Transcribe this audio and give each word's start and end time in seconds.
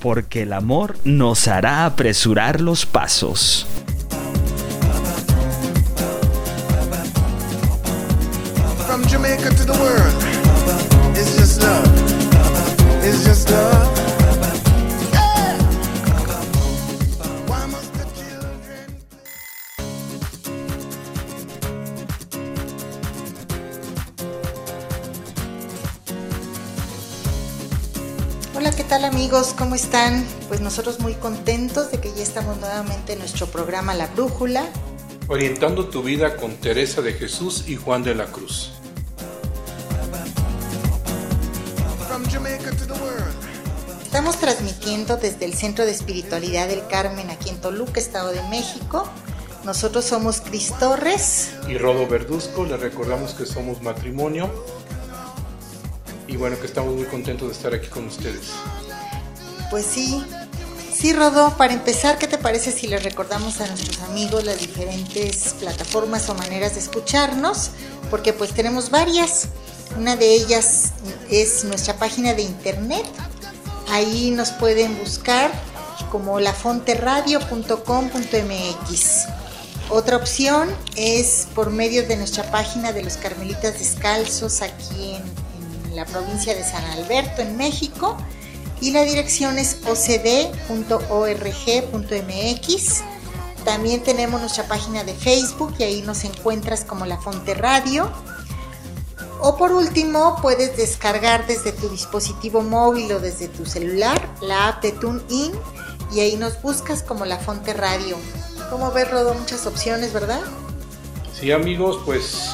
Porque 0.00 0.42
el 0.42 0.52
amor 0.52 0.96
nos 1.04 1.46
hará 1.48 1.84
apresurar 1.84 2.60
los 2.60 2.86
pasos. 2.86 3.66
Amigos? 29.30 29.54
¿Cómo 29.56 29.76
están? 29.76 30.26
Pues 30.48 30.60
nosotros 30.60 30.98
muy 30.98 31.14
contentos 31.14 31.92
de 31.92 32.00
que 32.00 32.12
ya 32.12 32.20
estamos 32.20 32.58
nuevamente 32.58 33.12
en 33.12 33.20
nuestro 33.20 33.46
programa 33.46 33.94
La 33.94 34.08
Brújula. 34.08 34.68
Orientando 35.28 35.88
tu 35.88 36.02
vida 36.02 36.34
con 36.34 36.56
Teresa 36.56 37.00
de 37.00 37.12
Jesús 37.12 37.68
y 37.68 37.76
Juan 37.76 38.02
de 38.02 38.16
la 38.16 38.26
Cruz. 38.26 38.72
Estamos 44.02 44.36
transmitiendo 44.40 45.16
desde 45.16 45.44
el 45.44 45.54
Centro 45.54 45.84
de 45.84 45.92
Espiritualidad 45.92 46.66
del 46.66 46.84
Carmen 46.88 47.30
aquí 47.30 47.50
en 47.50 47.60
Toluca, 47.60 48.00
Estado 48.00 48.32
de 48.32 48.42
México. 48.48 49.08
Nosotros 49.62 50.06
somos 50.06 50.40
Cris 50.40 50.74
Torres. 50.80 51.52
Y 51.68 51.78
Rodo 51.78 52.08
Verduzco, 52.08 52.64
les 52.64 52.80
recordamos 52.80 53.34
que 53.34 53.46
somos 53.46 53.80
matrimonio. 53.80 54.50
Y 56.26 56.36
bueno, 56.36 56.58
que 56.58 56.66
estamos 56.66 56.96
muy 56.96 57.04
contentos 57.04 57.46
de 57.46 57.54
estar 57.54 57.72
aquí 57.72 57.86
con 57.86 58.08
ustedes. 58.08 58.50
Pues 59.70 59.86
sí, 59.86 60.22
sí, 60.92 61.12
Rodo, 61.12 61.56
para 61.56 61.72
empezar, 61.72 62.18
¿qué 62.18 62.26
te 62.26 62.38
parece 62.38 62.72
si 62.72 62.88
les 62.88 63.04
recordamos 63.04 63.60
a 63.60 63.68
nuestros 63.68 64.00
amigos 64.00 64.44
las 64.44 64.58
diferentes 64.58 65.54
plataformas 65.60 66.28
o 66.28 66.34
maneras 66.34 66.74
de 66.74 66.80
escucharnos? 66.80 67.70
Porque 68.10 68.32
pues 68.32 68.52
tenemos 68.52 68.90
varias. 68.90 69.46
Una 69.96 70.16
de 70.16 70.34
ellas 70.34 70.90
es 71.30 71.62
nuestra 71.62 71.94
página 71.94 72.34
de 72.34 72.42
internet. 72.42 73.04
Ahí 73.90 74.32
nos 74.32 74.50
pueden 74.50 74.98
buscar 74.98 75.52
como 76.10 76.40
lafonteradio.com.mx. 76.40 79.26
Otra 79.88 80.16
opción 80.16 80.68
es 80.96 81.46
por 81.54 81.70
medio 81.70 82.04
de 82.08 82.16
nuestra 82.16 82.50
página 82.50 82.92
de 82.92 83.04
los 83.04 83.16
Carmelitas 83.16 83.78
Descalzos 83.78 84.62
aquí 84.62 85.14
en, 85.14 85.22
en 85.90 85.96
la 85.96 86.06
provincia 86.06 86.56
de 86.56 86.64
San 86.64 86.84
Alberto, 86.86 87.42
en 87.42 87.56
México. 87.56 88.16
Y 88.80 88.92
la 88.92 89.02
dirección 89.02 89.58
es 89.58 89.78
ocd.org.mx. 89.84 90.70
También 93.64 94.02
tenemos 94.02 94.40
nuestra 94.40 94.66
página 94.66 95.04
de 95.04 95.14
Facebook 95.14 95.74
y 95.78 95.82
ahí 95.82 96.02
nos 96.02 96.24
encuentras 96.24 96.84
como 96.84 97.04
La 97.04 97.18
Fonte 97.18 97.54
Radio. 97.54 98.10
O 99.42 99.56
por 99.56 99.72
último, 99.72 100.38
puedes 100.42 100.76
descargar 100.76 101.46
desde 101.46 101.72
tu 101.72 101.88
dispositivo 101.88 102.62
móvil 102.62 103.12
o 103.12 103.20
desde 103.20 103.48
tu 103.48 103.64
celular 103.66 104.20
la 104.40 104.68
app 104.68 104.82
de 104.82 104.92
TuneIn 104.92 105.52
y 106.12 106.20
ahí 106.20 106.36
nos 106.36 106.60
buscas 106.60 107.02
como 107.02 107.24
La 107.24 107.38
Fonte 107.38 107.72
Radio. 107.72 108.16
Como 108.70 108.90
ves, 108.92 109.10
Rodo, 109.10 109.34
muchas 109.34 109.66
opciones, 109.66 110.12
¿verdad? 110.12 110.40
Sí, 111.38 111.52
amigos, 111.52 112.00
pues 112.04 112.50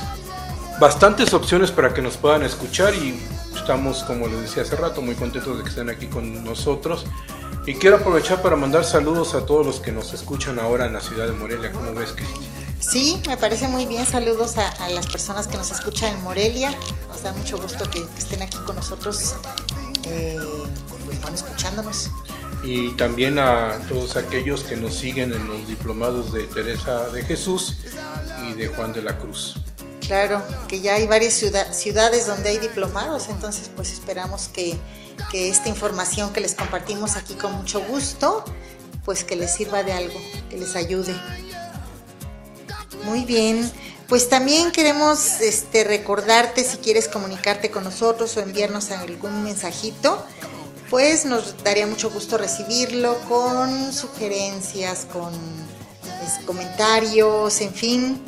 bastantes 0.81 1.35
opciones 1.35 1.71
para 1.71 1.95
que 1.95 2.03
nos 2.03 2.17
puedan 2.17 2.43
escuchar 2.43 2.95
y 2.95 3.19
estamos, 3.67 4.05
como 4.05 4.29
les 4.29 4.43
decía 4.43 4.63
hace 4.63 4.77
rato, 4.77 5.03
muy 5.03 5.17
contentos 5.17 5.59
de 5.59 5.65
que 5.65 5.71
estén 5.71 5.91
aquí 5.91 6.07
con 6.07 6.45
nosotros. 6.45 7.05
Y 7.67 7.75
quiero 7.75 7.97
aprovechar 7.97 8.41
para 8.41 8.55
mandar 8.55 8.85
saludos 8.85 9.35
a 9.35 9.45
todos 9.45 9.67
los 9.67 9.81
que 9.81 9.91
nos 9.91 10.13
escuchan 10.13 10.61
ahora 10.61 10.87
en 10.87 10.93
la 10.93 11.01
ciudad 11.01 11.27
de 11.27 11.33
Morelia. 11.33 11.73
¿Cómo 11.73 11.93
ves, 11.93 12.13
Cristi? 12.13 12.47
Sí, 12.79 13.21
me 13.27 13.37
parece 13.37 13.67
muy 13.67 13.85
bien. 13.87 14.07
Saludos 14.07 14.57
a, 14.57 14.69
a 14.69 14.89
las 14.91 15.09
personas 15.09 15.49
que 15.49 15.57
nos 15.57 15.73
escuchan 15.73 16.15
en 16.15 16.23
Morelia. 16.23 16.73
Nos 17.09 17.25
da 17.25 17.33
mucho 17.33 17.59
gusto 17.59 17.91
que, 17.91 18.03
que 18.03 18.19
estén 18.19 18.41
aquí 18.41 18.57
con 18.59 18.77
nosotros, 18.77 19.35
eh, 20.05 20.39
pues, 21.21 21.35
escuchándonos. 21.35 22.11
Y 22.63 22.91
también 22.93 23.41
a 23.41 23.81
todos 23.89 24.17
aquellos 24.17 24.63
que 24.63 24.77
nos 24.77 24.95
siguen 24.95 25.33
en 25.33 25.49
los 25.49 25.67
diplomados 25.67 26.33
de 26.33 26.45
Teresa 26.45 27.09
de 27.09 27.25
Jesús 27.25 27.79
y 28.49 28.53
de 28.53 28.69
Juan 28.69 28.93
de 28.93 29.03
la 29.03 29.19
Cruz. 29.19 29.57
Claro, 30.07 30.41
que 30.69 30.81
ya 30.81 30.95
hay 30.95 31.07
varias 31.07 31.35
ciudad- 31.35 31.73
ciudades 31.73 32.27
donde 32.27 32.51
hay 32.51 32.59
diplomados, 32.59 33.29
entonces 33.29 33.71
pues 33.75 33.93
esperamos 33.93 34.49
que, 34.49 34.79
que 35.33 35.49
esta 35.49 35.69
información 35.69 36.33
que 36.33 36.41
les 36.41 36.55
compartimos 36.55 37.17
aquí 37.17 37.35
con 37.35 37.53
mucho 37.53 37.81
gusto, 37.81 38.45
pues 39.05 39.25
que 39.25 39.35
les 39.35 39.53
sirva 39.53 39.83
de 39.83 39.93
algo, 39.93 40.19
que 40.49 40.59
les 40.59 40.77
ayude. 40.77 41.13
Muy 43.05 43.25
bien, 43.25 43.71
pues 44.09 44.29
también 44.29 44.71
queremos 44.71 45.41
este, 45.41 45.83
recordarte 45.83 46.63
si 46.63 46.77
quieres 46.77 47.09
comunicarte 47.09 47.73
con 47.73 47.83
nosotros 47.83 48.37
o 48.37 48.41
enviarnos 48.41 48.93
algún 48.93 49.43
mensajito, 49.43 50.25
pues 50.89 51.25
nos 51.25 51.65
daría 51.65 51.89
mucho 51.89 52.11
gusto 52.11 52.39
recibirlo 52.39 53.19
con 53.29 53.93
sugerencias, 53.93 55.05
con 55.13 55.33
pues, 56.03 56.45
comentarios, 56.47 57.61
en 57.61 57.75
fin. 57.75 58.23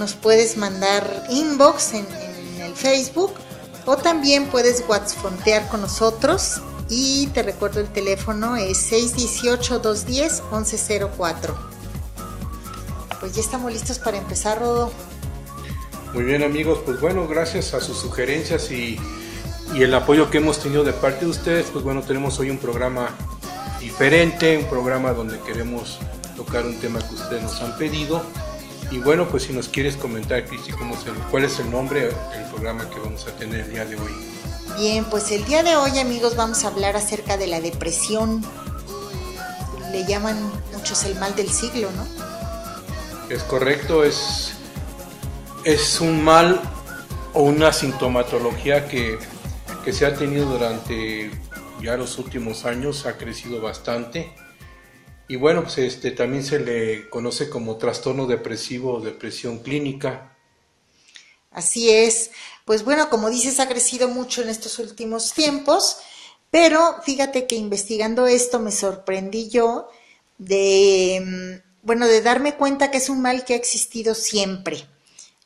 Nos 0.00 0.14
puedes 0.14 0.56
mandar 0.56 1.24
inbox 1.28 1.92
en, 1.92 2.06
el 2.58 2.74
Facebook 2.74 3.34
o 3.84 3.98
también 3.98 4.46
puedes 4.46 4.82
WhatsAppear 4.88 5.68
con 5.68 5.82
nosotros 5.82 6.62
y 6.88 7.26
te 7.34 7.42
recuerdo 7.42 7.80
el 7.80 7.88
teléfono 7.88 8.56
es 8.56 8.90
618-210-1104. 8.90 11.54
Pues 13.20 13.34
ya 13.34 13.42
estamos 13.42 13.70
listos 13.70 13.98
para 13.98 14.16
empezar, 14.16 14.60
Rodo. 14.60 14.90
Muy 16.14 16.24
bien 16.24 16.44
amigos, 16.44 16.78
pues 16.86 16.98
bueno, 16.98 17.28
gracias 17.28 17.74
a 17.74 17.80
sus 17.82 17.98
sugerencias 17.98 18.70
y, 18.70 18.98
y 19.74 19.82
el 19.82 19.94
apoyo 19.94 20.30
que 20.30 20.38
hemos 20.38 20.60
tenido 20.60 20.82
de 20.82 20.94
parte 20.94 21.26
de 21.26 21.30
ustedes, 21.30 21.66
pues 21.70 21.84
bueno, 21.84 22.00
tenemos 22.00 22.38
hoy 22.38 22.48
un 22.48 22.56
programa 22.56 23.10
diferente, 23.78 24.56
un 24.56 24.64
programa 24.64 25.12
donde 25.12 25.38
queremos 25.40 25.98
tocar 26.38 26.64
un 26.64 26.80
tema 26.80 27.00
que 27.00 27.16
ustedes 27.16 27.42
nos 27.42 27.60
han 27.60 27.76
pedido. 27.76 28.22
Y 28.90 28.98
bueno, 28.98 29.28
pues 29.28 29.44
si 29.44 29.52
nos 29.52 29.68
quieres 29.68 29.96
comentar, 29.96 30.44
Cristi, 30.46 30.72
cuál 31.30 31.44
es 31.44 31.58
el 31.60 31.70
nombre 31.70 32.06
del 32.06 32.44
programa 32.50 32.88
que 32.90 32.98
vamos 32.98 33.26
a 33.26 33.30
tener 33.36 33.60
el 33.60 33.70
día 33.70 33.84
de 33.84 33.94
hoy. 33.96 34.12
Bien, 34.78 35.04
pues 35.04 35.30
el 35.30 35.44
día 35.44 35.62
de 35.62 35.76
hoy, 35.76 35.98
amigos, 35.98 36.34
vamos 36.36 36.64
a 36.64 36.68
hablar 36.68 36.96
acerca 36.96 37.36
de 37.36 37.46
la 37.46 37.60
depresión. 37.60 38.44
Le 39.92 40.04
llaman 40.06 40.36
muchos 40.72 41.04
el 41.04 41.16
mal 41.20 41.34
del 41.36 41.48
siglo, 41.48 41.88
¿no? 41.92 42.06
Es 43.32 43.44
correcto, 43.44 44.04
es, 44.04 44.54
es 45.64 46.00
un 46.00 46.24
mal 46.24 46.60
o 47.32 47.42
una 47.42 47.72
sintomatología 47.72 48.88
que, 48.88 49.18
que 49.84 49.92
se 49.92 50.04
ha 50.04 50.14
tenido 50.14 50.46
durante 50.46 51.30
ya 51.80 51.96
los 51.96 52.18
últimos 52.18 52.64
años, 52.64 53.06
ha 53.06 53.16
crecido 53.16 53.60
bastante. 53.60 54.32
Y 55.30 55.36
bueno, 55.36 55.62
pues 55.62 55.78
este 55.78 56.10
también 56.10 56.42
se 56.42 56.58
le 56.58 57.08
conoce 57.08 57.48
como 57.48 57.76
trastorno 57.76 58.26
depresivo 58.26 58.94
o 58.94 59.00
depresión 59.00 59.60
clínica. 59.60 60.36
Así 61.52 61.88
es. 61.88 62.32
Pues 62.64 62.82
bueno, 62.82 63.08
como 63.10 63.30
dices, 63.30 63.60
ha 63.60 63.68
crecido 63.68 64.08
mucho 64.08 64.42
en 64.42 64.48
estos 64.48 64.80
últimos 64.80 65.32
tiempos, 65.32 65.98
pero 66.50 66.96
fíjate 67.04 67.46
que 67.46 67.54
investigando 67.54 68.26
esto 68.26 68.58
me 68.58 68.72
sorprendí 68.72 69.48
yo 69.48 69.88
de, 70.38 71.22
mm, 71.24 71.86
bueno, 71.86 72.08
de 72.08 72.22
darme 72.22 72.56
cuenta 72.56 72.90
que 72.90 72.98
es 72.98 73.08
un 73.08 73.22
mal 73.22 73.44
que 73.44 73.54
ha 73.54 73.56
existido 73.56 74.16
siempre. 74.16 74.84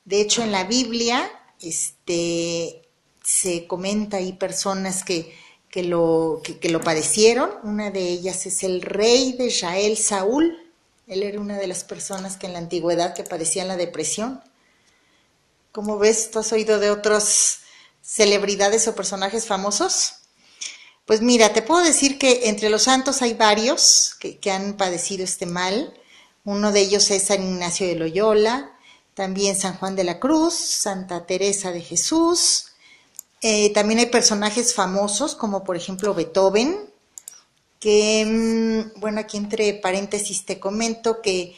De 0.06 0.22
hecho, 0.22 0.42
en 0.42 0.52
la 0.52 0.64
Biblia, 0.64 1.30
este, 1.60 2.88
se 3.22 3.66
comenta 3.66 4.16
ahí 4.16 4.32
personas 4.32 5.04
que, 5.04 5.43
que 5.74 5.82
lo, 5.82 6.40
que, 6.44 6.68
lo 6.68 6.80
padecieron. 6.80 7.50
Una 7.64 7.90
de 7.90 8.08
ellas 8.08 8.46
es 8.46 8.62
el 8.62 8.80
rey 8.80 9.32
de 9.32 9.46
Israel, 9.46 9.96
Saúl. 9.96 10.56
Él 11.08 11.24
era 11.24 11.40
una 11.40 11.58
de 11.58 11.66
las 11.66 11.82
personas 11.82 12.36
que 12.36 12.46
en 12.46 12.52
la 12.52 12.60
antigüedad 12.60 13.12
que 13.12 13.24
padecían 13.24 13.66
la 13.66 13.76
depresión. 13.76 14.40
¿Cómo 15.72 15.98
ves? 15.98 16.30
¿Tú 16.30 16.38
has 16.38 16.52
oído 16.52 16.78
de 16.78 16.92
otras 16.92 17.58
celebridades 18.02 18.86
o 18.86 18.94
personajes 18.94 19.46
famosos? 19.46 20.18
Pues 21.06 21.22
mira, 21.22 21.52
te 21.52 21.62
puedo 21.62 21.82
decir 21.82 22.20
que 22.20 22.48
entre 22.48 22.70
los 22.70 22.84
santos 22.84 23.20
hay 23.20 23.34
varios 23.34 24.14
que, 24.20 24.38
que 24.38 24.52
han 24.52 24.76
padecido 24.76 25.24
este 25.24 25.44
mal. 25.44 25.92
Uno 26.44 26.70
de 26.70 26.82
ellos 26.82 27.10
es 27.10 27.24
San 27.24 27.42
Ignacio 27.42 27.88
de 27.88 27.96
Loyola, 27.96 28.78
también 29.14 29.58
San 29.58 29.76
Juan 29.78 29.96
de 29.96 30.04
la 30.04 30.20
Cruz, 30.20 30.54
Santa 30.54 31.26
Teresa 31.26 31.72
de 31.72 31.80
Jesús. 31.80 32.73
Eh, 33.46 33.74
también 33.74 34.00
hay 34.00 34.06
personajes 34.06 34.72
famosos 34.72 35.34
como 35.34 35.64
por 35.64 35.76
ejemplo 35.76 36.14
Beethoven, 36.14 36.78
que, 37.78 38.24
mm, 38.24 38.98
bueno, 39.00 39.20
aquí 39.20 39.36
entre 39.36 39.74
paréntesis 39.74 40.46
te 40.46 40.58
comento 40.58 41.20
que 41.20 41.54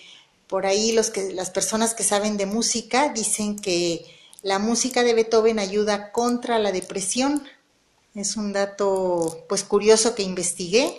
por 0.49 0.67
ahí 0.67 0.91
los 0.91 1.11
que, 1.11 1.33
las 1.33 1.50
personas 1.50 1.94
que 1.94 2.03
saben 2.03 2.37
de 2.37 2.47
música 2.47 3.11
dicen 3.11 3.55
que 3.56 4.05
la 4.43 4.59
música 4.59 5.05
de 5.05 5.15
Beethoven 5.15 5.61
ayuda 5.61 6.11
contra 6.11 6.59
la 6.59 6.73
depresión. 6.73 7.44
Es 8.17 8.37
un 8.37 8.53
dato 8.53 9.44
pues 9.49 9.62
curioso 9.62 10.17
que 10.17 10.25
investigué. 10.25 10.99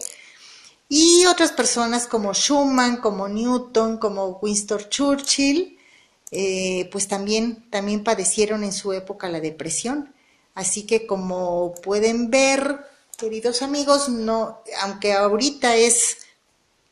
Y 0.87 1.25
otras 1.25 1.51
personas 1.51 2.07
como 2.07 2.33
Schumann, 2.33 3.01
como 3.01 3.27
Newton, 3.27 3.97
como 3.97 4.39
Winston 4.41 4.87
Churchill, 4.89 5.77
eh, 6.31 6.89
pues 6.93 7.09
también, 7.09 7.69
también 7.69 8.05
padecieron 8.05 8.63
en 8.63 8.71
su 8.71 8.93
época 8.93 9.27
la 9.27 9.41
depresión. 9.41 10.13
Así 10.57 10.87
que 10.87 11.05
como 11.05 11.75
pueden 11.83 12.31
ver, 12.31 12.79
queridos 13.15 13.61
amigos, 13.61 14.09
no, 14.09 14.63
aunque 14.81 15.13
ahorita 15.13 15.75
es 15.75 16.25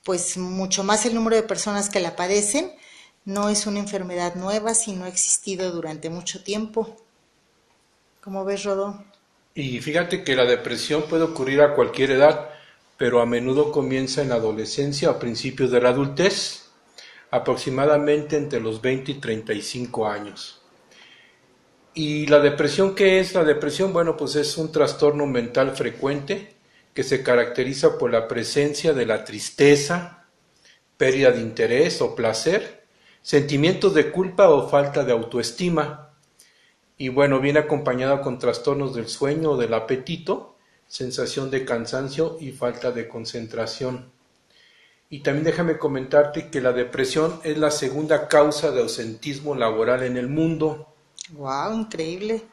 pues 0.03 0.38
mucho 0.38 0.83
más 0.83 1.07
el 1.07 1.15
número 1.15 1.35
de 1.35 1.41
personas 1.41 1.89
que 1.89 2.00
la 2.00 2.15
padecen, 2.15 2.71
no 3.25 3.50
es 3.50 3.65
una 3.65 3.79
enfermedad 3.79 4.35
nueva, 4.35 4.75
sino 4.75 5.06
ha 5.06 5.07
existido 5.07 5.71
durante 5.71 6.12
mucho 6.12 6.44
tiempo. 6.44 6.95
¿Cómo 8.21 8.45
ves, 8.45 8.65
Rodó? 8.65 9.03
Y 9.56 9.79
fíjate 9.79 10.23
que 10.23 10.35
la 10.35 10.45
depresión 10.45 11.06
puede 11.09 11.23
ocurrir 11.23 11.62
a 11.62 11.73
cualquier 11.73 12.12
edad, 12.12 12.51
pero 12.97 13.19
a 13.19 13.25
menudo 13.25 13.71
comienza 13.71 14.21
en 14.21 14.29
la 14.29 14.35
adolescencia 14.35 15.09
o 15.09 15.13
a 15.13 15.19
principios 15.19 15.71
de 15.71 15.81
la 15.81 15.89
adultez, 15.89 16.67
aproximadamente 17.31 18.38
entre 18.38 18.59
los 18.59 18.79
20 18.79 19.13
y 19.13 19.15
35 19.15 20.07
años. 20.07 20.62
¿Y 21.97 22.27
la 22.27 22.42
depresión 22.42 22.94
qué 22.94 23.21
es? 23.21 23.33
La 23.33 23.45
depresión, 23.45 23.94
bueno, 23.94 24.18
pues 24.18 24.36
es 24.36 24.57
un 24.57 24.69
trastorno 24.69 25.25
mental 25.27 25.77
frecuente 25.77 26.53
que 26.94 27.03
se 27.03 27.24
caracteriza 27.24 27.97
por 27.97 28.12
la 28.12 28.27
presencia 28.27 28.92
de 28.92 29.06
la 29.06 29.24
tristeza, 29.24 30.25
pérdida 30.97 31.31
de 31.31 31.39
interés 31.39 32.01
o 32.01 32.13
placer, 32.13 32.83
sentimientos 33.21 33.94
de 33.94 34.12
culpa 34.12 34.50
o 34.50 34.68
falta 34.68 35.06
de 35.06 35.13
autoestima. 35.13 36.12
Y 36.97 37.07
bueno, 37.07 37.39
viene 37.39 37.59
acompañado 37.59 38.21
con 38.21 38.39
trastornos 38.39 38.94
del 38.94 39.07
sueño 39.07 39.51
o 39.51 39.57
del 39.57 39.74
apetito, 39.74 40.57
sensación 40.89 41.50
de 41.50 41.63
cansancio 41.63 42.36
y 42.41 42.51
falta 42.51 42.91
de 42.91 43.07
concentración. 43.07 44.12
Y 45.09 45.21
también 45.21 45.45
déjame 45.45 45.77
comentarte 45.77 46.50
que 46.50 46.59
la 46.59 46.74
depresión 46.74 47.39
es 47.45 47.57
la 47.57 47.71
segunda 47.71 48.27
causa 48.27 48.71
de 48.71 48.81
ausentismo 48.81 49.56
laboral 49.56 50.03
en 50.03 50.18
el 50.18 50.27
mundo. 50.27 50.94
Wow, 51.31 51.80
increíble. 51.80 52.44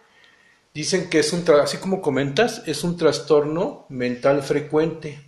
Dicen 0.75 1.11
que 1.11 1.19
es 1.19 1.33
un, 1.33 1.45
así 1.61 1.77
como 1.77 2.01
comentas, 2.01 2.63
es 2.67 2.83
un 2.83 2.97
trastorno 2.97 3.85
mental 3.91 4.43
frecuente. 4.43 5.21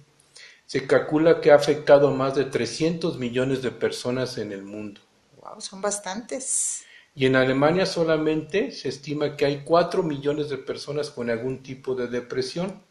Se 0.67 0.87
calcula 0.87 1.41
que 1.41 1.53
ha 1.53 1.57
afectado 1.57 2.09
a 2.09 2.15
más 2.15 2.35
de 2.35 2.45
300 2.45 3.19
millones 3.19 3.61
de 3.63 3.71
personas 3.71 4.39
en 4.39 4.53
el 4.53 4.63
mundo. 4.63 5.01
Wow, 5.43 5.61
son 5.61 5.83
bastantes. 5.83 6.85
Y 7.15 7.27
en 7.27 7.37
Alemania 7.37 7.85
solamente 7.85 8.73
se 8.73 8.89
estima 8.89 9.37
que 9.37 9.45
hay 9.45 9.63
4 9.65 10.03
millones 10.03 10.49
de 10.49 10.57
personas 10.57 11.11
con 11.11 11.29
algún 11.29 11.63
tipo 11.63 11.95
de 11.95 12.09
depresión. 12.09 12.83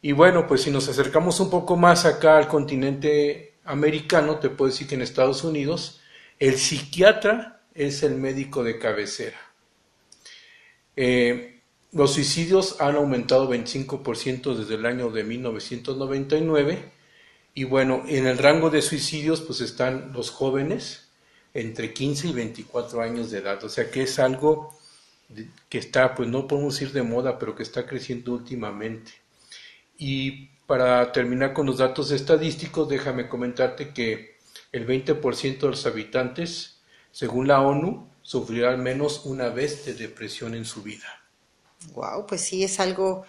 Y 0.00 0.12
bueno, 0.12 0.46
pues 0.46 0.62
si 0.62 0.70
nos 0.70 0.88
acercamos 0.88 1.40
un 1.40 1.50
poco 1.50 1.76
más 1.76 2.04
acá 2.04 2.38
al 2.38 2.46
continente 2.46 3.54
americano, 3.64 4.38
te 4.38 4.50
puedo 4.50 4.70
decir 4.70 4.86
que 4.86 4.94
en 4.94 5.02
Estados 5.02 5.42
Unidos 5.44 6.00
el 6.38 6.56
psiquiatra 6.58 7.53
es 7.74 8.02
el 8.02 8.14
médico 8.16 8.62
de 8.62 8.78
cabecera. 8.78 9.38
Eh, 10.96 11.60
los 11.92 12.14
suicidios 12.14 12.80
han 12.80 12.96
aumentado 12.96 13.48
25% 13.48 14.54
desde 14.54 14.74
el 14.74 14.86
año 14.86 15.10
de 15.10 15.24
1999 15.24 16.92
y 17.54 17.64
bueno, 17.64 18.04
en 18.08 18.26
el 18.26 18.38
rango 18.38 18.70
de 18.70 18.82
suicidios 18.82 19.40
pues 19.40 19.60
están 19.60 20.12
los 20.12 20.30
jóvenes 20.30 21.08
entre 21.52 21.92
15 21.92 22.28
y 22.28 22.32
24 22.32 23.00
años 23.00 23.30
de 23.30 23.38
edad, 23.38 23.62
o 23.62 23.68
sea 23.68 23.90
que 23.90 24.02
es 24.02 24.18
algo 24.18 24.76
que 25.68 25.78
está, 25.78 26.14
pues 26.14 26.28
no 26.28 26.46
podemos 26.46 26.80
ir 26.82 26.92
de 26.92 27.02
moda, 27.02 27.38
pero 27.38 27.54
que 27.54 27.62
está 27.62 27.86
creciendo 27.86 28.32
últimamente. 28.32 29.12
Y 29.96 30.48
para 30.66 31.12
terminar 31.12 31.52
con 31.52 31.66
los 31.66 31.78
datos 31.78 32.10
estadísticos, 32.10 32.88
déjame 32.88 33.28
comentarte 33.28 33.92
que 33.92 34.36
el 34.72 34.86
20% 34.86 35.58
de 35.58 35.68
los 35.68 35.86
habitantes, 35.86 36.73
según 37.14 37.46
la 37.46 37.60
ONU, 37.60 38.08
sufrirá 38.22 38.70
al 38.70 38.78
menos 38.78 39.24
una 39.24 39.48
vez 39.48 39.86
de 39.86 39.94
depresión 39.94 40.56
en 40.56 40.64
su 40.64 40.82
vida. 40.82 41.06
Wow, 41.94 42.26
pues 42.26 42.40
sí 42.40 42.64
es 42.64 42.80
algo 42.80 43.24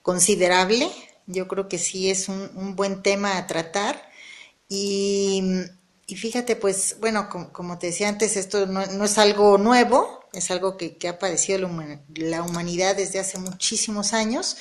considerable. 0.00 0.90
Yo 1.26 1.46
creo 1.46 1.68
que 1.68 1.76
sí 1.76 2.10
es 2.10 2.30
un, 2.30 2.74
buen 2.76 3.02
tema 3.02 3.36
a 3.36 3.46
tratar. 3.46 4.10
Y, 4.70 5.44
fíjate, 6.08 6.56
pues, 6.56 6.96
bueno, 6.98 7.28
como, 7.28 7.78
te 7.78 7.88
decía 7.88 8.08
antes, 8.08 8.38
esto 8.38 8.64
no, 8.64 9.04
es 9.04 9.18
algo 9.18 9.58
nuevo, 9.58 10.24
es 10.32 10.50
algo 10.50 10.78
que, 10.78 10.96
ha 11.06 11.18
padecido 11.18 11.58
la, 11.58 12.00
la, 12.14 12.42
humanidad 12.42 12.96
desde 12.96 13.18
hace 13.18 13.36
muchísimos 13.36 14.14
años, 14.14 14.56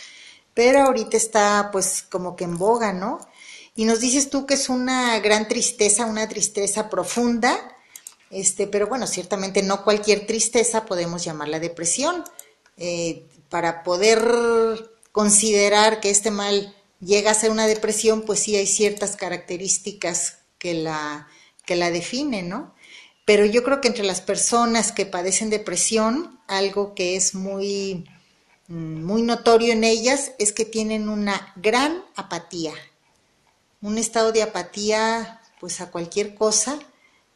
pero 0.53 0.81
ahorita 0.81 1.15
está 1.15 1.69
pues 1.71 2.01
como 2.01 2.35
que 2.35 2.43
en 2.43 2.57
boga, 2.57 2.91
¿no? 2.91 3.25
Y 3.73 3.85
nos 3.85 4.01
dices 4.01 4.29
tú 4.29 4.45
que 4.45 4.55
es 4.55 4.67
una 4.67 5.17
gran 5.19 5.47
tristeza, 5.47 6.05
una 6.05 6.27
tristeza 6.27 6.89
profunda, 6.89 7.74
este, 8.29 8.67
pero 8.67 8.87
bueno, 8.87 9.07
ciertamente 9.07 9.61
no 9.63 9.83
cualquier 9.83 10.25
tristeza 10.25 10.85
podemos 10.85 11.23
llamarla 11.23 11.59
depresión. 11.59 12.23
Eh, 12.77 13.25
para 13.49 13.83
poder 13.83 14.21
considerar 15.11 16.01
que 16.01 16.09
este 16.09 16.31
mal 16.31 16.75
llega 16.99 17.31
a 17.31 17.35
ser 17.35 17.51
una 17.51 17.67
depresión, 17.67 18.23
pues 18.23 18.39
sí 18.39 18.55
hay 18.55 18.67
ciertas 18.67 19.15
características 19.15 20.39
que 20.57 20.73
la, 20.73 21.27
que 21.65 21.75
la 21.75 21.91
definen, 21.91 22.49
¿no? 22.49 22.73
Pero 23.23 23.45
yo 23.45 23.63
creo 23.63 23.81
que 23.81 23.87
entre 23.87 24.03
las 24.03 24.21
personas 24.21 24.91
que 24.91 25.05
padecen 25.05 25.49
depresión, 25.49 26.39
algo 26.47 26.93
que 26.95 27.15
es 27.15 27.33
muy, 27.33 28.05
mm, 28.67 29.03
muy 29.03 29.21
notorio 29.21 29.73
en 29.73 29.83
ellas 29.83 30.33
es 30.37 30.51
que 30.51 30.65
tienen 30.65 31.09
una 31.09 31.53
gran 31.55 32.03
apatía, 32.15 32.73
un 33.81 33.97
estado 33.97 34.31
de 34.31 34.43
apatía 34.43 35.41
pues 35.59 35.81
a 35.81 35.91
cualquier 35.91 36.35
cosa 36.35 36.79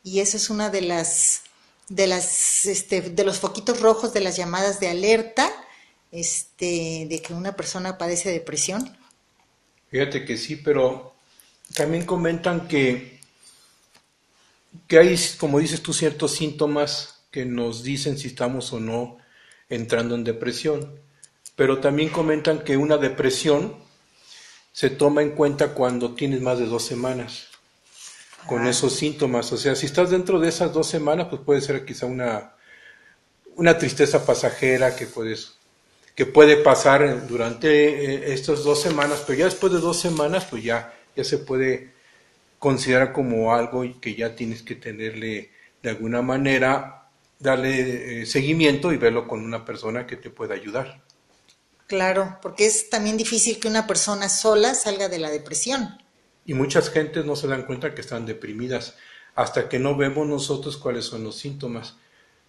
y 0.03 0.19
eso 0.19 0.37
es 0.37 0.49
una 0.49 0.69
de 0.69 0.81
las 0.81 1.43
de 1.87 2.07
las 2.07 2.65
este, 2.65 3.01
de 3.01 3.23
los 3.23 3.39
foquitos 3.39 3.79
rojos 3.81 4.13
de 4.13 4.21
las 4.21 4.37
llamadas 4.37 4.79
de 4.79 4.89
alerta 4.89 5.51
este 6.11 7.07
de 7.09 7.21
que 7.21 7.33
una 7.33 7.55
persona 7.55 7.97
padece 7.97 8.31
depresión. 8.31 8.97
Fíjate 9.89 10.25
que 10.25 10.37
sí, 10.37 10.55
pero 10.55 11.13
también 11.75 12.05
comentan 12.05 12.67
que 12.67 13.19
que 14.87 14.99
hay, 14.99 15.19
como 15.39 15.59
dices 15.59 15.81
tú, 15.81 15.93
ciertos 15.93 16.35
síntomas 16.35 17.23
que 17.31 17.45
nos 17.45 17.83
dicen 17.83 18.17
si 18.17 18.27
estamos 18.27 18.71
o 18.73 18.79
no 18.79 19.17
entrando 19.67 20.15
en 20.15 20.23
depresión. 20.23 20.99
Pero 21.55 21.79
también 21.79 22.09
comentan 22.09 22.63
que 22.63 22.77
una 22.77 22.97
depresión 22.97 23.75
se 24.71 24.89
toma 24.89 25.21
en 25.21 25.31
cuenta 25.31 25.73
cuando 25.73 26.15
tienes 26.15 26.41
más 26.41 26.59
de 26.59 26.65
dos 26.65 26.83
semanas 26.83 27.48
con 28.45 28.67
esos 28.67 28.93
síntomas. 28.93 29.51
O 29.51 29.57
sea, 29.57 29.75
si 29.75 29.85
estás 29.85 30.09
dentro 30.09 30.39
de 30.39 30.49
esas 30.49 30.73
dos 30.73 30.87
semanas, 30.87 31.27
pues 31.29 31.41
puede 31.41 31.61
ser 31.61 31.85
quizá 31.85 32.05
una, 32.05 32.53
una 33.55 33.77
tristeza 33.77 34.25
pasajera 34.25 34.95
que 34.95 35.05
puedes 35.05 35.59
que 36.19 36.25
puede 36.25 36.57
pasar 36.57 37.27
durante 37.27 37.69
eh, 37.69 38.33
estas 38.33 38.65
dos 38.65 38.81
semanas, 38.81 39.23
pero 39.25 39.39
ya 39.39 39.45
después 39.45 39.71
de 39.71 39.79
dos 39.79 40.01
semanas, 40.01 40.45
pues 40.49 40.61
ya, 40.61 40.93
ya 41.15 41.23
se 41.23 41.37
puede 41.37 41.93
considerar 42.59 43.13
como 43.13 43.53
algo 43.53 43.85
que 44.01 44.15
ya 44.15 44.35
tienes 44.35 44.61
que 44.61 44.75
tenerle 44.75 45.51
de 45.81 45.89
alguna 45.89 46.21
manera, 46.21 47.07
darle 47.39 48.23
eh, 48.23 48.25
seguimiento 48.25 48.91
y 48.91 48.97
verlo 48.97 49.29
con 49.29 49.45
una 49.45 49.63
persona 49.63 50.05
que 50.05 50.17
te 50.17 50.29
pueda 50.29 50.55
ayudar. 50.55 51.01
Claro, 51.87 52.37
porque 52.41 52.65
es 52.65 52.89
también 52.89 53.15
difícil 53.15 53.57
que 53.57 53.69
una 53.69 53.87
persona 53.87 54.27
sola 54.27 54.75
salga 54.75 55.07
de 55.07 55.19
la 55.19 55.29
depresión 55.29 55.99
y 56.45 56.53
muchas 56.53 56.89
gentes 56.89 57.25
no 57.25 57.35
se 57.35 57.47
dan 57.47 57.63
cuenta 57.63 57.93
que 57.93 58.01
están 58.01 58.25
deprimidas 58.25 58.95
hasta 59.35 59.69
que 59.69 59.79
no 59.79 59.95
vemos 59.95 60.27
nosotros 60.27 60.77
cuáles 60.77 61.05
son 61.05 61.23
los 61.23 61.35
síntomas. 61.37 61.95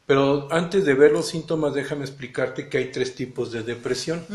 Pero 0.06 0.48
antes 0.50 0.84
de 0.84 0.94
ver 0.94 1.12
los 1.12 1.28
síntomas, 1.28 1.74
déjame 1.74 2.04
explicarte 2.04 2.68
que 2.68 2.78
hay 2.78 2.90
tres 2.90 3.14
tipos 3.14 3.52
de 3.52 3.62
depresión. 3.62 4.26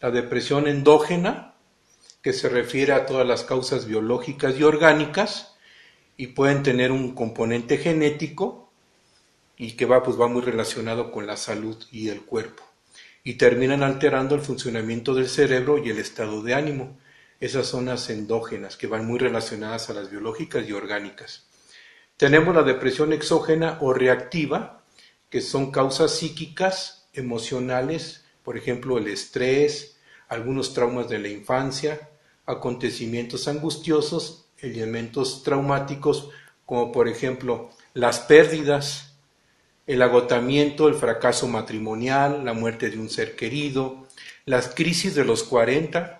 La 0.00 0.10
depresión 0.10 0.66
endógena, 0.68 1.54
que 2.20 2.32
se 2.32 2.48
refiere 2.48 2.92
a 2.92 3.06
todas 3.06 3.26
las 3.26 3.44
causas 3.44 3.86
biológicas 3.86 4.58
y 4.58 4.64
orgánicas, 4.64 5.54
y 6.16 6.28
pueden 6.28 6.62
tener 6.62 6.90
un 6.90 7.14
componente 7.14 7.78
genético 7.78 8.70
y 9.56 9.72
que 9.72 9.86
va, 9.86 10.02
pues, 10.02 10.20
va 10.20 10.26
muy 10.26 10.42
relacionado 10.42 11.12
con 11.12 11.26
la 11.26 11.36
salud 11.36 11.76
y 11.92 12.08
el 12.08 12.22
cuerpo. 12.22 12.64
y 13.24 13.34
terminan 13.34 13.82
alterando 13.82 14.34
el 14.34 14.40
funcionamiento 14.40 15.14
del 15.14 15.28
cerebro 15.28 15.76
y 15.84 15.90
el 15.90 15.98
estado 15.98 16.42
de 16.42 16.54
ánimo. 16.54 16.96
Esas 17.40 17.66
son 17.66 17.86
las 17.86 18.10
endógenas 18.10 18.76
que 18.76 18.88
van 18.88 19.06
muy 19.06 19.18
relacionadas 19.18 19.90
a 19.90 19.94
las 19.94 20.10
biológicas 20.10 20.68
y 20.68 20.72
orgánicas. 20.72 21.46
Tenemos 22.16 22.54
la 22.54 22.64
depresión 22.64 23.12
exógena 23.12 23.78
o 23.80 23.92
reactiva, 23.92 24.82
que 25.30 25.40
son 25.40 25.70
causas 25.70 26.16
psíquicas, 26.16 27.08
emocionales, 27.12 28.24
por 28.42 28.56
ejemplo 28.56 28.98
el 28.98 29.06
estrés, 29.06 29.98
algunos 30.28 30.74
traumas 30.74 31.08
de 31.08 31.18
la 31.20 31.28
infancia, 31.28 32.10
acontecimientos 32.44 33.46
angustiosos, 33.46 34.46
elementos 34.58 35.42
traumáticos 35.42 36.30
como 36.66 36.90
por 36.90 37.08
ejemplo 37.08 37.70
las 37.94 38.20
pérdidas, 38.20 39.14
el 39.86 40.02
agotamiento, 40.02 40.88
el 40.88 40.94
fracaso 40.94 41.48
matrimonial, 41.48 42.44
la 42.44 42.52
muerte 42.52 42.90
de 42.90 42.98
un 42.98 43.08
ser 43.08 43.36
querido, 43.36 44.06
las 44.44 44.74
crisis 44.74 45.14
de 45.14 45.24
los 45.24 45.44
40, 45.44 46.17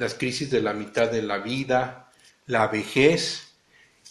las 0.00 0.14
crisis 0.14 0.50
de 0.50 0.62
la 0.62 0.72
mitad 0.72 1.10
de 1.10 1.20
la 1.20 1.36
vida, 1.36 2.10
la 2.46 2.68
vejez 2.68 3.52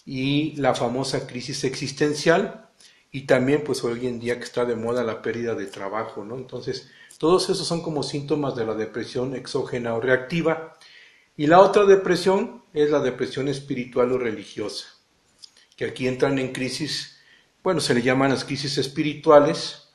y 0.06 0.56
la 0.58 0.76
famosa 0.76 1.26
crisis 1.26 1.64
existencial 1.64 2.70
y 3.12 3.22
también 3.22 3.64
pues 3.64 3.84
hoy 3.84 4.06
en 4.06 4.20
día 4.20 4.38
que 4.38 4.44
está 4.44 4.66
de 4.66 4.76
moda 4.76 5.04
la 5.04 5.24
pérdida 5.24 5.56
de 5.56 5.66
trabajo, 5.66 6.24
¿no? 6.24 6.38
Entonces, 6.38 6.92
todos 7.18 7.50
esos 7.50 7.66
son 7.66 7.82
como 7.82 8.04
síntomas 8.04 8.56
de 8.56 8.68
la 8.68 8.76
depresión 8.76 9.36
exógena 9.36 9.96
o 9.96 10.00
reactiva. 10.00 10.78
Y 11.36 11.48
la 11.48 11.60
otra 11.60 11.86
depresión 11.86 12.62
es 12.72 12.92
la 12.92 13.00
depresión 13.00 13.48
espiritual 13.48 14.12
o 14.12 14.20
religiosa, 14.20 14.90
que 15.76 15.86
aquí 15.86 16.08
entran 16.08 16.38
en 16.38 16.54
crisis, 16.54 17.18
bueno, 17.64 17.80
se 17.80 17.96
le 17.96 18.04
llaman 18.04 18.30
las 18.30 18.46
crisis 18.46 18.78
espirituales, 18.78 19.90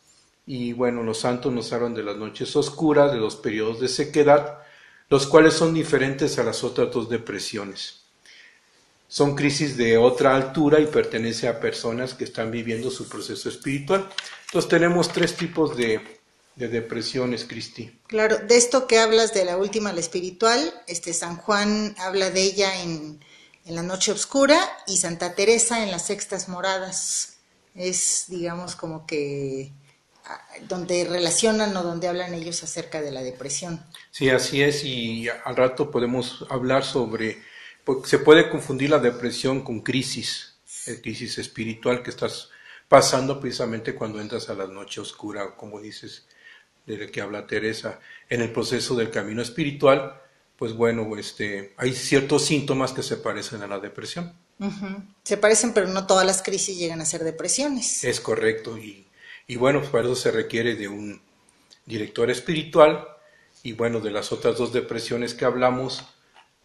y 0.45 0.73
bueno, 0.73 1.05
los 1.05 1.21
santos 1.21 1.53
nos 1.53 1.73
hablan 1.73 1.95
de 1.95 2.03
las 2.03 2.17
noches 2.17 2.57
oscuras, 2.57 3.13
de 3.13 3.19
los 3.19 3.37
periodos 3.37 3.79
de 3.79 3.87
sequedad, 3.87 4.63
los 5.08 5.26
cuales 5.26 5.54
son 5.54 5.75
diferentes 5.75 6.38
a 6.38 6.44
las 6.44 6.64
otras 6.64 6.92
dos 6.92 7.08
depresiones. 7.08 8.00
Son 9.08 9.37
crisis 9.37 9.76
de 9.76 9.96
otra 9.96 10.34
altura 10.34 10.80
y 10.80 10.87
pertenece 10.87 11.46
a 11.46 11.61
personas 11.61 12.14
que 12.14 12.25
están 12.25 12.50
viviendo 12.50 12.90
su 12.90 13.08
proceso 13.08 13.49
espiritual. 13.49 14.08
Entonces 14.46 14.68
tenemos 14.68 15.12
tres 15.12 15.37
tipos 15.37 15.76
de, 15.76 16.00
de 16.56 16.68
depresiones, 16.68 17.44
Cristi. 17.44 17.99
Claro, 18.06 18.38
de 18.38 18.56
esto 18.56 18.87
que 18.87 18.99
hablas 18.99 19.34
de 19.34 19.44
la 19.44 19.56
última, 19.56 19.92
la 19.92 20.00
espiritual, 20.00 20.73
este 20.87 21.12
San 21.12 21.37
Juan 21.37 21.94
habla 21.99 22.30
de 22.30 22.42
ella 22.42 22.82
en, 22.82 23.20
la 23.66 23.82
noche 23.82 24.12
oscura 24.12 24.61
y 24.87 24.99
Santa 24.99 25.34
Teresa 25.34 25.82
en 25.82 25.90
las 25.90 26.06
sextas 26.06 26.49
moradas. 26.49 27.38
Es, 27.75 28.26
digamos, 28.28 28.76
como 28.76 29.06
que 29.06 29.73
donde 30.69 31.04
relacionan 31.04 31.76
o 31.76 31.83
donde 31.83 32.09
hablan 32.09 32.35
ellos 32.35 32.62
acerca 32.62 33.02
de 33.02 33.11
la 33.11 33.23
depresión. 33.23 33.85
Sí, 34.11 34.31
así 34.31 34.62
es, 34.62 34.85
y 34.85 35.28
al 35.28 35.57
rato 35.57 35.90
podemos 35.90 36.47
hablar 36.49 36.85
sobre, 36.85 37.43
porque 37.85 38.09
se 38.09 38.19
puede 38.19 38.49
confundir 38.49 38.90
la 38.90 38.99
depresión 38.99 39.62
con 39.62 39.81
crisis, 39.81 40.57
el 40.87 41.00
crisis 41.00 41.38
espiritual 41.38 42.02
que 42.02 42.11
estás 42.11 42.50
pasando 42.88 43.40
precisamente 43.40 43.95
cuando 43.95 44.21
entras 44.21 44.49
a 44.49 44.54
la 44.54 44.66
noche 44.66 45.00
oscura, 45.00 45.57
como 45.57 45.81
dices, 45.81 46.26
de 46.87 46.99
la 46.99 47.07
que 47.07 47.21
habla 47.21 47.47
Teresa, 47.47 48.00
en 48.28 48.43
el 48.43 48.52
proceso 48.52 48.95
del 48.95 49.11
camino 49.11 49.43
espiritual, 49.43 50.21
pues 50.57 50.75
bueno, 50.75 51.16
este, 51.16 51.75
hay 51.76 51.93
ciertos 51.93 52.45
síntomas 52.45 52.93
que 52.93 53.02
se 53.02 53.16
parecen 53.16 53.62
a 53.62 53.66
la 53.66 53.78
depresión. 53.81 54.35
Se 55.25 55.37
parecen, 55.37 55.75
pero 55.75 55.88
no 55.88 56.07
todas 56.07 56.25
las 56.25 56.43
crisis 56.43 56.78
llegan 56.78 57.00
a 57.00 57.04
ser 57.04 57.25
depresiones. 57.25 58.04
Es 58.04 58.21
correcto, 58.21 58.78
y, 58.78 59.07
y 59.47 59.57
bueno, 59.57 59.81
pues 59.81 59.91
para 59.91 60.05
eso 60.05 60.17
se 60.17 60.31
requiere 60.31 60.75
de 60.75 60.89
un 60.89 61.21
director 61.87 62.31
espiritual, 62.31 63.07
y 63.63 63.73
bueno, 63.73 64.01
de 64.01 64.11
las 64.11 64.33
otras 64.33 64.59
dos 64.59 64.73
depresiones 64.73 65.35
que 65.35 65.45
hablamos, 65.45 66.05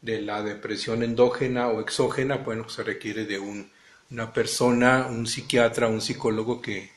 de 0.01 0.21
la 0.21 0.41
depresión 0.43 1.03
endógena 1.03 1.67
o 1.67 1.81
exógena, 1.81 2.37
bueno, 2.37 2.69
se 2.69 2.83
requiere 2.83 3.25
de 3.25 3.39
un, 3.39 3.71
una 4.11 4.33
persona, 4.33 5.07
un 5.09 5.27
psiquiatra, 5.27 5.87
un 5.87 6.01
psicólogo 6.01 6.61
que, 6.61 6.91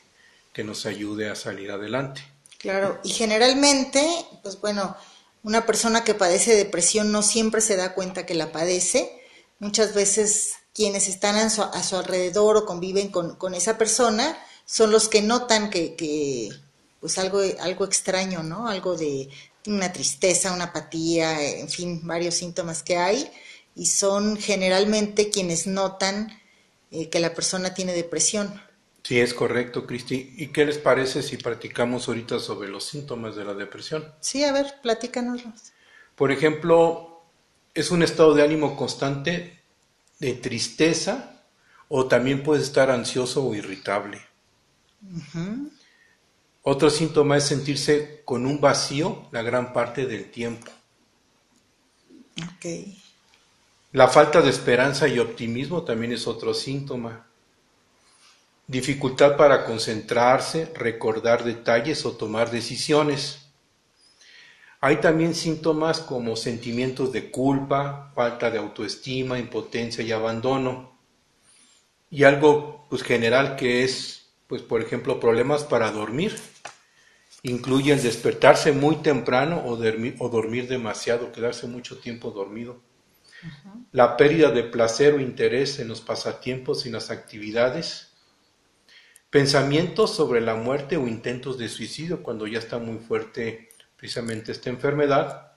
que 0.53 0.63
nos 0.63 0.85
ayude 0.85 1.29
a 1.29 1.35
salir 1.35 1.71
adelante. 1.71 2.21
Claro, 2.59 2.99
y 3.03 3.09
generalmente, 3.09 4.05
pues 4.41 4.59
bueno, 4.61 4.95
una 5.43 5.65
persona 5.65 6.03
que 6.03 6.13
padece 6.13 6.55
depresión 6.55 7.11
no 7.11 7.21
siempre 7.21 7.59
se 7.59 7.75
da 7.75 7.93
cuenta 7.93 8.25
que 8.25 8.35
la 8.35 8.51
padece. 8.51 9.21
Muchas 9.59 9.93
veces 9.93 10.53
quienes 10.73 11.07
están 11.07 11.35
a 11.35 11.49
su, 11.49 11.95
alrededor 11.97 12.57
o 12.57 12.65
conviven 12.65 13.09
con, 13.09 13.35
con, 13.35 13.53
esa 13.53 13.77
persona 13.77 14.37
son 14.65 14.91
los 14.91 15.09
que 15.09 15.21
notan 15.21 15.69
que, 15.69 15.95
que 15.95 16.49
pues 16.99 17.17
algo, 17.17 17.41
algo 17.61 17.85
extraño, 17.85 18.43
¿no? 18.43 18.67
Algo 18.67 18.95
de 18.95 19.29
una 19.67 19.91
tristeza, 19.91 20.53
una 20.53 20.65
apatía, 20.65 21.59
en 21.59 21.69
fin, 21.69 22.01
varios 22.03 22.35
síntomas 22.35 22.83
que 22.83 22.97
hay, 22.97 23.29
y 23.75 23.87
son 23.87 24.37
generalmente 24.37 25.29
quienes 25.29 25.67
notan 25.67 26.39
eh, 26.91 27.09
que 27.09 27.19
la 27.19 27.33
persona 27.33 27.73
tiene 27.73 27.93
depresión. 27.93 28.61
Sí, 29.03 29.19
es 29.19 29.33
correcto, 29.33 29.85
Cristi. 29.85 30.33
¿Y 30.37 30.47
qué 30.47 30.65
les 30.65 30.77
parece 30.77 31.21
si 31.23 31.37
practicamos 31.37 32.07
ahorita 32.07 32.39
sobre 32.39 32.69
los 32.69 32.85
síntomas 32.85 33.35
de 33.35 33.43
la 33.43 33.53
depresión? 33.53 34.13
Sí, 34.21 34.43
a 34.43 34.53
ver, 34.53 34.75
platícanoslos. 34.81 35.73
Por 36.15 36.31
ejemplo, 36.31 37.21
es 37.73 37.91
un 37.91 38.01
estado 38.01 38.33
de 38.33 38.43
ánimo 38.43 38.77
constante 38.77 39.59
de 40.19 40.33
tristeza 40.35 41.43
o 41.89 42.07
también 42.07 42.43
puede 42.43 42.61
estar 42.61 42.91
ansioso 42.91 43.45
o 43.45 43.55
irritable. 43.55 44.21
Uh 45.03 45.19
-huh. 45.33 45.71
Otro 46.63 46.89
síntoma 46.89 47.37
es 47.37 47.43
sentirse 47.45 48.21
con 48.23 48.45
un 48.45 48.61
vacío 48.61 49.27
la 49.31 49.41
gran 49.41 49.73
parte 49.73 50.05
del 50.05 50.31
tiempo. 50.31 50.71
Okay. 52.55 53.03
La 53.91 54.07
falta 54.07 54.41
de 54.41 54.49
esperanza 54.49 55.07
y 55.07 55.19
optimismo 55.19 55.83
también 55.83 56.13
es 56.13 56.25
otro 56.25 56.53
síntoma. 56.53 57.27
Dificultad 58.65 59.35
para 59.35 59.65
concentrarse, 59.65 60.71
recordar 60.73 61.43
detalles 61.43 62.05
o 62.05 62.13
tomar 62.13 62.49
decisiones. 62.49 63.39
Hay 64.79 64.97
también 64.97 65.35
síntomas 65.35 65.99
como 65.99 66.35
sentimientos 66.35 67.11
de 67.11 67.29
culpa, 67.29 68.11
falta 68.15 68.49
de 68.49 68.57
autoestima, 68.57 69.37
impotencia 69.37 70.03
y 70.03 70.11
abandono. 70.11 70.97
Y 72.09 72.23
algo 72.23 72.87
pues, 72.89 73.03
general 73.03 73.55
que 73.57 73.83
es, 73.83 74.22
pues, 74.47 74.61
por 74.61 74.81
ejemplo, 74.81 75.19
problemas 75.19 75.63
para 75.63 75.91
dormir. 75.91 76.35
Incluye 77.43 77.93
el 77.93 78.01
despertarse 78.01 78.71
muy 78.71 78.97
temprano 78.97 79.63
o 79.65 79.75
dormir, 79.75 80.15
o 80.19 80.29
dormir 80.29 80.67
demasiado, 80.67 81.31
quedarse 81.31 81.67
mucho 81.67 81.99
tiempo 81.99 82.31
dormido. 82.31 82.81
Uh 83.43 83.47
-huh. 83.47 83.85
La 83.91 84.15
pérdida 84.15 84.51
de 84.51 84.63
placer 84.63 85.13
o 85.13 85.19
interés 85.19 85.79
en 85.79 85.89
los 85.89 86.01
pasatiempos 86.01 86.85
y 86.85 86.89
las 86.89 87.11
actividades. 87.11 88.13
Pensamientos 89.29 90.15
sobre 90.15 90.41
la 90.41 90.55
muerte 90.55 90.95
o 90.95 91.07
intentos 91.07 91.57
de 91.57 91.67
suicidio 91.67 92.23
cuando 92.23 92.47
ya 92.47 92.59
está 92.59 92.77
muy 92.77 92.99
fuerte 92.99 93.69
precisamente 93.97 94.51
esta 94.51 94.69
enfermedad. 94.69 95.53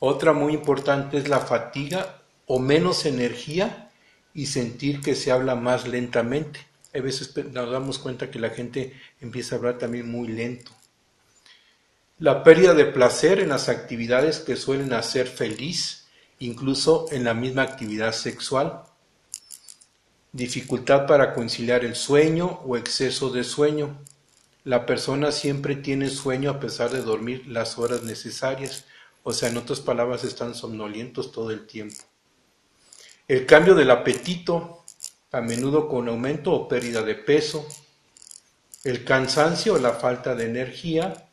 Otra 0.00 0.32
muy 0.32 0.54
importante 0.54 1.18
es 1.18 1.28
la 1.28 1.40
fatiga 1.40 2.22
o 2.46 2.58
menos 2.58 3.06
energía 3.06 3.90
y 4.34 4.46
sentir 4.46 5.00
que 5.00 5.14
se 5.14 5.30
habla 5.30 5.54
más 5.54 5.86
lentamente. 5.86 6.69
A 6.94 7.00
veces 7.00 7.32
nos 7.52 7.70
damos 7.70 7.98
cuenta 7.98 8.30
que 8.30 8.38
la 8.38 8.50
gente 8.50 8.94
empieza 9.20 9.54
a 9.54 9.58
hablar 9.58 9.78
también 9.78 10.10
muy 10.10 10.28
lento. 10.28 10.72
La 12.18 12.42
pérdida 12.42 12.74
de 12.74 12.84
placer 12.84 13.40
en 13.40 13.48
las 13.50 13.68
actividades 13.68 14.40
que 14.40 14.56
suelen 14.56 14.92
hacer 14.92 15.26
feliz, 15.26 16.08
incluso 16.38 17.06
en 17.12 17.24
la 17.24 17.32
misma 17.32 17.62
actividad 17.62 18.12
sexual. 18.12 18.82
Dificultad 20.32 21.06
para 21.06 21.32
conciliar 21.32 21.84
el 21.84 21.94
sueño 21.94 22.60
o 22.66 22.76
exceso 22.76 23.30
de 23.30 23.44
sueño. 23.44 23.98
La 24.64 24.84
persona 24.84 25.32
siempre 25.32 25.76
tiene 25.76 26.10
sueño 26.10 26.50
a 26.50 26.60
pesar 26.60 26.90
de 26.90 27.00
dormir 27.00 27.46
las 27.46 27.78
horas 27.78 28.02
necesarias, 28.02 28.84
o 29.22 29.32
sea, 29.32 29.48
en 29.48 29.56
otras 29.56 29.80
palabras, 29.80 30.24
están 30.24 30.54
somnolientos 30.54 31.32
todo 31.32 31.50
el 31.50 31.66
tiempo. 31.66 32.04
El 33.28 33.46
cambio 33.46 33.74
del 33.74 33.90
apetito, 33.90 34.79
a 35.32 35.40
menudo 35.40 35.88
con 35.88 36.08
aumento 36.08 36.52
o 36.52 36.68
pérdida 36.68 37.02
de 37.02 37.14
peso. 37.14 37.66
El 38.84 39.04
cansancio 39.04 39.74
o 39.74 39.78
la 39.78 39.92
falta 39.92 40.34
de 40.34 40.46
energía. 40.46 41.28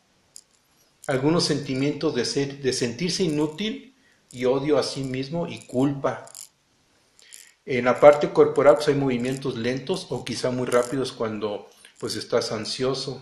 Algunos 1.08 1.46
sentimientos 1.46 2.14
de, 2.16 2.26
ser, 2.26 2.62
de 2.62 2.74
sentirse 2.74 3.24
inútil 3.24 3.96
y 4.32 4.46
odio 4.46 4.78
a 4.78 4.84
sí 4.84 5.04
mismo 5.04 5.48
y 5.48 5.66
culpa. 5.66 6.30
En 7.66 7.86
la 7.86 8.00
parte 8.00 8.32
corporal 8.32 8.76
pues, 8.76 8.90
hay 8.90 8.96
movimientos 8.96 9.58
lentos 9.58 10.08
o 10.10 10.24
quizá 10.24 10.52
muy 10.52 10.68
rápidos 10.68 11.12
cuando 11.12 11.70
pues 11.98 12.16
estás 12.16 12.52
ansioso. 12.52 13.22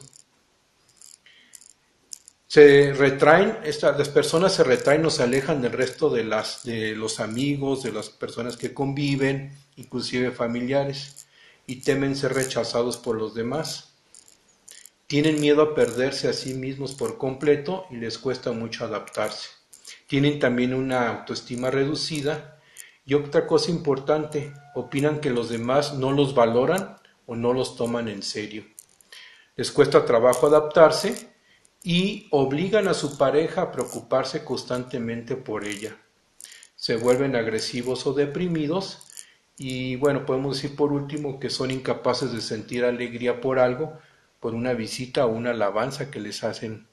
Se 2.56 2.94
retraen, 2.94 3.58
esta, 3.66 3.92
las 3.98 4.08
personas 4.08 4.54
se 4.54 4.64
retraen 4.64 5.06
o 5.06 5.10
se 5.10 5.24
alejan 5.24 5.62
del 5.62 5.74
resto 5.74 6.10
de, 6.10 6.24
las, 6.24 6.64
de 6.64 6.96
los 6.96 7.20
amigos, 7.20 7.84
de 7.84 7.92
las 7.92 8.10
personas 8.10 8.56
que 8.56 8.74
conviven, 8.74 9.52
inclusive 9.76 10.32
familiares, 10.32 11.28
y 11.68 11.82
temen 11.82 12.16
ser 12.16 12.34
rechazados 12.34 12.96
por 12.96 13.18
los 13.18 13.36
demás. 13.36 13.98
tienen 15.06 15.42
miedo 15.42 15.62
a 15.64 15.76
perderse 15.76 16.30
a 16.30 16.34
sí 16.34 16.54
mismos 16.54 16.96
por 16.96 17.18
completo 17.18 17.88
y 17.92 17.98
les 17.98 18.18
cuesta 18.18 18.54
mucho 18.54 18.86
adaptarse. 18.86 19.50
Tienen 20.08 20.40
también 20.40 20.74
una 20.74 21.10
autoestima 21.10 21.72
reducida 21.72 22.62
y 23.06 23.16
otra 23.16 23.48
cosa 23.48 23.70
importante, 23.70 24.54
opinan 24.76 25.20
que 25.20 25.30
los 25.30 25.50
demás 25.50 25.96
no 25.96 26.14
los 26.14 26.34
valoran 26.34 26.96
o 27.26 27.36
no 27.36 27.52
los 27.52 27.76
toman 27.76 28.08
en 28.08 28.24
serio. 28.24 28.64
Les 29.58 29.74
cuesta 29.74 30.06
trabajo 30.06 30.48
adaptarse 30.48 31.35
y 31.86 32.28
obligan 32.32 32.88
a 32.88 32.96
su 32.96 33.16
pareja 33.16 33.62
a 33.62 33.72
preocuparse 33.72 34.44
constantemente 34.44 35.36
por 35.36 35.66
ella. 35.66 35.96
Se 36.76 36.96
vuelven 36.96 37.36
agresivos 37.36 38.08
o 38.08 38.14
deprimidos 38.14 39.04
y 39.56 39.96
bueno, 39.98 40.26
podemos 40.26 40.56
decir 40.56 40.76
por 40.76 40.92
último 40.92 41.40
que 41.40 41.52
son 41.52 41.70
incapaces 41.70 42.34
de 42.34 42.42
sentir 42.42 42.84
alegría 42.84 43.40
por 43.40 43.60
algo, 43.60 44.00
por 44.40 44.56
una 44.56 44.74
visita 44.74 45.28
o 45.28 45.30
una 45.30 45.52
alabanza 45.52 46.10
que 46.10 46.20
les 46.20 46.44
hacen. 46.44 46.88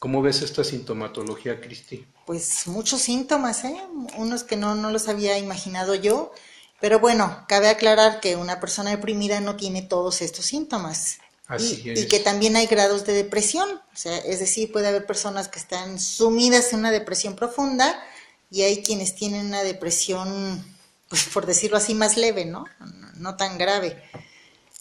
¿Cómo 0.00 0.20
ves 0.20 0.42
esta 0.42 0.64
sintomatología, 0.64 1.60
Cristi? 1.60 2.04
Pues 2.26 2.66
muchos 2.66 3.02
síntomas, 3.02 3.62
¿eh? 3.64 3.80
Unos 4.18 4.42
que 4.42 4.56
no, 4.56 4.74
no 4.74 4.90
los 4.90 5.08
había 5.08 5.38
imaginado 5.38 5.94
yo. 5.94 6.32
Pero 6.80 6.98
bueno, 6.98 7.44
cabe 7.48 7.68
aclarar 7.68 8.18
que 8.18 8.34
una 8.34 8.58
persona 8.58 8.90
deprimida 8.90 9.38
no 9.40 9.54
tiene 9.54 9.82
todos 9.82 10.22
estos 10.22 10.44
síntomas. 10.44 11.18
Así 11.46 11.82
y, 11.84 11.90
es. 11.90 12.00
y 12.00 12.08
que 12.08 12.20
también 12.20 12.56
hay 12.56 12.66
grados 12.66 13.04
de 13.04 13.12
depresión. 13.12 13.68
O 13.70 13.96
sea, 13.96 14.16
es 14.18 14.40
decir, 14.40 14.72
puede 14.72 14.88
haber 14.88 15.06
personas 15.06 15.48
que 15.48 15.58
están 15.58 15.98
sumidas 16.00 16.72
en 16.72 16.80
una 16.80 16.90
depresión 16.90 17.36
profunda 17.36 18.02
y 18.50 18.62
hay 18.62 18.82
quienes 18.82 19.14
tienen 19.14 19.46
una 19.46 19.62
depresión, 19.62 20.64
pues 21.08 21.24
por 21.24 21.46
decirlo 21.46 21.76
así, 21.76 21.94
más 21.94 22.16
leve, 22.16 22.44
¿no? 22.44 22.64
No, 22.80 23.12
no 23.16 23.36
tan 23.36 23.58
grave. 23.58 24.02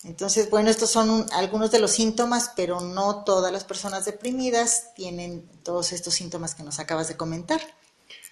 Entonces, 0.04 0.50
bueno, 0.50 0.70
estos 0.70 0.90
son 0.90 1.10
un- 1.10 1.32
algunos 1.34 1.72
de 1.72 1.80
los 1.80 1.92
síntomas, 1.92 2.52
pero 2.56 2.82
no 2.82 3.24
todas 3.24 3.54
las 3.54 3.64
personas 3.64 4.04
deprimidas 4.06 4.94
tienen 4.96 5.48
todos 5.64 5.94
estos 5.94 6.14
síntomas 6.14 6.56
que 6.56 6.64
nos 6.64 6.80
acabas 6.80 7.08
de 7.08 7.16
comentar. 7.18 7.62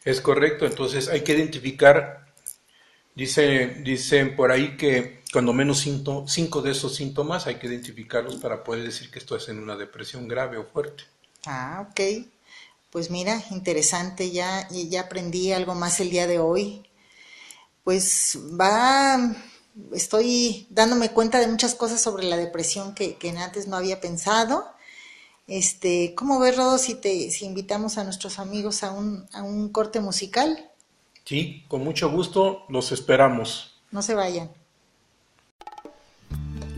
Es 0.04 0.20
correcto, 0.20 0.66
entonces 0.66 1.08
hay 1.08 1.22
que 1.22 1.34
identificar, 1.34 2.26
dice, 3.16 3.68
dicen 3.84 4.36
por 4.36 4.52
ahí 4.52 4.76
que 4.76 5.21
cuando 5.32 5.54
menos 5.54 5.80
cinco 5.80 6.62
de 6.62 6.72
esos 6.72 6.96
síntomas 6.96 7.48
hay 7.48 7.56
que 7.56 7.68
identificarlos 7.68 8.36
para 8.36 8.64
poder 8.64 8.84
decir 8.84 9.10
que 9.10 9.20
esto 9.20 9.36
es 9.36 9.48
en 9.50 9.60
una 9.60 9.78
depresión 9.78 10.28
grave 10.28 10.58
o 10.58 10.66
fuerte. 10.66 11.04
Ah, 11.46 11.88
ok. 11.90 12.28
Pues 12.90 13.10
mira, 13.10 13.42
interesante, 13.52 14.32
ya, 14.32 14.68
y 14.70 14.90
ya 14.90 15.02
aprendí 15.02 15.54
algo 15.54 15.74
más 15.76 16.00
el 16.02 16.10
día 16.10 16.28
de 16.28 16.40
hoy. 16.40 16.84
Pues 17.86 18.38
va, 18.60 19.34
estoy 19.94 20.68
dándome 20.70 21.12
cuenta 21.12 21.40
de 21.40 21.48
muchas 21.48 21.76
cosas 21.76 22.02
sobre 22.02 22.26
la 22.26 22.36
depresión 22.36 22.94
que, 22.94 23.16
que 23.16 23.30
antes 23.30 23.68
no 23.68 23.78
había 23.78 24.02
pensado. 24.02 24.66
Este, 25.48 26.14
¿cómo 26.16 26.40
ves, 26.40 26.58
Rodo, 26.58 26.78
si 26.78 26.96
te, 26.96 27.32
si 27.32 27.46
invitamos 27.46 27.98
a 27.98 28.04
nuestros 28.04 28.38
amigos 28.38 28.84
a 28.84 28.92
un, 28.92 29.28
a 29.32 29.44
un 29.44 29.70
corte 29.70 30.02
musical? 30.02 30.70
Sí, 31.24 31.66
con 31.70 31.84
mucho 31.84 32.12
gusto 32.12 32.66
los 32.68 32.92
esperamos. 32.92 33.82
No 33.92 34.02
se 34.02 34.16
vayan. 34.16 34.61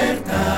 La 0.00 0.50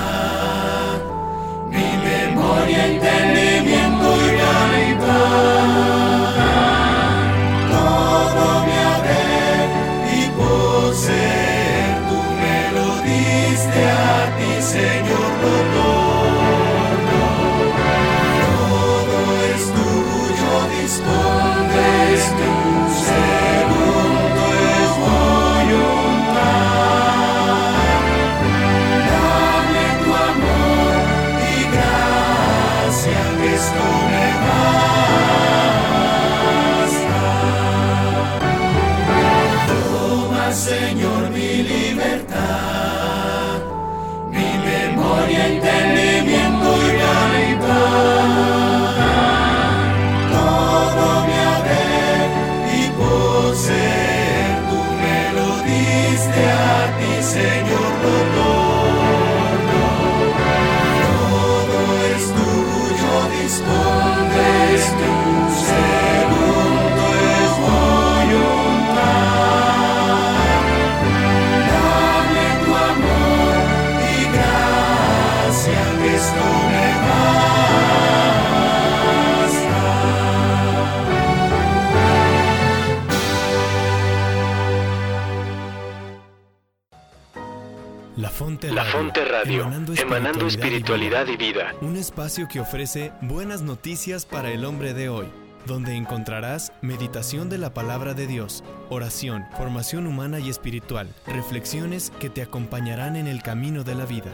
espiritualidad 90.92 91.26
y 91.28 91.36
vida. 91.36 91.74
Un 91.80 91.96
espacio 91.96 92.48
que 92.48 92.60
ofrece 92.60 93.12
buenas 93.22 93.62
noticias 93.62 94.26
para 94.26 94.50
el 94.50 94.64
hombre 94.66 94.92
de 94.92 95.08
hoy, 95.08 95.26
donde 95.64 95.94
encontrarás 95.94 96.70
meditación 96.82 97.48
de 97.48 97.56
la 97.56 97.72
palabra 97.72 98.12
de 98.12 98.26
Dios, 98.26 98.62
oración, 98.90 99.46
formación 99.56 100.06
humana 100.06 100.38
y 100.38 100.50
espiritual, 100.50 101.08
reflexiones 101.26 102.12
que 102.20 102.28
te 102.28 102.42
acompañarán 102.42 103.16
en 103.16 103.26
el 103.26 103.42
camino 103.42 103.84
de 103.84 103.94
la 103.94 104.04
vida. 104.04 104.30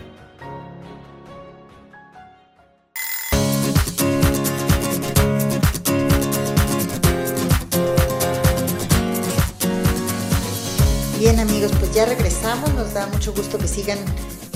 Bien 11.21 11.39
amigos, 11.39 11.71
pues 11.79 11.95
ya 11.95 12.05
regresamos, 12.05 12.75
nos 12.75 12.95
da 12.95 13.07
mucho 13.07 13.33
gusto 13.33 13.59
que 13.59 13.69
sigan 13.69 13.99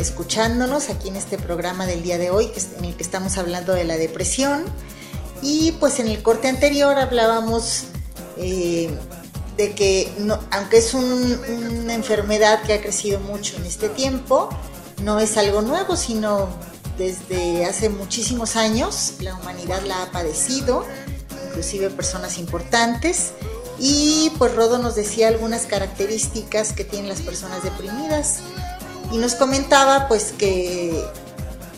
escuchándonos 0.02 0.90
aquí 0.90 1.08
en 1.08 1.16
este 1.16 1.38
programa 1.38 1.86
del 1.86 2.02
día 2.02 2.18
de 2.18 2.30
hoy, 2.30 2.50
en 2.78 2.84
el 2.84 2.96
que 2.96 3.02
estamos 3.02 3.38
hablando 3.38 3.72
de 3.72 3.84
la 3.84 3.96
depresión. 3.96 4.64
Y 5.42 5.72
pues 5.80 5.98
en 5.98 6.08
el 6.08 6.22
corte 6.22 6.48
anterior 6.48 6.98
hablábamos 6.98 7.84
eh, 8.38 8.90
de 9.56 9.72
que 9.74 10.10
aunque 10.50 10.78
es 10.78 10.94
un- 10.94 11.38
una 11.82 11.94
enfermedad 11.94 12.62
que 12.62 12.72
ha 12.74 12.80
crecido 12.80 13.20
mucho 13.20 13.56
en 13.56 13.66
este 13.66 13.88
tiempo, 13.88 14.48
no 15.02 15.20
es 15.20 15.36
algo 15.36 15.62
nuevo, 15.62 15.96
sino 15.96 16.48
desde 16.96 17.64
hace 17.66 17.88
muchísimos 17.88 18.56
años 18.56 19.14
la 19.20 19.34
humanidad 19.34 19.82
la 19.86 20.02
ha 20.02 20.10
padecido, 20.12 20.84
inclusive 21.48 21.90
personas 21.90 22.38
importantes. 22.38 23.32
Y 23.78 24.30
pues 24.38 24.54
Rodo 24.54 24.78
nos 24.78 24.94
decía 24.94 25.28
algunas 25.28 25.62
características 25.66 26.72
que 26.72 26.84
tienen 26.84 27.08
las 27.08 27.20
personas 27.20 27.62
deprimidas 27.64 28.38
y 29.12 29.18
nos 29.18 29.34
comentaba 29.34 30.08
pues 30.08 30.32
que 30.36 31.04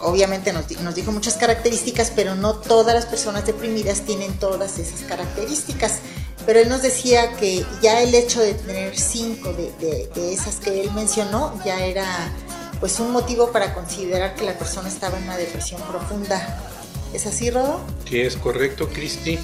obviamente 0.01 0.53
nos, 0.53 0.69
di- 0.69 0.77
nos 0.77 0.95
dijo 0.95 1.13
muchas 1.13 1.35
características, 1.35 2.13
pero 2.15 2.35
no 2.35 2.55
todas 2.55 2.95
las 2.95 3.07
personas 3.07 3.47
deprimidas 3.47 4.03
tienen 4.03 4.39
todas 4.39 4.79
esas 4.79 5.01
características. 5.01 5.95
Pero 6.47 6.61
él 6.61 6.69
nos 6.69 6.83
decía 6.83 7.37
que 7.37 7.65
ya 7.81 8.03
el 8.03 8.15
hecho 8.15 8.41
de 8.43 8.53
tener 8.55 8.99
cinco 8.99 9.53
de, 9.55 9.73
de- 9.81 10.11
de 10.15 10.33
esas 10.33 10.57
que 10.57 10.83
él 10.83 10.91
mencionó 10.93 11.59
ya 11.65 11.85
era 11.85 12.07
pues 12.81 13.01
un 13.01 13.13
motivo 13.13 13.51
para 13.51 13.73
considerar 13.73 14.35
que 14.35 14.45
la 14.45 14.59
persona 14.59 14.89
estaba 14.89 15.17
en 15.17 15.25
una 15.25 15.37
depresión 15.39 15.81
profunda. 15.83 16.61
¿Es 17.15 17.25
así, 17.27 17.51
Rodo? 17.51 17.81
Sí, 18.09 18.21
es 18.21 18.37
correcto, 18.37 18.89
Cristi. 18.91 19.39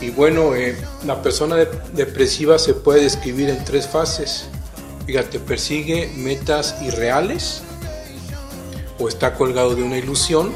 Y 0.00 0.10
bueno, 0.10 0.54
eh, 0.54 0.76
la 1.04 1.22
persona 1.22 1.56
de- 1.56 1.68
depresiva 1.92 2.58
se 2.58 2.74
puede 2.74 3.02
describir 3.02 3.48
en 3.48 3.64
tres 3.64 3.88
fases. 3.88 4.44
Fíjate, 5.06 5.38
persigue 5.38 6.12
metas 6.16 6.74
irreales 6.82 7.62
o 8.98 9.08
está 9.08 9.34
colgado 9.34 9.74
de 9.76 9.82
una 9.82 9.98
ilusión, 9.98 10.52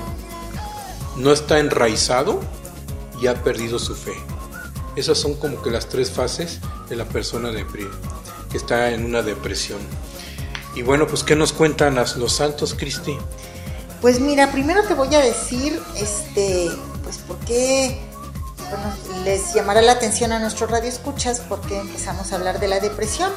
no 1.17 1.33
está 1.33 1.61
enraizado 1.61 2.41
y 3.21 3.29
ha 3.29 3.43
perdido 3.45 3.79
su 3.79 3.95
fe. 3.95 4.15
Esas 4.97 5.19
son 5.19 5.35
como 5.35 5.63
que 5.63 5.71
las 5.71 5.89
tres 5.89 6.11
fases 6.11 6.59
de 6.89 6.97
la 6.97 7.05
persona 7.05 7.53
que 8.51 8.57
está 8.57 8.91
en 8.91 9.05
una 9.05 9.23
depresión. 9.23 9.79
Y 10.75 10.83
bueno, 10.83 11.07
pues 11.07 11.23
¿qué 11.23 11.37
nos 11.37 11.53
cuentan 11.53 11.95
los 11.95 12.33
santos, 12.33 12.75
Cristi? 12.75 13.17
Pues 14.01 14.19
mira, 14.19 14.51
primero 14.51 14.83
te 14.85 14.95
voy 14.95 15.15
a 15.15 15.21
decir, 15.21 15.81
este, 15.97 16.71
pues 17.05 17.19
por 17.19 17.39
qué 17.41 18.01
les 19.25 19.53
llamará 19.55 19.83
la 19.83 19.93
atención 19.93 20.33
a 20.33 20.39
nuestros 20.39 20.71
radioescuchas 20.71 21.41
porque 21.49 21.79
empezamos 21.79 22.33
a 22.33 22.37
hablar 22.37 22.59
de 22.61 22.69
la 22.69 22.81
depresión. 22.81 23.31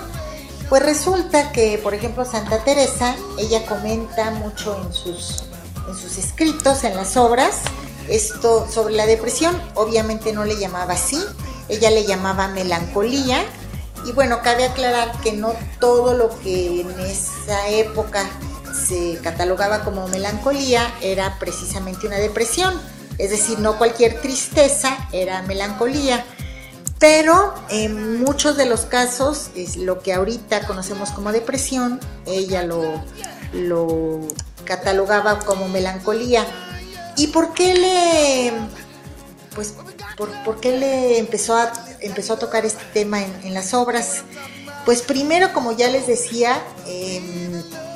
Pues 0.70 0.84
resulta 0.84 1.52
que, 1.52 1.78
por 1.78 1.94
ejemplo, 1.94 2.26
Santa 2.26 2.64
Teresa, 2.64 3.16
ella 3.38 3.66
comenta 3.66 4.32
mucho 4.32 4.76
en 4.84 4.94
sus, 4.94 5.44
escritos, 6.18 6.84
en 6.84 6.96
las 6.96 7.18
obras, 7.18 7.62
esto 8.08 8.68
sobre 8.70 8.96
la 8.96 9.06
depresión. 9.06 9.60
Obviamente 9.76 10.34
no 10.34 10.46
le 10.46 10.58
llamaba 10.58 10.94
así, 10.94 11.22
ella 11.70 11.92
le 11.92 12.06
llamaba 12.06 12.48
melancolía. 12.48 13.44
Y 14.06 14.12
bueno, 14.12 14.42
cabe 14.44 14.66
aclarar 14.66 15.12
que 15.22 15.32
no 15.34 15.54
todo 15.80 16.14
lo 16.14 16.30
que 16.42 16.82
en 16.82 17.00
esa 17.02 17.70
época 17.70 18.26
se 18.74 19.20
catalogaba 19.22 19.84
como 19.84 20.08
melancolía 20.08 20.94
era 21.02 21.38
precisamente 21.40 22.08
una 22.08 22.18
depresión. 22.18 22.74
Es 23.18 23.30
decir, 23.30 23.60
no 23.60 23.78
cualquier 23.78 24.22
tristeza 24.22 24.98
era 25.12 25.42
melancolía. 25.44 26.26
Pero 27.04 27.54
en 27.68 28.24
muchos 28.24 28.56
de 28.56 28.66
los 28.66 28.86
casos, 28.86 29.50
es 29.56 29.76
lo 29.76 30.00
que 30.00 30.14
ahorita 30.14 30.66
conocemos 30.66 31.10
como 31.10 31.34
depresión, 31.34 32.00
ella 32.26 32.64
lo, 32.64 32.82
lo 33.52 34.22
catalogaba 34.64 35.40
como 35.40 35.68
melancolía. 35.68 36.46
¿Y 37.18 37.28
por 37.28 37.54
qué 37.54 37.74
le, 37.74 38.54
pues, 39.54 39.74
por, 40.16 40.32
por 40.46 40.62
qué 40.62 40.78
le 40.78 41.18
empezó 41.20 41.58
a, 41.58 41.74
empezó 42.00 42.36
a 42.36 42.40
tocar 42.40 42.66
este 42.66 42.86
tema 42.94 43.22
en, 43.22 43.54
las 43.54 43.74
obras? 43.74 44.22
Pues 44.86 45.02
primero, 45.02 45.52
como 45.52 45.74
ya 45.74 45.90
les 45.90 46.08
decía, 46.08 46.64
eh, 46.88 47.22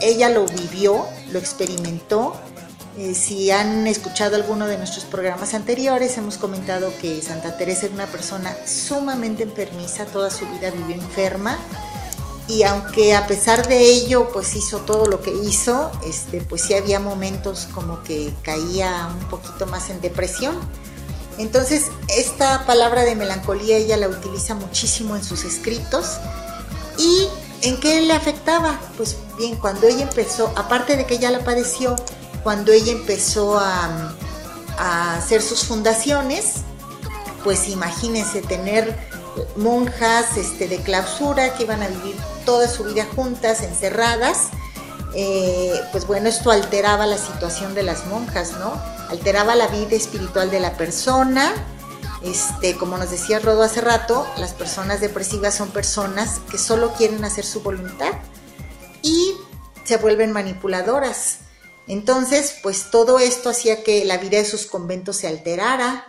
ella 0.01 0.27
lo 0.27 0.47
vivió, 0.47 1.05
lo 1.31 1.39
experimentó. 1.39 2.35
Eh, 2.97 3.13
si 3.13 3.51
han 3.51 3.85
escuchado 3.85 4.35
alguno 4.35 4.65
de 4.65 4.75
nuestros 4.75 5.05
programas 5.05 5.53
anteriores, 5.53 6.17
hemos 6.17 6.37
comentado 6.37 6.91
que 6.99 7.21
Santa 7.21 7.55
Teresa 7.55 7.85
era 7.85 7.93
una 7.93 8.07
persona 8.07 8.55
sumamente 8.65 9.43
enfermiza, 9.43 10.05
toda 10.05 10.31
su 10.31 10.47
vida 10.47 10.71
vivió 10.71 10.95
enferma. 10.95 11.59
Y 12.47 12.63
aunque 12.63 13.13
a 13.13 13.27
pesar 13.27 13.67
de 13.67 13.81
ello, 13.81 14.29
pues 14.33 14.55
hizo 14.55 14.79
todo 14.79 15.05
lo 15.05 15.21
que 15.21 15.31
hizo, 15.31 15.91
este, 16.03 16.41
pues 16.41 16.63
sí 16.63 16.73
había 16.73 16.99
momentos 16.99 17.67
como 17.71 18.01
que 18.01 18.33
caía 18.41 19.09
un 19.21 19.29
poquito 19.29 19.67
más 19.67 19.91
en 19.91 20.01
depresión. 20.01 20.57
Entonces, 21.37 21.91
esta 22.07 22.65
palabra 22.65 23.03
de 23.03 23.15
melancolía 23.15 23.77
ella 23.77 23.97
la 23.97 24.07
utiliza 24.07 24.55
muchísimo 24.55 25.15
en 25.15 25.23
sus 25.23 25.43
escritos. 25.43 26.17
¿Y 26.97 27.27
en 27.61 27.79
qué 27.79 28.01
le 28.01 28.13
afectaba? 28.13 28.79
Pues 28.97 29.17
bien, 29.37 29.55
cuando 29.57 29.85
ella 29.85 30.01
empezó, 30.01 30.51
aparte 30.55 30.97
de 30.97 31.05
que 31.05 31.15
ella 31.15 31.29
la 31.29 31.43
padeció, 31.43 31.95
cuando 32.47 32.71
ella 32.71 32.93
empezó 32.93 33.59
a, 33.59 34.13
hacer 35.17 35.41
sus 35.41 35.65
fundaciones, 35.65 36.61
pues 37.43 37.67
imagínense 37.67 38.41
tener 38.41 38.97
monjas 39.57 40.37
este, 40.37 40.69
de 40.69 40.77
clausura 40.77 41.55
que 41.55 41.63
iban 41.63 41.83
a 41.83 41.89
vivir 41.89 42.15
toda 42.45 42.69
su 42.69 42.85
vida 42.85 43.05
juntas, 43.13 43.63
encerradas. 43.63 44.47
Eh, 45.13 45.73
pues 45.91 46.07
bueno, 46.07 46.29
esto 46.29 46.49
alteraba 46.49 47.05
la 47.05 47.17
situación 47.17 47.75
de 47.75 47.83
las 47.83 48.05
monjas, 48.05 48.53
¿no? 48.53 48.81
Alteraba 49.09 49.53
la 49.55 49.67
vida 49.67 49.97
espiritual 49.97 50.49
de 50.49 50.61
la 50.61 50.77
persona. 50.77 51.51
Este, 52.23 52.77
como 52.77 52.97
nos 52.97 53.11
decía 53.11 53.39
Rodo 53.39 53.63
hace 53.63 53.81
rato, 53.81 54.25
las 54.37 54.53
personas 54.53 55.01
depresivas 55.01 55.53
son 55.53 55.67
personas 55.71 56.39
que 56.49 56.57
solo 56.57 56.93
quieren 56.93 57.25
hacer 57.25 57.43
su 57.43 57.61
voluntad 57.61 58.13
y 59.01 59.33
se 59.83 59.97
vuelven 59.97 60.31
manipuladoras. 60.31 61.39
Entonces, 61.87 62.55
pues 62.61 62.91
todo 62.91 63.19
esto 63.19 63.49
hacía 63.49 63.83
que 63.83 64.03
la 64.03 64.17
vida 64.17 64.37
de 64.37 64.45
sus 64.45 64.65
conventos 64.65 65.17
se 65.17 65.27
alterara. 65.27 66.05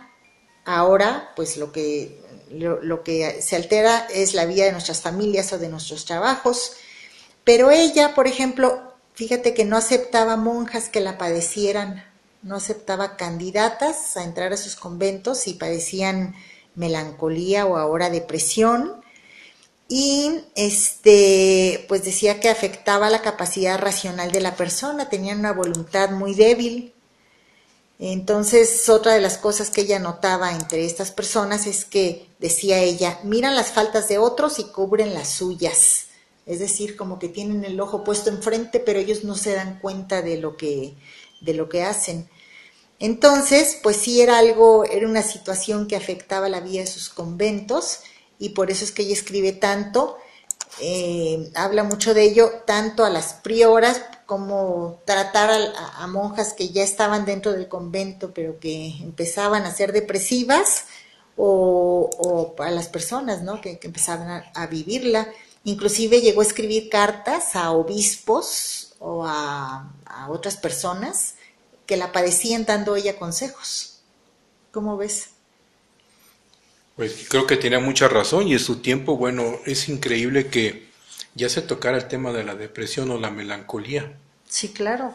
Ahora, 0.65 1.31
pues 1.35 1.57
lo 1.57 1.71
que, 1.71 2.21
lo, 2.51 3.03
que 3.03 3.41
se 3.41 3.55
altera 3.55 4.05
es 4.13 4.33
la 4.33 4.45
vida 4.45 4.65
de 4.65 4.71
nuestras 4.71 5.01
familias 5.01 5.53
o 5.53 5.57
de 5.57 5.69
nuestros 5.69 6.05
trabajos. 6.05 6.73
Pero 7.43 7.71
ella, 7.71 8.13
por 8.13 8.27
ejemplo, 8.27 8.93
fíjate 9.13 9.53
que 9.53 9.65
no 9.65 9.77
aceptaba 9.77 10.35
monjas 10.35 10.89
que 10.89 10.99
la 10.99 11.17
padecieran, 11.17 12.05
no 12.41 12.55
aceptaba 12.55 13.17
candidatas 13.17 14.17
a 14.17 14.23
entrar 14.23 14.53
a 14.53 14.57
sus 14.57 14.75
conventos 14.75 15.39
si 15.39 15.53
padecían 15.53 16.35
melancolía 16.75 17.65
o 17.65 17.77
ahora 17.77 18.09
depresión. 18.09 18.98
Y 19.91 20.43
este, 20.55 21.83
pues 21.89 22.05
decía 22.05 22.39
que 22.39 22.49
afectaba 22.49 23.09
la 23.09 23.23
capacidad 23.23 23.79
racional 23.79 24.31
de 24.31 24.39
la 24.39 24.55
persona, 24.55 25.09
tenían 25.09 25.39
una 25.39 25.51
voluntad 25.51 26.11
muy 26.11 26.35
débil. 26.35 26.93
Entonces, 27.97 28.87
otra 28.87 29.15
de 29.15 29.19
las 29.19 29.39
cosas 29.39 29.71
que 29.71 29.81
ella 29.81 29.97
notaba 29.97 30.53
entre 30.53 30.85
estas 30.85 31.11
personas 31.11 31.65
es 31.65 31.85
que, 31.85 32.29
decía 32.37 32.77
ella, 32.79 33.19
miran 33.23 33.55
las 33.55 33.71
faltas 33.71 34.07
de 34.07 34.19
otros 34.19 34.59
y 34.59 34.65
cubren 34.65 35.15
las 35.15 35.29
suyas. 35.29 36.05
Es 36.45 36.59
decir, 36.59 36.95
como 36.95 37.17
que 37.17 37.27
tienen 37.27 37.65
el 37.65 37.81
ojo 37.81 38.03
puesto 38.03 38.29
enfrente, 38.29 38.79
pero 38.79 38.99
ellos 38.99 39.23
no 39.23 39.35
se 39.35 39.53
dan 39.53 39.79
cuenta 39.79 40.21
de 40.21 40.37
lo 40.37 40.55
que, 40.55 40.93
de 41.41 41.53
lo 41.55 41.67
que 41.67 41.81
hacen. 41.81 42.29
Entonces, 42.99 43.79
pues 43.81 43.97
sí 43.97 44.21
era 44.21 44.37
algo, 44.37 44.85
era 44.85 45.07
una 45.07 45.23
situación 45.23 45.87
que 45.87 45.95
afectaba 45.95 46.47
la 46.47 46.59
vida 46.59 46.81
de 46.81 46.87
sus 46.87 47.09
conventos 47.09 48.01
y 48.39 48.49
por 48.49 48.71
eso 48.71 48.85
es 48.85 48.91
que 48.91 49.03
ella 49.03 49.13
escribe 49.13 49.51
tanto, 49.51 50.17
eh, 50.81 51.51
habla 51.55 51.83
mucho 51.83 52.13
de 52.13 52.23
ello, 52.23 52.49
tanto 52.65 53.03
a 53.03 53.09
las 53.09 53.33
prioras 53.33 54.01
como 54.25 55.01
tratar 55.05 55.49
a, 55.97 56.07
monjas 56.07 56.53
que 56.53 56.69
ya 56.69 56.83
estaban 56.83 57.25
dentro 57.25 57.51
del 57.51 57.67
convento 57.67 58.31
pero 58.33 58.59
que 58.59 58.89
empezaban 59.01 59.63
a 59.63 59.73
ser 59.73 59.91
depresivas 59.91 60.85
o, 61.35 62.55
a 62.59 62.69
las 62.69 62.87
personas 62.87 63.41
¿no? 63.41 63.59
que, 63.61 63.79
empezaban 63.81 64.29
a, 64.29 64.51
a, 64.53 64.67
vivirla. 64.67 65.27
Inclusive 65.63 66.21
llegó 66.21 66.41
a 66.41 66.45
escribir 66.45 66.89
cartas 66.89 67.55
a 67.55 67.71
obispos 67.71 68.93
o 68.99 69.25
a, 69.25 69.91
a 70.05 70.29
otras 70.29 70.57
personas 70.57 71.35
que 71.85 71.97
la 71.97 72.11
padecían 72.11 72.65
dando 72.65 72.95
ella 72.95 73.17
consejos. 73.17 74.01
¿Cómo 74.71 74.95
ves? 74.95 75.29
Pues 76.99 77.27
creo 77.29 77.47
que 77.47 77.55
tenía 77.55 77.79
mucha 77.79 78.09
razón 78.09 78.49
y 78.49 78.51
en 78.51 78.59
su 78.59 78.81
tiempo, 78.81 79.15
bueno, 79.15 79.55
es 79.65 79.87
increíble 79.87 80.49
que 80.49 80.89
ya 81.33 81.47
se 81.47 81.61
tocara 81.61 81.95
el 81.95 82.09
tema 82.09 82.33
de 82.33 82.43
la 82.43 82.55
depresión 82.55 83.09
o 83.09 83.17
la 83.17 83.29
melancolía. 83.29 84.17
Sí, 84.49 84.73
claro. 84.73 85.13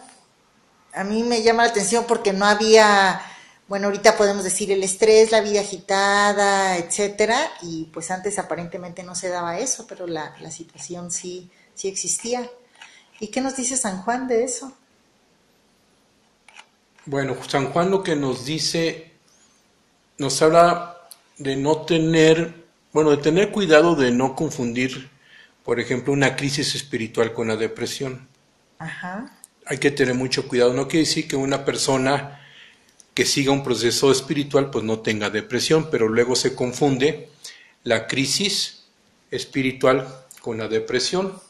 A 0.95 1.05
mí 1.05 1.25
me 1.25 1.43
llama 1.43 1.65
la 1.65 1.69
atención 1.69 2.07
porque 2.09 2.33
no 2.33 2.47
había, 2.47 3.21
bueno, 3.69 3.89
ahorita 3.89 4.17
podemos 4.17 4.45
decir 4.45 4.73
el 4.73 4.83
estrés, 4.83 5.31
la 5.31 5.43
vida 5.43 5.61
agitada, 5.61 6.79
etcétera, 6.79 7.39
y 7.61 7.85
pues 7.93 8.11
antes 8.11 8.39
aparentemente 8.39 9.03
no 9.03 9.15
se 9.15 9.29
daba 9.29 9.59
eso, 9.59 9.87
pero 9.87 10.07
la, 10.07 10.35
la 10.41 10.51
situación 10.51 11.11
sí, 11.11 11.51
sí 11.75 11.89
existía. 11.89 12.49
¿Y 13.21 13.27
qué 13.27 13.43
nos 13.43 13.57
dice 13.57 13.77
San 13.77 14.01
Juan 14.01 14.27
de 14.27 14.45
eso? 14.45 14.73
Bueno, 17.05 17.37
San 17.47 17.71
Juan 17.75 17.91
lo 17.91 18.03
que 18.03 18.17
nos 18.17 18.47
dice, 18.47 19.13
nos 20.17 20.41
habla 20.41 20.94
de 21.39 21.57
no 21.57 21.83
tener, 21.83 22.65
bueno, 22.93 23.11
de 23.11 23.19
tener 23.19 23.51
cuidado 23.51 23.97
de 23.97 24.11
no 24.11 24.35
confundir, 24.35 25.11
por 25.65 25.81
ejemplo, 25.81 26.13
una 26.13 26.37
crisis 26.37 26.75
espiritual 26.75 27.33
con 27.33 27.49
la 27.49 27.57
depresión. 27.57 28.29
Ajá. 28.79 29.39
Hay 29.67 29.79
que 29.79 29.91
tener 29.91 30.15
mucho 30.15 30.47
cuidado. 30.47 30.75
No 30.75 30.89
quiere 30.89 31.07
decir 31.07 31.27
que 31.27 31.37
una 31.37 31.65
persona 31.65 32.41
que 33.15 33.25
siga 33.25 33.53
un 33.53 33.63
proceso 33.63 34.11
espiritual 34.11 34.71
pues 34.71 34.85
no 34.85 35.01
tenga 35.01 35.31
depresión, 35.31 35.89
pero 35.91 36.09
luego 36.09 36.37
se 36.37 36.55
confunde 36.55 37.31
la 37.85 38.07
crisis 38.07 38.85
espiritual 39.31 40.07
con 40.41 40.59
la 40.59 40.69
depresión. 40.69 41.41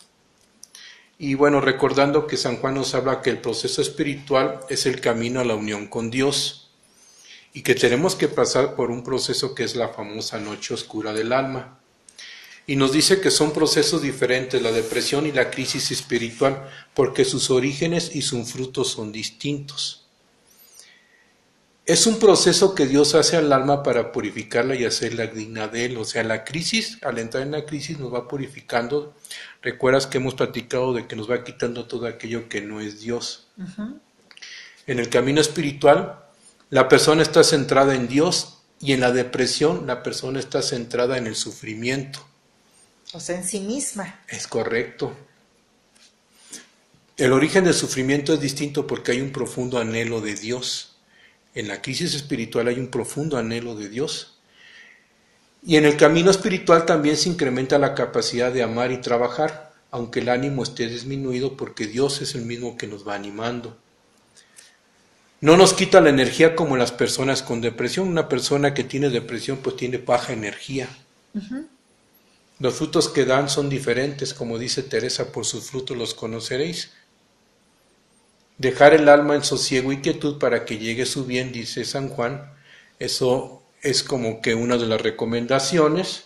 Y 1.18 1.34
bueno, 1.34 1.60
recordando 1.60 2.26
que 2.26 2.36
San 2.36 2.58
Juan 2.58 2.74
nos 2.74 2.94
habla 2.94 3.22
que 3.22 3.30
el 3.30 3.38
proceso 3.38 3.80
espiritual 3.80 4.60
es 4.68 4.86
el 4.86 5.00
camino 5.00 5.40
a 5.40 5.44
la 5.44 5.54
unión 5.54 5.86
con 5.86 6.10
Dios 6.10 6.63
y 7.56 7.62
que 7.62 7.76
tenemos 7.76 8.16
que 8.16 8.26
pasar 8.26 8.74
por 8.74 8.90
un 8.90 9.04
proceso 9.04 9.54
que 9.54 9.62
es 9.62 9.76
la 9.76 9.88
famosa 9.88 10.38
noche 10.40 10.74
oscura 10.74 11.12
del 11.12 11.32
alma. 11.32 11.78
Y 12.66 12.74
nos 12.74 12.92
dice 12.92 13.20
que 13.20 13.30
son 13.30 13.52
procesos 13.52 14.02
diferentes, 14.02 14.60
la 14.60 14.72
depresión 14.72 15.24
y 15.24 15.32
la 15.32 15.50
crisis 15.50 15.92
espiritual, 15.92 16.68
porque 16.94 17.24
sus 17.24 17.50
orígenes 17.50 18.16
y 18.16 18.22
sus 18.22 18.50
frutos 18.50 18.88
son 18.88 19.12
distintos. 19.12 20.00
es 21.86 22.06
un 22.06 22.18
proceso 22.18 22.74
que 22.74 22.86
Dios 22.86 23.14
hace 23.14 23.36
al 23.36 23.52
alma 23.52 23.82
para 23.82 24.10
purificarla 24.10 24.74
y 24.74 24.86
hacerla 24.86 25.26
digna 25.26 25.68
de 25.68 25.84
Él. 25.84 25.98
O 25.98 26.04
sea, 26.04 26.24
la 26.24 26.42
crisis, 26.42 26.98
al 27.02 27.18
entrar 27.18 27.42
en 27.42 27.52
la 27.52 27.66
crisis, 27.66 27.98
nos 27.98 28.12
va 28.12 28.26
purificando. 28.26 29.14
Recuerdas 29.62 30.06
que 30.06 30.16
hemos 30.16 30.34
platicado 30.34 30.94
de 30.94 31.06
que 31.06 31.14
nos 31.14 31.30
va 31.30 31.44
quitando 31.44 31.86
todo 31.86 32.06
aquello 32.06 32.48
que 32.48 32.62
no 32.62 32.80
es 32.80 33.00
Dios. 33.00 33.48
En 34.86 34.98
el 34.98 35.10
camino 35.10 35.42
espiritual, 35.42 36.23
la 36.74 36.88
persona 36.88 37.22
está 37.22 37.44
centrada 37.44 37.94
en 37.94 38.08
Dios 38.08 38.58
y 38.80 38.94
en 38.94 39.00
la 39.00 39.12
depresión, 39.12 39.86
la 39.86 40.02
persona 40.02 40.40
está 40.40 40.60
centrada 40.60 41.16
en 41.18 41.28
el 41.28 41.36
sufrimiento. 41.36 42.18
O 43.12 43.20
sea, 43.20 43.36
en 43.36 43.44
sí 43.44 43.60
misma. 43.60 44.20
Es 44.26 44.48
correcto. 44.48 45.16
El 47.16 47.32
origen 47.32 47.62
del 47.62 47.74
sufrimiento 47.74 48.34
es 48.34 48.40
distinto 48.40 48.88
porque 48.88 49.12
hay 49.12 49.20
un 49.20 49.30
profundo 49.30 49.78
anhelo 49.78 50.20
de 50.20 50.34
Dios. 50.34 50.96
En 51.54 51.68
la 51.68 51.80
crisis 51.80 52.12
espiritual 52.12 52.66
hay 52.66 52.80
un 52.80 52.88
profundo 52.88 53.38
anhelo 53.38 53.76
de 53.76 53.88
Dios. 53.88 54.40
Y 55.64 55.76
en 55.76 55.84
el 55.84 55.96
camino 55.96 56.32
espiritual 56.32 56.86
también 56.86 57.16
se 57.16 57.28
incrementa 57.28 57.78
la 57.78 57.94
capacidad 57.94 58.52
de 58.52 58.64
amar 58.64 58.90
y 58.90 59.00
trabajar, 59.00 59.72
aunque 59.92 60.18
el 60.18 60.28
ánimo 60.28 60.64
esté 60.64 60.88
disminuido 60.88 61.56
porque 61.56 61.86
Dios 61.86 62.20
es 62.20 62.34
el 62.34 62.42
mismo 62.42 62.76
que 62.76 62.88
nos 62.88 63.06
va 63.06 63.14
animando. 63.14 63.78
No 65.44 65.58
nos 65.58 65.74
quita 65.74 66.00
la 66.00 66.08
energía 66.08 66.56
como 66.56 66.74
las 66.78 66.90
personas 66.90 67.42
con 67.42 67.60
depresión. 67.60 68.08
Una 68.08 68.30
persona 68.30 68.72
que 68.72 68.82
tiene 68.82 69.10
depresión 69.10 69.58
pues 69.58 69.76
tiene 69.76 69.98
baja 69.98 70.32
energía. 70.32 70.88
Los 72.58 72.76
frutos 72.76 73.10
que 73.10 73.26
dan 73.26 73.50
son 73.50 73.68
diferentes, 73.68 74.32
como 74.32 74.58
dice 74.58 74.82
Teresa, 74.82 75.32
por 75.32 75.44
sus 75.44 75.64
frutos 75.64 75.98
los 75.98 76.14
conoceréis. 76.14 76.94
Dejar 78.56 78.94
el 78.94 79.06
alma 79.06 79.34
en 79.34 79.44
sosiego 79.44 79.92
y 79.92 80.00
quietud 80.00 80.38
para 80.38 80.64
que 80.64 80.78
llegue 80.78 81.04
su 81.04 81.26
bien, 81.26 81.52
dice 81.52 81.84
San 81.84 82.08
Juan. 82.08 82.50
Eso 82.98 83.62
es 83.82 84.02
como 84.02 84.40
que 84.40 84.54
una 84.54 84.78
de 84.78 84.86
las 84.86 85.02
recomendaciones. 85.02 86.24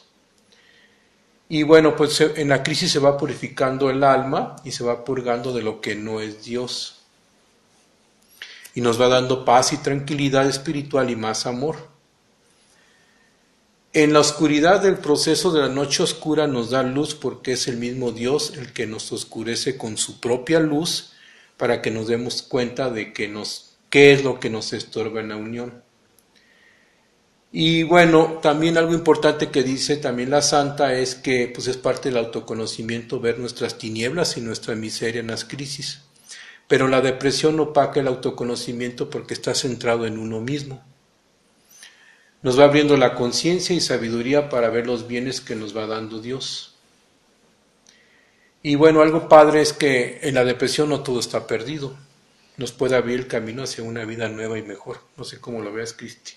Y 1.48 1.64
bueno, 1.64 1.96
pues 1.96 2.20
en 2.20 2.50
la 2.50 2.62
crisis 2.62 2.92
se 2.92 3.00
va 3.00 3.18
purificando 3.18 3.90
el 3.90 4.04
alma 4.04 4.54
y 4.62 4.70
se 4.70 4.85
va 4.85 5.04
purgando 5.04 5.52
de 5.52 5.62
lo 5.62 5.81
que 5.81 5.96
no 5.96 6.20
es 6.20 6.44
Dios. 6.44 6.97
Y 8.79 8.81
nos 8.81 9.01
va 9.01 9.09
dando 9.09 9.45
paz 9.45 9.73
y 9.73 9.79
tranquilidad 9.79 10.49
espiritual 10.49 11.11
y 11.11 11.17
más 11.17 11.47
amor. 11.47 11.88
En 13.93 14.12
la 14.12 14.21
oscuridad 14.21 14.81
del 14.81 14.99
proceso 14.99 15.51
de 15.51 15.62
la 15.62 15.69
noche 15.69 16.05
oscura 16.05 16.47
nos 16.47 16.71
da 16.71 16.85
luz 16.85 17.17
porque 17.17 17.55
es 17.55 17.67
el 17.67 17.77
mismo 17.77 18.12
Dios 18.12 18.53
el 18.57 18.73
que 18.73 18.87
nos 18.87 19.11
oscurece 19.11 19.77
con 19.77 19.97
su 19.97 20.21
propia 20.21 20.61
luz 20.61 21.11
para 21.57 21.83
que 21.83 21.91
nos 21.91 22.07
demos 22.07 22.43
cuenta 22.43 22.88
de 22.88 23.12
que 23.12 23.27
nos, 23.27 23.73
qué 23.91 24.12
es 24.12 24.23
lo 24.23 24.38
que 24.38 24.49
nos 24.49 24.73
estorba 24.73 25.23
en 25.23 25.31
la 25.31 25.37
unión. 25.37 25.83
Y 27.51 27.83
bueno, 27.83 28.38
también 28.41 28.79
algo 28.79 28.95
importante 28.95 29.51
que 29.51 29.64
dice 29.64 29.97
también 29.97 30.31
la 30.31 30.41
santa 30.41 30.95
es 30.95 31.17
que 31.17 31.51
pues 31.53 31.67
es 31.67 31.79
parte 31.79 32.11
del 32.11 32.19
autoconocimiento 32.19 33.19
ver 33.19 33.41
nuestras 33.41 33.77
tinieblas 33.77 34.37
y 34.37 34.41
nuestra 34.41 34.77
miseria 34.77 35.21
en 35.21 35.27
las 35.27 35.45
crisis. 35.45 36.03
Pero 36.68 36.87
la 36.87 37.00
depresión 37.00 37.59
opaca 37.59 37.98
el 37.98 38.07
autoconocimiento 38.07 39.11
porque 39.11 39.35
está 39.35 39.54
centrado 39.54 40.07
en 40.07 40.18
uno 40.18 40.40
mismo. 40.40 40.85
Nos 42.42 42.61
va 42.61 42.64
abriendo 42.64 42.96
la 42.96 43.14
conciencia 43.14 43.74
y 43.74 43.81
sabiduría 43.81 44.48
para 44.48 44.68
ver 44.68 44.87
los 44.87 45.09
bienes 45.09 45.40
que 45.40 45.57
nos 45.57 45.76
va 45.76 45.87
dando 45.87 46.20
Dios. 46.20 46.76
Y 48.62 48.74
bueno, 48.74 49.02
algo 49.02 49.28
padre 49.28 49.62
es 49.62 49.72
que 49.72 50.20
en 50.22 50.35
la 50.35 50.44
depresión 50.44 50.90
no 50.90 51.02
todo 51.02 51.20
está 51.20 51.46
perdido. 51.46 51.96
Nos 52.59 52.72
puede 52.72 52.96
abrir 52.96 53.18
el 53.18 53.26
camino 53.28 53.62
hacia 53.62 53.83
una 53.83 54.04
vida 54.04 54.28
nueva 54.28 54.59
y 54.59 54.62
mejor. 54.62 55.00
No 55.16 55.24
sé 55.24 55.40
cómo 55.40 55.62
lo 55.62 55.72
veas, 55.72 55.94
Cristi. 55.94 56.33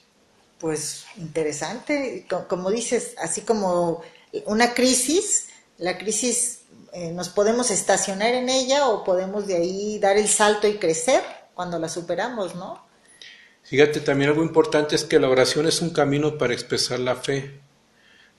Pues 0.60 1.06
interesante, 1.18 2.26
como 2.48 2.72
dices, 2.72 3.16
así 3.18 3.42
como 3.42 4.02
una 4.46 4.74
crisis, 4.74 5.50
la 5.78 5.98
crisis 5.98 6.61
eh, 6.94 7.12
nos 7.12 7.30
podemos 7.30 7.72
estacionar 7.72 8.34
en 8.34 8.50
ella 8.50 8.88
o 8.88 9.04
podemos 9.04 9.48
de 9.48 9.56
ahí 9.56 10.00
dar 10.00 10.18
el 10.18 10.28
salto 10.28 10.68
y 10.68 10.78
crecer 10.78 11.22
cuando 11.54 11.80
la 11.80 11.90
superamos, 11.90 12.56
¿no? 12.56 12.86
Fíjate, 13.64 14.02
también 14.02 14.32
algo 14.32 14.44
importante 14.44 14.96
es 14.96 15.06
que 15.06 15.20
la 15.20 15.30
oración 15.30 15.68
es 15.68 15.82
un 15.82 15.92
camino 15.92 16.38
para 16.38 16.54
expresar 16.54 17.00
la 17.00 17.16
fe, 17.16 17.60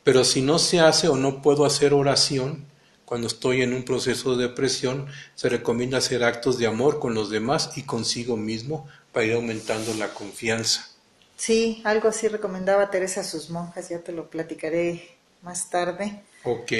pero 0.04 0.24
si 0.24 0.42
no 0.42 0.58
se 0.58 0.80
hace 0.80 1.08
o 1.08 1.16
no 1.16 1.40
puedo 1.40 1.64
hacer 1.64 1.94
oración, 1.94 2.66
cuando 3.04 3.26
estoy 3.26 3.62
en 3.62 3.72
un 3.74 3.84
proceso 3.84 4.36
de 4.36 4.48
depresión, 4.48 5.06
se 5.34 5.48
recomienda 5.48 5.98
hacer 5.98 6.24
actos 6.24 6.58
de 6.58 6.66
amor 6.66 6.98
con 6.98 7.14
los 7.14 7.30
demás 7.30 7.70
y 7.76 7.82
consigo 7.82 8.36
mismo 8.36 8.88
para 9.12 9.26
ir 9.26 9.34
aumentando 9.34 9.94
la 9.94 10.08
confianza. 10.08 10.88
Sí, 11.36 11.82
algo 11.84 12.08
así 12.08 12.28
recomendaba 12.28 12.90
Teresa 12.90 13.20
a 13.20 13.24
sus 13.24 13.50
monjas, 13.50 13.88
ya 13.88 13.98
te 13.98 14.12
lo 14.12 14.30
platicaré 14.30 15.16
más 15.42 15.70
tarde. 15.70 16.22
Ok, 16.44 16.72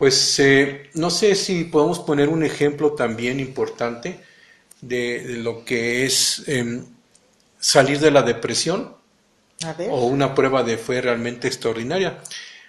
pues 0.00 0.38
eh, 0.38 0.88
no 0.94 1.10
sé 1.10 1.34
si 1.34 1.64
podemos 1.64 1.98
poner 1.98 2.30
un 2.30 2.42
ejemplo 2.42 2.94
también 2.94 3.38
importante 3.38 4.18
de, 4.80 5.36
lo 5.42 5.62
que 5.62 6.06
es 6.06 6.42
em, 6.46 6.86
salir 7.58 8.00
de 8.00 8.10
la 8.10 8.22
depresión 8.22 8.96
o 9.90 10.06
una 10.06 10.34
prueba 10.34 10.62
de 10.62 10.78
fe 10.78 11.02
realmente 11.02 11.48
extraordinaria. 11.48 12.18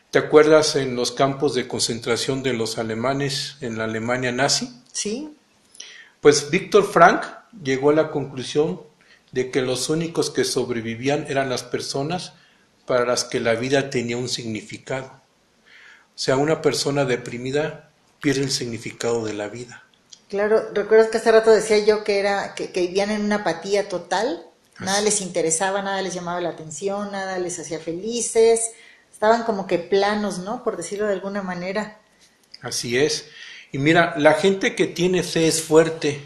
¿Te 0.09 0.19
acuerdas 0.19 0.75
en 0.75 0.97
los 0.97 1.13
campos 1.13 1.53
de 1.53 1.69
concentración 1.69 2.43
de 2.43 2.51
los 2.51 2.77
alemanes 2.77 3.55
en 3.61 3.77
la 3.77 3.85
Alemania 3.85 4.33
nazi? 4.33 4.69
Sí. 4.91 5.33
Pues 6.19 6.49
Víctor 6.51 6.83
Frank 6.83 7.23
llegó 7.63 7.91
a 7.91 7.93
la 7.93 8.11
conclusión 8.11 8.81
de 9.31 9.51
que 9.51 9.61
los 9.61 9.89
únicos 9.89 10.31
que 10.31 10.43
sobrevivían 10.43 11.27
eran 11.29 11.49
las 11.49 11.63
personas 11.63 12.33
para 12.85 13.05
las 13.05 13.23
que 13.23 13.39
la 13.39 13.53
vida 13.53 13.89
tenía 13.89 14.17
un 14.17 14.27
significado. 14.27 15.20
O 16.21 16.23
sea, 16.23 16.37
una 16.37 16.61
persona 16.61 17.03
deprimida 17.03 17.89
pierde 18.21 18.43
el 18.43 18.51
significado 18.51 19.25
de 19.25 19.33
la 19.33 19.47
vida. 19.47 19.83
Claro, 20.29 20.69
recuerdas 20.71 21.07
que 21.07 21.17
hace 21.17 21.31
rato 21.31 21.49
decía 21.49 21.79
yo 21.79 22.03
que 22.03 22.19
era 22.19 22.53
que, 22.53 22.69
vivían 22.75 23.09
en 23.09 23.23
una 23.23 23.37
apatía 23.37 23.89
total, 23.89 24.45
nada 24.77 25.01
les 25.01 25.19
interesaba, 25.21 25.81
nada 25.81 25.99
les 26.03 26.13
llamaba 26.13 26.39
la 26.39 26.49
atención, 26.49 27.11
nada 27.11 27.39
les 27.39 27.57
hacía 27.57 27.79
felices, 27.79 28.69
estaban 29.11 29.45
como 29.45 29.65
que 29.65 29.79
planos, 29.79 30.37
¿no? 30.37 30.63
Por 30.63 30.77
decirlo 30.77 31.07
de 31.07 31.13
alguna 31.13 31.41
manera. 31.41 31.97
Así 32.61 32.99
es. 32.99 33.25
Y 33.71 33.79
mira, 33.79 34.13
la 34.15 34.35
gente 34.35 34.75
que 34.75 34.85
tiene 34.85 35.23
fe 35.23 35.47
es 35.47 35.63
fuerte 35.63 36.21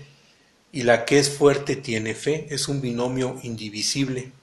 y 0.73 0.84
la 0.84 1.05
que 1.05 1.19
es 1.19 1.29
fuerte 1.29 1.77
tiene 1.77 2.15
fe. 2.15 2.47
Es 2.49 2.67
un 2.67 2.81
binomio 2.81 3.39
indivisible. 3.43 4.34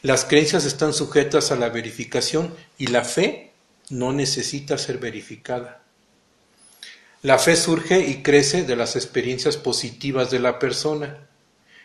Las 0.00 0.24
creencias 0.24 0.64
están 0.64 0.94
sujetas 0.94 1.52
a 1.52 1.56
la 1.56 1.68
verificación 1.68 2.54
y 2.78 2.86
la 2.86 3.04
fe 3.04 3.50
no 3.90 4.12
necesita 4.12 4.78
ser 4.78 4.98
verificada. 4.98 5.82
La 7.22 7.38
fe 7.38 7.56
surge 7.56 8.00
y 8.00 8.22
crece 8.22 8.64
de 8.64 8.76
las 8.76 8.96
experiencias 8.96 9.56
positivas 9.56 10.30
de 10.30 10.40
la 10.40 10.58
persona. 10.58 11.26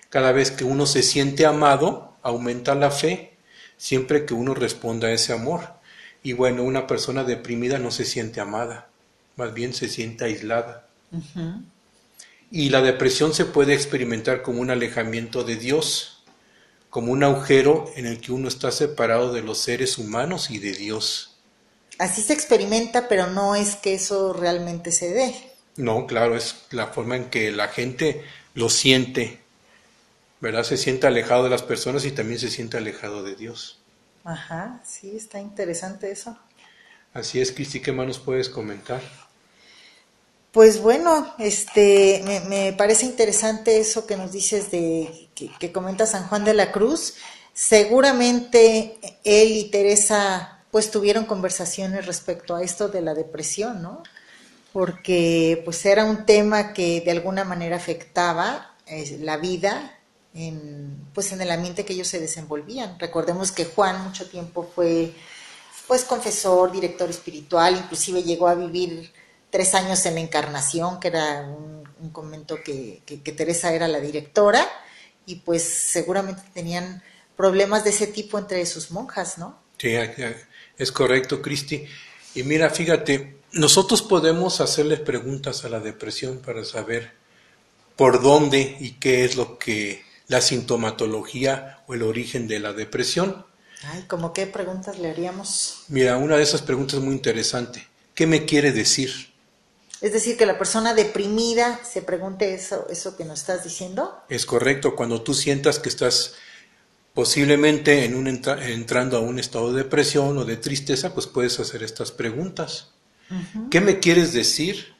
Cada 0.10 0.32
vez 0.32 0.52
que 0.52 0.66
uno 0.66 0.86
se 0.86 1.04
siente 1.04 1.46
amado, 1.46 2.18
aumenta 2.24 2.76
la 2.76 2.92
fe 2.92 3.38
siempre 3.80 4.26
que 4.26 4.34
uno 4.34 4.54
responda 4.54 5.08
a 5.08 5.14
ese 5.14 5.34
amor. 5.34 5.80
Y 6.22 6.34
bueno, 6.34 6.64
una 6.64 6.86
persona 6.86 7.24
deprimida 7.24 7.80
no 7.80 7.90
se 7.90 8.06
siente 8.06 8.42
amada, 8.42 8.90
más 9.38 9.54
bien 9.54 9.74
se 9.74 9.88
siente 9.88 10.26
aislada. 10.26 10.88
Y 12.52 12.70
la 12.70 12.82
depresión 12.82 13.34
se 13.34 13.46
puede 13.46 13.74
experimentar 13.74 14.42
como 14.42 14.60
un 14.60 14.70
alejamiento 14.70 15.44
de 15.44 15.56
Dios, 15.56 16.24
como 16.90 17.14
un 17.14 17.24
agujero 17.24 17.90
en 17.96 18.06
el 18.06 18.20
que 18.20 18.34
uno 18.34 18.50
está 18.50 18.72
separado 18.72 19.32
de 19.32 19.42
los 19.42 19.60
seres 19.60 19.98
humanos 19.98 20.50
y 20.52 20.60
de 20.60 20.74
Dios. 20.74 21.29
Así 22.00 22.24
se 22.24 22.34
experimenta, 22.34 23.08
pero 23.08 23.28
no 23.28 23.56
es 23.56 23.76
que 23.76 23.94
eso 23.94 24.34
realmente 24.34 24.92
se 24.92 25.14
dé. 25.14 25.36
No, 25.76 26.08
claro, 26.08 26.36
es 26.36 26.56
la 26.72 26.88
forma 26.88 27.16
en 27.16 27.30
que 27.30 27.52
la 27.52 27.68
gente 27.68 28.24
lo 28.56 28.70
siente 28.70 29.40
¿verdad? 30.42 30.64
Se 30.64 30.78
siente 30.78 31.08
alejado 31.08 31.44
de 31.44 31.50
las 31.50 31.64
personas 31.64 32.06
y 32.06 32.12
también 32.12 32.40
se 32.40 32.50
siente 32.50 32.78
alejado 32.78 33.24
de 33.24 33.36
Dios. 33.36 33.80
Ajá, 34.24 34.82
sí, 34.86 35.16
está 35.16 35.40
interesante 35.40 36.12
eso. 36.12 36.38
Así 37.14 37.42
es, 37.42 37.52
Cristi, 37.52 37.82
¿qué 37.82 37.92
más 37.92 38.08
nos 38.08 38.20
puedes 38.20 38.50
comentar? 38.50 39.02
Pues 40.52 40.82
bueno, 40.82 41.34
este, 41.38 42.24
me, 42.48 42.74
parece 42.74 43.06
interesante 43.06 43.80
eso 43.80 44.08
que 44.08 44.18
nos 44.18 44.32
dices 44.32 44.72
de 44.72 45.30
que, 45.36 45.52
que, 45.60 45.72
comenta 45.72 46.06
San 46.06 46.28
Juan 46.28 46.44
de 46.44 46.54
la 46.54 46.72
Cruz. 46.72 47.16
Seguramente 47.54 48.98
él 49.24 49.52
y 49.52 49.70
Teresa 49.70 50.59
pues 50.72 50.92
tuvieron 50.92 51.26
conversaciones 51.26 52.06
respecto 52.06 52.56
a 52.56 52.64
esto 52.64 52.88
de 52.90 53.02
la 53.02 53.14
depresión, 53.14 53.82
¿no? 53.82 54.04
Porque 54.72 55.62
pues 55.66 55.86
era 55.86 56.06
un 56.06 56.26
tema 56.26 56.74
que 56.74 57.02
de 57.02 57.12
alguna 57.12 57.44
manera 57.44 57.78
afectaba 57.78 58.76
eh, 58.86 59.18
la 59.22 59.38
vida 59.38 60.00
en, 60.34 61.08
pues 61.14 61.32
en 61.32 61.42
el 61.42 61.52
ambiente 61.52 61.86
que 61.86 61.94
ellos 61.94 62.08
se 62.08 62.20
desenvolvían. 62.20 63.00
Recordemos 63.00 63.52
que 63.52 63.66
Juan 63.66 64.04
mucho 64.04 64.30
tiempo 64.30 64.70
fue 64.76 65.14
pues 65.88 66.04
confesor, 66.04 66.72
director 66.72 67.10
espiritual, 67.10 67.76
inclusive 67.76 68.22
llegó 68.22 68.48
a 68.48 68.54
vivir 68.54 69.12
tres 69.50 69.74
años 69.74 70.06
en 70.06 70.14
la 70.14 70.20
Encarnación, 70.22 71.00
que 71.00 71.08
era 71.08 71.42
un, 71.42 71.80
convento 72.12 72.58
que, 72.64 73.02
Teresa 73.36 73.74
era 73.74 73.88
la 73.88 74.00
directora, 74.00 74.68
y 75.26 75.38
pues 75.38 75.64
seguramente 75.64 76.44
tenían 76.54 77.04
problemas 77.36 77.84
de 77.84 77.90
ese 77.90 78.06
tipo 78.06 78.38
entre 78.38 78.66
sus 78.68 78.92
monjas, 78.92 79.40
¿no? 79.40 79.58
Sí, 79.80 79.96
es 80.78 80.92
correcto, 80.92 81.42
Cristi. 81.42 81.86
Y 82.36 82.44
mira, 82.44 82.70
fíjate, 82.70 83.38
nosotros 83.54 84.02
podemos 84.02 84.62
hacerle 84.62 84.98
preguntas 84.98 85.65
a 85.65 85.70
la 85.70 85.80
depresión 85.80 86.38
para 86.39 86.63
saber 86.63 87.13
por 87.96 88.22
dónde 88.22 88.78
y 88.80 88.92
qué 88.94 89.26
es 89.26 89.36
lo 89.36 89.58
que 89.58 90.04
la 90.28 90.42
sintomatología 90.42 91.84
o 91.88 91.96
el 91.96 92.04
origen 92.04 92.48
de 92.48 92.60
la 92.60 92.74
depresión. 92.74 93.46
Ay, 93.84 94.06
¿cómo 94.08 94.34
qué 94.34 94.46
preguntas 94.46 95.00
le 95.00 95.10
haríamos? 95.10 95.84
Mira, 95.88 96.18
una 96.18 96.38
de 96.38 96.44
esas 96.44 96.62
preguntas 96.62 97.00
es 97.00 97.04
muy 97.04 97.13
interesante. 97.13 97.88
¿Qué 98.13 98.28
me 98.28 98.46
quiere 98.46 98.72
decir? 98.72 99.30
Es 100.02 100.13
decir, 100.13 100.38
que 100.38 100.46
la 100.46 100.58
persona 100.58 100.94
deprimida 100.94 101.80
se 101.84 102.02
pregunte 102.02 102.54
eso, 102.54 102.88
eso 102.89 103.18
que 103.18 103.26
nos 103.26 103.39
estás 103.39 103.63
diciendo. 103.63 104.24
Es 104.30 104.46
correcto, 104.46 104.96
cuando 104.96 105.22
tú 105.22 105.34
sientas 105.34 105.80
que 105.80 105.89
estás 105.89 106.36
posiblemente 107.13 108.06
en 108.06 108.15
un 108.15 108.28
entrando 108.28 109.17
a 109.17 109.22
un 109.22 109.39
estado 109.39 109.74
de 109.74 109.84
depresión 109.84 110.38
o 110.38 110.45
de 110.45 110.58
tristeza, 110.58 111.13
pues 111.13 111.28
puedes 111.28 111.60
hacer 111.60 111.84
estas 111.84 112.12
preguntas. 112.12 112.89
¿Qué 113.69 113.82
me 113.82 114.00
quieres 114.00 114.34
decir? 114.34 114.93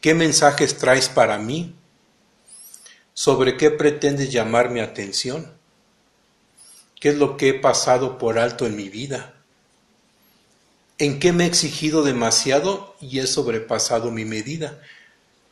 ¿Qué 0.00 0.14
mensajes 0.14 0.78
traes 0.78 1.08
para 1.08 1.38
mí? 1.38 1.74
¿Sobre 3.14 3.56
qué 3.56 3.70
pretendes 3.70 4.32
llamar 4.32 4.70
mi 4.70 4.80
atención? 4.80 5.52
¿Qué 6.98 7.10
es 7.10 7.16
lo 7.16 7.36
que 7.36 7.50
he 7.50 7.54
pasado 7.54 8.18
por 8.18 8.38
alto 8.38 8.66
en 8.66 8.76
mi 8.76 8.88
vida? 8.88 9.34
¿En 10.98 11.18
qué 11.18 11.32
me 11.32 11.44
he 11.44 11.46
exigido 11.46 12.02
demasiado 12.02 12.94
y 13.00 13.20
he 13.20 13.26
sobrepasado 13.26 14.10
mi 14.10 14.24
medida? 14.24 14.80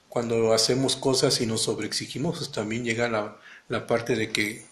Cuando 0.09 0.53
hacemos 0.53 0.97
cosas 0.97 1.41
y 1.41 1.47
nos 1.47 1.63
sobreexigimos, 1.63 2.39
pues 2.39 2.53
también 2.53 2.85
llega 2.85 3.09
la, 3.09 3.39
la 3.69 3.87
parte 3.87 4.15
de 4.15 4.31
que 4.31 4.68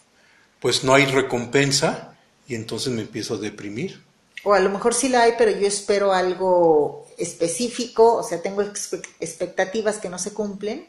pues 0.61 0.85
no 0.85 0.95
hay 0.95 1.07
recompensa 1.07 2.17
y 2.49 2.55
entonces 2.55 2.93
me 2.93 3.03
empiezo 3.03 3.35
a 3.35 3.39
deprimir. 3.39 4.03
O 4.45 4.55
a 4.55 4.61
lo 4.61 4.71
mejor 4.71 4.95
sí 4.95 5.09
la 5.09 5.23
hay, 5.23 5.33
pero 5.37 5.51
yo 5.51 5.67
espero 5.67 6.13
algo 6.13 7.07
específico, 7.19 8.15
o 8.15 8.23
sea, 8.23 8.43
tengo 8.43 8.63
expectativas 8.63 9.99
que 9.99 10.09
no 10.09 10.19
se 10.19 10.33
cumplen 10.33 10.87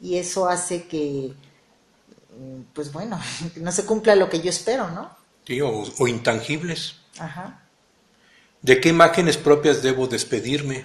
y 0.00 0.18
eso 0.18 0.48
hace 0.48 0.84
que, 0.84 1.32
mm, 2.38 2.62
pues 2.72 2.92
bueno, 2.92 3.20
no 3.56 3.72
se 3.72 3.84
cumpla 3.84 4.14
lo 4.14 4.28
que 4.28 4.40
yo 4.40 4.50
espero, 4.50 4.90
¿no? 4.90 5.10
Sí, 5.46 5.60
o, 5.60 6.06
intangibles. 6.06 6.96
Ajá. 7.18 7.62
¿De 8.60 8.80
qué 8.80 8.90
imágenes 8.90 9.36
propias 9.36 9.82
debo 9.82 10.06
despedirme? 10.06 10.84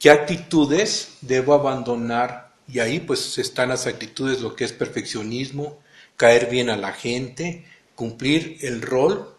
¿Qué 0.00 0.10
actitudes 0.10 1.10
debo 1.20 1.54
abandonar? 1.54 2.52
Y 2.68 2.80
ahí 2.80 2.98
pues 2.98 3.38
están 3.38 3.68
las 3.68 3.86
actitudes, 3.86 4.40
lo 4.40 4.56
que 4.56 4.64
es 4.64 4.72
perfeccionismo, 4.72 5.78
caer 6.16 6.48
bien 6.50 6.70
a 6.70 6.76
la 6.76 6.92
gente, 6.92 7.64
cumplir 7.94 8.58
el 8.62 8.82
rol 8.82 9.34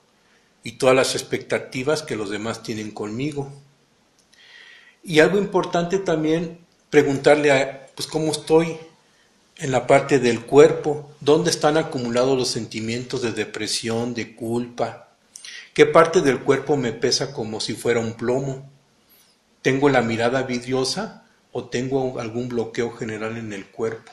y 0.63 0.74
todas 0.74 0.96
las 0.96 1.16
expectativas 1.16 2.04
que 2.04 2.16
los 2.16 2.30
demás 2.30 2.63
tienen 2.63 2.92
conmigo. 2.92 3.52
Y 5.04 5.20
algo 5.20 5.38
importante 5.38 6.00
también, 6.00 6.60
preguntarle 6.90 7.52
a, 7.52 7.88
pues, 7.96 8.08
cómo 8.08 8.32
estoy 8.32 8.78
en 9.58 9.72
la 9.72 9.88
parte 9.88 10.20
del 10.20 10.46
cuerpo, 10.46 11.10
dónde 11.20 11.50
están 11.50 11.78
acumulados 11.78 12.38
los 12.38 12.50
sentimientos 12.50 13.22
de 13.22 13.32
depresión, 13.32 14.13
de 14.13 14.36
culpa, 14.36 15.10
qué 15.74 15.86
parte 15.86 16.22
del 16.22 16.42
cuerpo 16.42 16.78
me 16.78 16.92
pesa 16.92 17.34
como 17.34 17.60
si 17.60 17.74
fuera 17.74 18.00
un 18.00 18.13
plomo, 18.13 18.70
tengo 19.62 19.90
la 19.90 20.02
mirada 20.02 20.44
vidriosa 20.44 21.26
o 21.52 21.66
tengo 21.66 22.20
algún 22.20 22.50
bloqueo 22.50 22.92
general 22.92 23.38
en 23.38 23.54
el 23.54 23.66
cuerpo. 23.68 24.12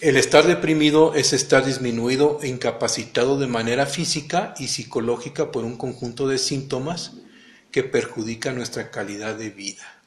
El 0.00 0.16
estar 0.16 0.46
deprimido 0.46 1.14
es 1.14 1.32
estar 1.32 1.64
disminuido 1.64 2.40
e 2.42 2.48
incapacitado 2.48 3.38
de 3.38 3.46
manera 3.46 3.86
física 3.86 4.54
y 4.58 4.66
psicológica 4.66 5.52
por 5.52 5.64
un 5.64 5.76
conjunto 5.76 6.26
de 6.26 6.38
síntomas 6.38 7.12
que 7.70 7.84
perjudica 7.84 8.52
nuestra 8.52 8.90
calidad 8.90 9.36
de 9.36 9.50
vida. 9.50 10.02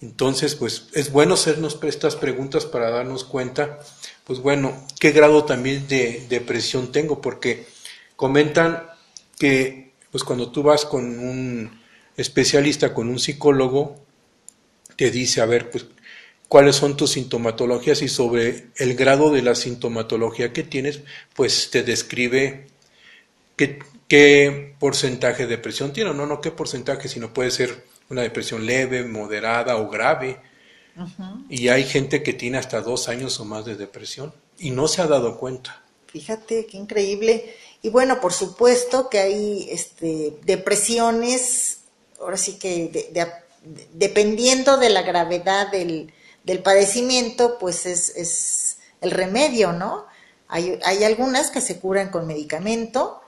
Entonces, 0.00 0.54
pues 0.54 0.88
es 0.94 1.10
bueno 1.10 1.34
hacernos 1.34 1.78
estas 1.82 2.14
preguntas 2.14 2.64
para 2.64 2.90
darnos 2.90 3.24
cuenta, 3.24 3.80
pues 4.24 4.38
bueno, 4.38 4.86
qué 5.00 5.10
grado 5.10 5.44
también 5.44 5.88
de 5.88 6.26
depresión 6.28 6.92
tengo, 6.92 7.20
porque 7.20 7.66
comentan 8.14 8.86
que 9.38 9.92
pues 10.12 10.22
cuando 10.22 10.52
tú 10.52 10.62
vas 10.62 10.84
con 10.84 11.18
un 11.18 11.80
especialista, 12.16 12.94
con 12.94 13.08
un 13.08 13.18
psicólogo, 13.18 14.04
te 14.96 15.10
dice, 15.10 15.40
a 15.40 15.46
ver, 15.46 15.70
pues 15.70 15.86
cuáles 16.52 16.76
son 16.76 16.98
tus 16.98 17.12
sintomatologías 17.12 18.02
y 18.02 18.10
sobre 18.10 18.66
el 18.76 18.94
grado 18.94 19.30
de 19.30 19.40
la 19.40 19.54
sintomatología 19.54 20.52
que 20.52 20.62
tienes, 20.62 21.00
pues 21.34 21.70
te 21.70 21.82
describe 21.82 22.66
qué, 23.56 24.74
porcentaje 24.78 25.44
de 25.44 25.56
depresión 25.56 25.94
tiene, 25.94 26.12
no, 26.12 26.26
no 26.26 26.42
qué 26.42 26.50
porcentaje, 26.50 27.08
sino 27.08 27.32
puede 27.32 27.50
ser 27.50 27.86
una 28.10 28.20
depresión 28.20 28.66
leve, 28.66 29.02
moderada 29.02 29.78
o 29.78 29.88
grave. 29.88 30.40
Y 31.48 31.68
hay 31.68 31.84
gente 31.84 32.22
que 32.22 32.34
tiene 32.34 32.58
hasta 32.58 32.82
dos 32.82 33.08
años 33.08 33.40
o 33.40 33.46
más 33.46 33.64
de 33.64 33.76
depresión 33.76 34.34
y 34.58 34.72
no 34.72 34.88
se 34.88 35.00
ha 35.00 35.06
dado 35.06 35.38
cuenta. 35.38 35.82
Fíjate, 36.08 36.66
qué 36.66 36.76
increíble. 36.76 37.56
Y 37.80 37.88
bueno, 37.88 38.20
por 38.20 38.34
supuesto 38.34 39.08
que 39.08 39.20
hay 39.20 39.68
este, 39.70 40.34
depresiones, 40.44 41.78
ahora 42.20 42.36
sí 42.36 42.58
que 42.58 43.08
dependiendo 43.94 44.76
de 44.76 44.90
la 44.90 45.00
gravedad 45.00 45.72
del, 45.72 46.12
del 46.44 46.62
padecimiento, 46.62 47.58
pues 47.58 47.86
es, 47.86 48.78
el 49.00 49.10
remedio, 49.10 49.72
¿no? 49.72 50.06
Hay, 50.48 50.78
hay, 50.84 51.04
algunas 51.04 51.50
que 51.50 51.60
se 51.60 51.80
curan 51.80 52.10
con 52.10 52.26
medicamento, 52.26 53.20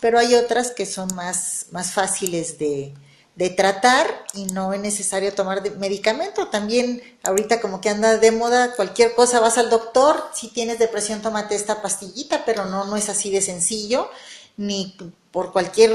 pero 0.00 0.18
hay 0.18 0.34
otras 0.34 0.70
que 0.72 0.86
son 0.86 1.14
más, 1.14 1.66
más 1.70 1.92
fáciles 1.92 2.58
de, 2.58 2.94
de 3.40 3.48
tratar 3.48 4.06
y 4.34 4.44
no 4.46 4.74
es 4.74 4.80
necesario 4.80 5.32
tomar 5.32 5.62
medicamento. 5.78 6.48
También 6.48 7.02
ahorita 7.22 7.60
como 7.60 7.80
que 7.80 7.88
anda 7.88 8.18
de 8.18 8.32
moda, 8.32 8.74
cualquier 8.74 9.14
cosa 9.14 9.40
vas 9.40 9.56
al 9.56 9.70
doctor, 9.70 10.22
si 10.34 10.48
tienes 10.48 10.78
depresión 10.78 11.22
tómate 11.22 11.54
esta 11.54 11.80
pastillita, 11.80 12.44
pero 12.44 12.66
no, 12.66 12.84
no 12.84 12.96
es 12.96 13.08
así 13.08 13.30
de 13.30 13.40
sencillo, 13.40 14.10
ni 14.56 14.96
por 15.30 15.52
cualquier 15.52 15.90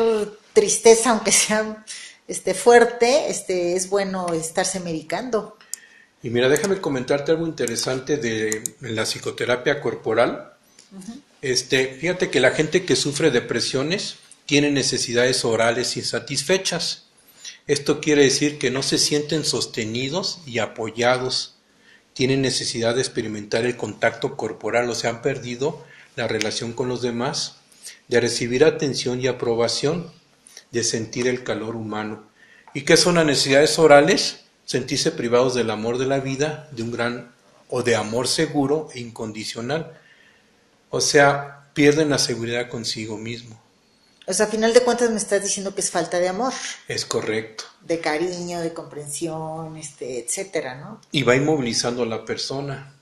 tristeza, 0.53 1.11
aunque 1.11 1.31
sea 1.31 1.85
este, 2.27 2.53
fuerte, 2.53 3.29
este, 3.29 3.75
es 3.75 3.89
bueno 3.89 4.33
estarse 4.33 4.79
medicando. 4.79 5.57
Y 6.25 6.31
mira, 6.31 6.49
déjame 6.49 6.81
comentarte 6.81 7.33
algo 7.33 7.45
interesante 7.45 8.17
de 8.17 8.63
la 8.79 9.03
psicoterapia 9.03 9.79
corporal. 9.79 10.53
Este, 11.43 11.85
fíjate 11.85 12.31
que 12.31 12.39
la 12.39 12.49
gente 12.49 12.83
que 12.83 12.95
sufre 12.95 13.29
depresiones 13.29 14.15
tiene 14.47 14.71
necesidades 14.71 15.45
orales 15.45 15.97
insatisfechas. 15.97 17.03
Esto 17.67 18.01
quiere 18.01 18.23
decir 18.23 18.57
que 18.57 18.71
no 18.71 18.81
se 18.81 18.97
sienten 18.97 19.45
sostenidos 19.45 20.39
y 20.47 20.57
apoyados. 20.57 21.57
Tienen 22.13 22.41
necesidad 22.41 22.95
de 22.95 23.01
experimentar 23.01 23.63
el 23.63 23.77
contacto 23.77 24.35
corporal, 24.35 24.89
o 24.89 24.95
sea, 24.95 25.11
han 25.11 25.21
perdido 25.21 25.85
la 26.15 26.27
relación 26.27 26.73
con 26.73 26.89
los 26.89 27.03
demás, 27.03 27.57
de 28.07 28.19
recibir 28.19 28.65
atención 28.65 29.21
y 29.21 29.27
aprobación, 29.27 30.11
de 30.71 30.83
sentir 30.83 31.27
el 31.27 31.43
calor 31.43 31.75
humano. 31.75 32.27
¿Y 32.73 32.81
qué 32.81 32.97
son 32.97 33.13
las 33.13 33.27
necesidades 33.27 33.77
orales? 33.77 34.44
Sentirse 34.65 35.11
privados 35.11 35.53
del 35.53 35.69
amor 35.69 35.97
de 35.97 36.07
la 36.07 36.19
vida, 36.19 36.67
de 36.71 36.83
un 36.83 36.91
gran 36.91 37.31
o 37.69 37.83
de 37.83 37.95
amor 37.95 38.27
seguro 38.27 38.89
e 38.93 38.99
incondicional. 38.99 39.99
O 40.89 41.01
sea, 41.01 41.69
pierden 41.73 42.09
la 42.09 42.17
seguridad 42.17 42.69
consigo 42.69 43.17
mismo. 43.17 43.59
O 44.27 44.33
sea, 44.33 44.47
a 44.47 44.49
final 44.49 44.73
de 44.73 44.81
cuentas 44.81 45.11
me 45.11 45.17
estás 45.17 45.43
diciendo 45.43 45.75
que 45.75 45.81
es 45.81 45.91
falta 45.91 46.19
de 46.19 46.27
amor. 46.27 46.51
Es 46.87 47.05
correcto. 47.05 47.65
De 47.81 47.99
cariño, 47.99 48.59
de 48.59 48.73
comprensión, 48.73 49.77
este, 49.77 50.19
etcétera, 50.19 50.75
¿no? 50.75 50.99
Y 51.11 51.21
va 51.21 51.35
inmovilizando 51.35 52.03
a 52.03 52.07
la 52.07 52.25
persona. 52.25 52.95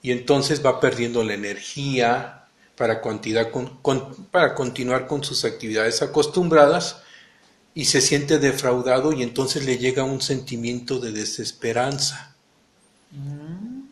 Y 0.00 0.12
entonces 0.12 0.64
va 0.64 0.78
perdiendo 0.78 1.24
la 1.24 1.34
energía 1.34 2.44
para, 2.76 3.02
para 4.30 4.54
continuar 4.54 5.06
con 5.08 5.24
sus 5.24 5.44
actividades 5.44 6.02
acostumbradas 6.02 6.98
y 7.74 7.86
se 7.86 8.00
siente 8.00 8.38
defraudado 8.38 9.12
y 9.12 9.22
entonces 9.22 9.64
le 9.64 9.78
llega 9.78 10.04
un 10.04 10.22
sentimiento 10.22 11.00
de 11.00 11.12
desesperanza. 11.12 12.36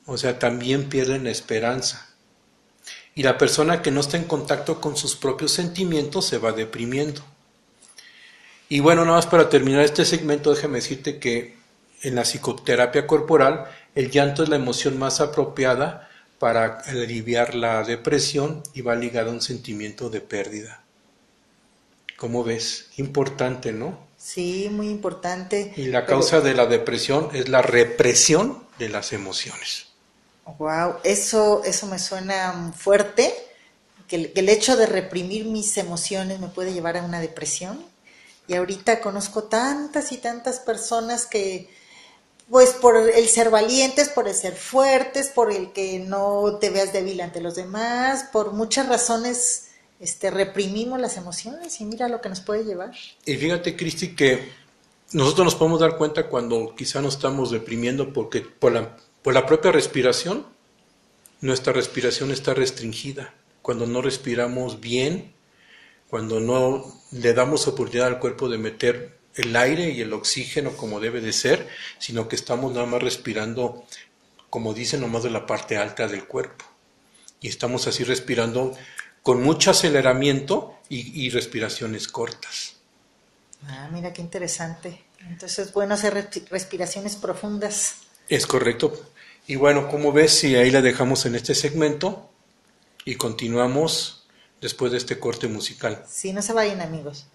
O 0.06 0.16
sea, 0.16 0.38
también 0.38 0.88
pierden 0.88 1.26
esperanza. 1.26 2.08
Y 3.14 3.24
la 3.24 3.38
persona 3.38 3.82
que 3.82 3.90
no 3.90 4.00
está 4.00 4.16
en 4.16 4.24
contacto 4.24 4.80
con 4.80 4.96
sus 4.96 5.16
propios 5.16 5.52
sentimientos 5.52 6.26
se 6.26 6.38
va 6.38 6.52
deprimiendo. 6.52 7.22
Y 8.68 8.80
bueno, 8.80 9.04
nada 9.04 9.18
más 9.18 9.26
para 9.26 9.48
terminar 9.48 9.82
este 9.82 10.04
segmento, 10.04 10.54
déjame 10.54 10.78
decirte 10.78 11.18
que 11.18 11.56
en 12.02 12.14
la 12.14 12.22
psicoterapia 12.22 13.06
corporal 13.06 13.66
el 13.94 14.10
llanto 14.10 14.42
es 14.42 14.48
la 14.48 14.56
emoción 14.56 14.98
más 14.98 15.20
apropiada 15.20 16.08
para 16.38 16.80
aliviar 16.86 17.54
la 17.54 17.84
depresión 17.84 18.62
y 18.74 18.80
va 18.80 18.96
ligado 18.96 19.30
a 19.30 19.34
un 19.34 19.42
sentimiento 19.42 20.08
de 20.08 20.20
pérdida. 20.20 20.81
¿Cómo 22.22 22.44
ves? 22.44 22.86
Importante, 22.98 23.72
¿no? 23.72 23.98
Sí, 24.16 24.68
muy 24.70 24.88
importante. 24.90 25.72
Y 25.76 25.86
la 25.86 26.06
causa 26.06 26.40
de 26.40 26.54
la 26.54 26.66
depresión 26.66 27.30
es 27.32 27.48
la 27.48 27.62
represión 27.62 28.62
de 28.78 28.90
las 28.90 29.12
emociones. 29.12 29.86
Wow, 30.56 30.98
eso, 31.02 31.64
eso 31.64 31.88
me 31.88 31.98
suena 31.98 32.72
fuerte, 32.76 33.34
que 34.06 34.14
el, 34.14 34.32
que 34.32 34.38
el 34.38 34.50
hecho 34.50 34.76
de 34.76 34.86
reprimir 34.86 35.46
mis 35.46 35.76
emociones 35.78 36.38
me 36.38 36.46
puede 36.46 36.72
llevar 36.72 36.96
a 36.96 37.02
una 37.02 37.18
depresión. 37.18 37.84
Y 38.46 38.54
ahorita 38.54 39.00
conozco 39.00 39.42
tantas 39.42 40.12
y 40.12 40.18
tantas 40.18 40.60
personas 40.60 41.26
que, 41.26 41.68
pues 42.48 42.70
por 42.70 42.98
el 42.98 43.28
ser 43.28 43.50
valientes, 43.50 44.10
por 44.10 44.28
el 44.28 44.34
ser 44.36 44.54
fuertes, 44.54 45.26
por 45.30 45.50
el 45.50 45.72
que 45.72 45.98
no 45.98 46.58
te 46.60 46.70
veas 46.70 46.92
débil 46.92 47.20
ante 47.20 47.40
los 47.40 47.56
demás, 47.56 48.26
por 48.32 48.52
muchas 48.52 48.88
razones 48.88 49.71
este, 50.02 50.32
reprimimos 50.32 51.00
las 51.00 51.16
emociones 51.16 51.80
y 51.80 51.84
mira 51.84 52.08
lo 52.08 52.20
que 52.20 52.28
nos 52.28 52.40
puede 52.40 52.64
llevar. 52.64 52.90
Y 53.24 53.36
fíjate, 53.36 53.76
Cristi, 53.76 54.16
que 54.16 54.48
nosotros 55.12 55.44
nos 55.44 55.54
podemos 55.54 55.78
dar 55.78 55.96
cuenta 55.96 56.26
cuando 56.26 56.74
quizá 56.76 57.00
nos 57.00 57.14
estamos 57.14 57.52
deprimiendo 57.52 58.12
porque 58.12 58.40
por 58.40 58.72
la, 58.72 58.96
por 59.22 59.32
la 59.32 59.46
propia 59.46 59.70
respiración, 59.70 60.44
nuestra 61.40 61.72
respiración 61.72 62.32
está 62.32 62.52
restringida. 62.52 63.32
Cuando 63.62 63.86
no 63.86 64.02
respiramos 64.02 64.80
bien, 64.80 65.34
cuando 66.10 66.40
no 66.40 66.84
le 67.12 67.32
damos 67.32 67.68
oportunidad 67.68 68.08
al 68.08 68.18
cuerpo 68.18 68.48
de 68.48 68.58
meter 68.58 69.18
el 69.36 69.54
aire 69.54 69.90
y 69.90 70.00
el 70.00 70.12
oxígeno 70.12 70.76
como 70.76 70.98
debe 70.98 71.20
de 71.20 71.32
ser, 71.32 71.68
sino 72.00 72.26
que 72.26 72.34
estamos 72.34 72.72
nada 72.72 72.86
más 72.86 73.04
respirando, 73.04 73.84
como 74.50 74.74
dicen, 74.74 75.00
nomás 75.00 75.22
de 75.22 75.30
la 75.30 75.46
parte 75.46 75.76
alta 75.76 76.08
del 76.08 76.24
cuerpo. 76.24 76.64
Y 77.40 77.46
estamos 77.46 77.86
así 77.86 78.02
respirando 78.02 78.76
con 79.22 79.42
mucho 79.42 79.70
aceleramiento 79.70 80.74
y, 80.88 81.24
y 81.24 81.30
respiraciones 81.30 82.08
cortas. 82.08 82.74
Ah, 83.66 83.88
mira 83.92 84.12
qué 84.12 84.20
interesante. 84.22 85.04
Entonces 85.28 85.66
es 85.66 85.72
bueno 85.72 85.94
hacer 85.94 86.14
respi- 86.14 86.48
respiraciones 86.48 87.16
profundas. 87.16 87.96
Es 88.28 88.46
correcto. 88.46 88.92
Y 89.46 89.56
bueno, 89.56 89.88
como 89.88 90.12
ves, 90.12 90.32
si 90.32 90.56
ahí 90.56 90.70
la 90.70 90.82
dejamos 90.82 91.26
en 91.26 91.34
este 91.36 91.54
segmento 91.54 92.28
y 93.04 93.14
continuamos 93.16 94.26
después 94.60 94.92
de 94.92 94.98
este 94.98 95.18
corte 95.18 95.48
musical. 95.48 96.04
Sí, 96.08 96.32
no 96.32 96.42
se 96.42 96.52
vayan 96.52 96.80
amigos. 96.80 97.26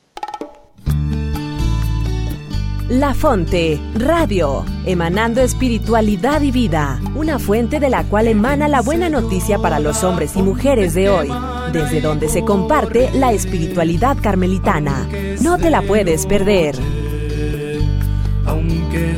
La 2.90 3.14
Fonte, 3.14 3.82
Radio, 3.96 4.66
emanando 4.86 5.42
espiritualidad 5.42 6.42
y 6.42 6.52
vida, 6.52 7.02
una 7.16 7.38
fuente 7.38 7.82
de 7.82 7.90
la 7.90 8.06
cual 8.06 8.30
emana 8.30 8.70
la 8.70 8.82
buena 8.82 9.10
noticia 9.10 9.58
para 9.58 9.80
los 9.80 10.06
hombres 10.06 10.38
y 10.38 10.42
mujeres 10.42 10.94
de 10.94 11.10
hoy, 11.10 11.28
desde 11.72 12.01
donde 12.01 12.30
se 12.30 12.43
comparte 12.43 13.09
la 13.13 13.32
espiritualidad 13.32 14.18
carmelitana. 14.22 15.07
No 15.41 15.57
te 15.57 15.70
la 15.70 15.82
puedes 15.82 16.26
perder. 16.26 16.76
aunque 18.45 19.18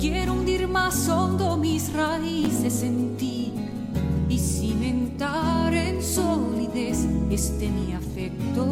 Quiero 0.00 0.32
hundir 0.32 0.66
más 0.66 1.10
hondo 1.10 1.58
mis 1.58 1.92
raíces 1.92 2.82
en 2.82 3.18
ti 3.18 3.52
y 4.30 4.38
cimentar 4.38 5.74
en 5.74 6.02
solidez 6.02 7.06
este 7.30 7.68
mi 7.68 7.92
afecto. 7.92 8.66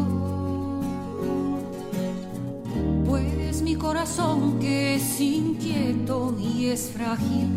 Pues 3.05 3.61
mi 3.61 3.75
corazón 3.75 4.57
que 4.59 4.95
es 4.95 5.21
inquieto 5.21 6.35
y 6.39 6.65
es 6.65 6.89
frágil, 6.89 7.47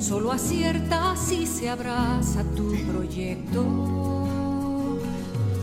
solo 0.00 0.32
acierta 0.32 1.14
si 1.14 1.46
se 1.46 1.70
abraza 1.70 2.42
tu 2.56 2.74
proyecto. 2.90 3.62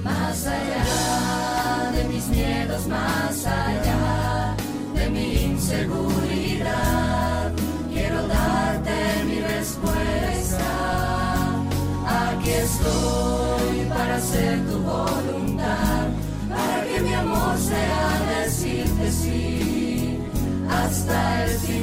Más 0.01 0.47
allá 0.47 1.91
de 1.91 2.05
mis 2.05 2.25
miedos, 2.29 2.87
más 2.87 3.45
allá 3.45 4.55
de 4.95 5.09
mi 5.09 5.33
inseguridad, 5.43 7.02
hacer 14.23 14.59
tu 14.67 14.79
voluntad, 14.79 16.07
para 16.49 16.83
que 16.85 17.01
mi 17.01 17.13
amor 17.13 17.57
sea 17.57 18.41
decirte 18.41 19.11
sí 19.11 20.19
hasta 20.69 21.43
el 21.45 21.51
final. 21.59 21.82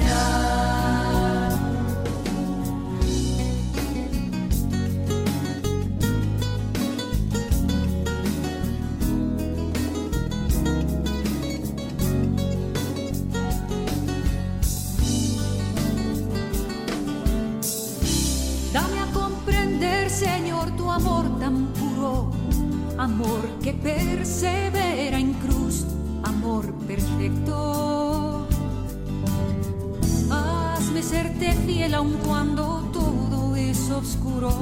Amor 23.00 23.40
que 23.62 23.72
persevera 23.72 25.18
en 25.18 25.32
cruz, 25.34 25.86
amor 26.22 26.70
perfecto. 26.86 28.46
Hazme 30.30 31.02
serte 31.02 31.52
fiel 31.66 31.94
aun 31.94 32.12
cuando 32.26 32.90
todo 32.92 33.56
es 33.56 33.90
oscuro, 33.90 34.52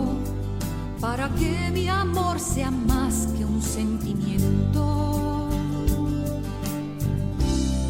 para 1.00 1.28
que 1.30 1.70
mi 1.72 1.88
amor 1.88 2.38
sea 2.38 2.70
más 2.70 3.26
que 3.36 3.44
un 3.44 3.60
sentimiento. 3.60 5.48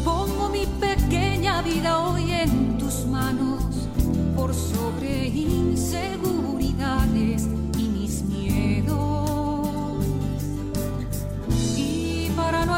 Pongo 0.03 0.49
mi 0.49 0.65
pequeña 0.65 1.61
vida 1.61 1.99
hoy 1.99 2.31
en 2.31 2.77
tus 2.79 3.05
manos 3.05 3.78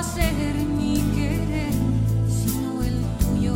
Hacer 0.02 0.56
mi 0.80 0.95
querer, 1.16 1.74
sino 2.28 2.82
el 2.82 2.97
tuyo, 3.20 3.56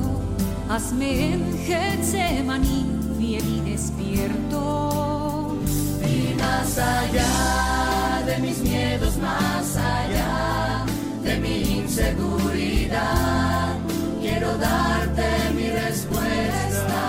hazme 0.69 1.33
en 1.33 1.41
Getsemaní 1.65 2.85
fiel 3.17 3.47
y 3.47 3.71
despierto. 3.71 5.57
Y 6.03 6.35
más 6.39 6.77
allá 6.77 8.21
de 8.27 8.37
mis 8.37 8.59
miedos, 8.59 9.17
más 9.17 9.75
allá 9.75 10.85
de 11.23 11.39
mi 11.39 11.79
inseguridad, 11.79 13.73
quiero 14.21 14.55
darte 14.59 15.25
mi 15.55 15.69
respuesta. 15.71 17.01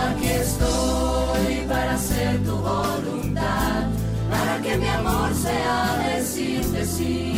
Aquí 0.00 0.28
estoy 0.28 1.66
para 1.68 1.92
hacer 1.96 2.42
tu 2.42 2.56
voluntad, 2.56 3.86
para 4.30 4.62
que 4.62 4.78
mi 4.78 4.88
amor 4.88 5.34
sea 5.34 5.98
decirte 6.16 6.86
sí 6.86 7.31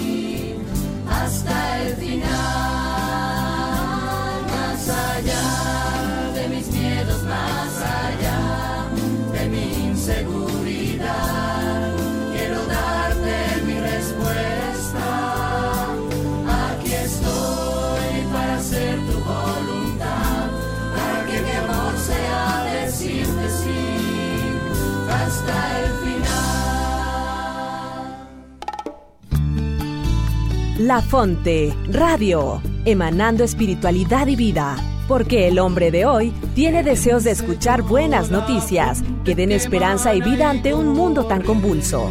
La 30.84 31.00
Fonte, 31.00 31.74
Radio, 31.88 32.60
emanando 32.84 33.42
espiritualidad 33.42 34.26
y 34.26 34.36
vida. 34.36 34.76
Porque 35.08 35.48
el 35.48 35.58
hombre 35.58 35.90
de 35.90 36.04
hoy 36.04 36.30
tiene 36.54 36.82
deseos 36.82 37.24
de 37.24 37.30
escuchar 37.30 37.80
buenas 37.80 38.30
noticias 38.30 39.00
que 39.24 39.34
den 39.34 39.50
esperanza 39.50 40.14
y 40.14 40.20
vida 40.20 40.50
ante 40.50 40.74
un 40.74 40.88
mundo 40.88 41.24
tan 41.24 41.40
convulso. 41.40 42.10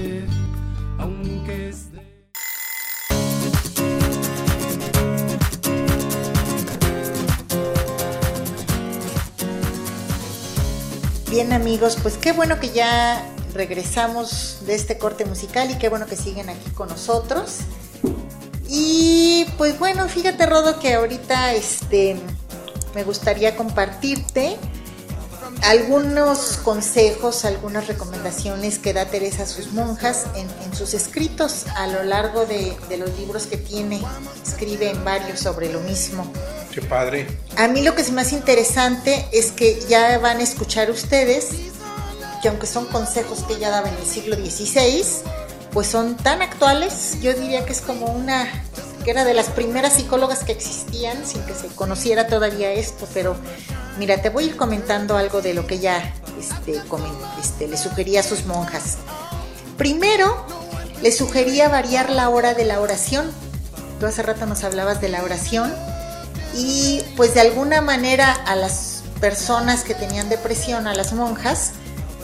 Bien 11.29 11.53
amigos, 11.53 11.99
pues 12.01 12.17
qué 12.17 12.31
bueno 12.31 12.59
que 12.59 12.71
ya 12.71 13.23
regresamos 13.53 14.63
de 14.65 14.73
este 14.73 14.97
corte 14.97 15.25
musical 15.25 15.69
y 15.69 15.77
qué 15.77 15.89
bueno 15.89 16.07
que 16.07 16.15
siguen 16.15 16.49
aquí 16.49 16.71
con 16.71 16.89
nosotros. 16.89 17.59
Y 18.75 19.45
pues 19.59 19.77
bueno, 19.77 20.09
fíjate 20.09 20.47
Rodo 20.47 20.79
que 20.79 20.95
ahorita 20.95 21.53
este 21.53 22.17
me 22.95 23.03
gustaría 23.03 23.55
compartirte 23.55 24.57
algunos 25.61 26.57
consejos, 26.63 27.45
algunas 27.45 27.85
recomendaciones 27.85 28.79
que 28.79 28.91
da 28.93 29.05
Teresa 29.05 29.43
a 29.43 29.45
sus 29.45 29.73
monjas 29.73 30.25
en, 30.35 30.49
en 30.65 30.75
sus 30.75 30.95
escritos 30.95 31.67
a 31.75 31.85
lo 31.85 32.03
largo 32.03 32.47
de, 32.47 32.75
de, 32.89 32.97
los 32.97 33.15
libros 33.19 33.45
que 33.45 33.57
tiene. 33.57 34.01
Escribe 34.43 34.89
en 34.89 35.05
varios 35.05 35.39
sobre 35.39 35.71
lo 35.71 35.79
mismo. 35.81 36.25
Qué 36.73 36.81
padre. 36.81 37.27
A 37.57 37.67
mí 37.67 37.83
lo 37.83 37.93
que 37.93 38.01
es 38.01 38.11
más 38.11 38.33
interesante 38.33 39.27
es 39.31 39.51
que 39.51 39.79
ya 39.87 40.17
van 40.17 40.39
a 40.39 40.43
escuchar 40.43 40.89
ustedes 40.89 41.49
que 42.41 42.49
aunque 42.49 42.65
son 42.65 42.87
consejos 42.87 43.43
que 43.43 43.53
ella 43.53 43.69
daba 43.69 43.87
en 43.87 43.95
el 43.95 44.05
siglo 44.05 44.35
XVI, 44.35 45.05
pues 45.73 45.87
son 45.87 46.15
tan 46.15 46.41
actuales, 46.41 47.17
yo 47.21 47.33
diría 47.33 47.65
que 47.65 47.73
es 47.73 47.81
como 47.81 48.05
una, 48.05 48.47
que 49.03 49.11
era 49.11 49.25
de 49.25 49.33
las 49.33 49.47
primeras 49.47 49.93
psicólogas 49.93 50.43
que 50.43 50.51
existían 50.51 51.25
sin 51.25 51.41
que 51.43 51.55
se 51.55 51.67
conociera 51.69 52.27
todavía 52.27 52.71
esto, 52.71 53.07
pero 53.13 53.35
mira, 53.97 54.21
te 54.21 54.29
voy 54.29 54.43
a 54.43 54.47
ir 54.47 54.55
comentando 54.55 55.17
algo 55.17 55.41
de 55.41 55.53
lo 55.53 55.65
que 55.65 55.75
ella 55.75 56.13
este, 56.39 56.79
este, 57.41 57.67
le 57.67 57.77
sugería 57.77 58.19
a 58.19 58.23
sus 58.23 58.45
monjas. 58.45 58.97
Primero, 59.77 60.45
le 61.01 61.11
sugería 61.11 61.69
variar 61.69 62.11
la 62.11 62.29
hora 62.29 62.53
de 62.53 62.65
la 62.65 62.79
oración. 62.79 63.31
Tú 63.99 64.05
hace 64.05 64.21
rato 64.21 64.45
nos 64.45 64.63
hablabas 64.63 65.01
de 65.01 65.09
la 65.09 65.23
oración 65.23 65.73
y 66.55 67.01
pues 67.17 67.33
de 67.33 67.41
alguna 67.41 67.81
manera 67.81 68.31
a 68.31 68.55
las 68.55 69.03
personas 69.19 69.83
que 69.83 69.95
tenían 69.95 70.29
depresión, 70.29 70.87
a 70.87 70.93
las 70.93 71.13
monjas, 71.13 71.71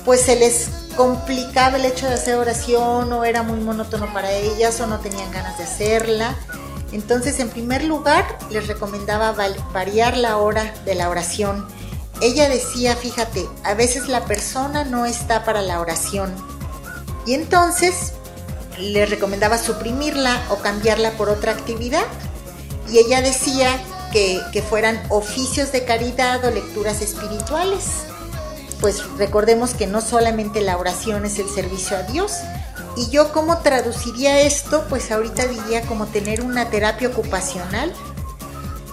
pues 0.05 0.21
se 0.21 0.35
les 0.35 0.69
complicaba 0.95 1.77
el 1.77 1.85
hecho 1.85 2.07
de 2.07 2.15
hacer 2.15 2.35
oración 2.35 3.13
o 3.13 3.23
era 3.23 3.43
muy 3.43 3.59
monótono 3.59 4.11
para 4.13 4.31
ellas 4.31 4.79
o 4.81 4.87
no 4.87 4.99
tenían 4.99 5.31
ganas 5.31 5.57
de 5.57 5.63
hacerla. 5.63 6.35
Entonces, 6.91 7.39
en 7.39 7.49
primer 7.49 7.83
lugar, 7.83 8.25
les 8.49 8.67
recomendaba 8.67 9.31
variar 9.71 10.17
la 10.17 10.37
hora 10.37 10.73
de 10.85 10.95
la 10.95 11.09
oración. 11.09 11.65
Ella 12.21 12.49
decía, 12.49 12.95
fíjate, 12.95 13.47
a 13.63 13.75
veces 13.75 14.07
la 14.07 14.25
persona 14.25 14.83
no 14.83 15.05
está 15.05 15.45
para 15.45 15.61
la 15.61 15.79
oración. 15.79 16.33
Y 17.25 17.33
entonces 17.33 18.13
les 18.77 19.09
recomendaba 19.09 19.57
suprimirla 19.57 20.41
o 20.49 20.57
cambiarla 20.57 21.11
por 21.11 21.29
otra 21.29 21.51
actividad. 21.51 22.05
Y 22.91 22.97
ella 22.97 23.21
decía 23.21 23.79
que, 24.11 24.41
que 24.51 24.61
fueran 24.61 24.99
oficios 25.09 25.71
de 25.71 25.85
caridad 25.85 26.43
o 26.43 26.49
lecturas 26.49 27.01
espirituales 27.01 28.08
pues 28.79 29.03
recordemos 29.17 29.73
que 29.73 29.87
no 29.87 30.01
solamente 30.01 30.61
la 30.61 30.77
oración 30.77 31.25
es 31.25 31.39
el 31.39 31.49
servicio 31.49 31.97
a 31.97 32.03
Dios. 32.03 32.33
Y 32.95 33.09
yo 33.09 33.31
cómo 33.31 33.59
traduciría 33.59 34.41
esto, 34.41 34.85
pues 34.89 35.11
ahorita 35.11 35.47
diría 35.47 35.81
como 35.83 36.07
tener 36.07 36.41
una 36.41 36.69
terapia 36.69 37.09
ocupacional. 37.09 37.93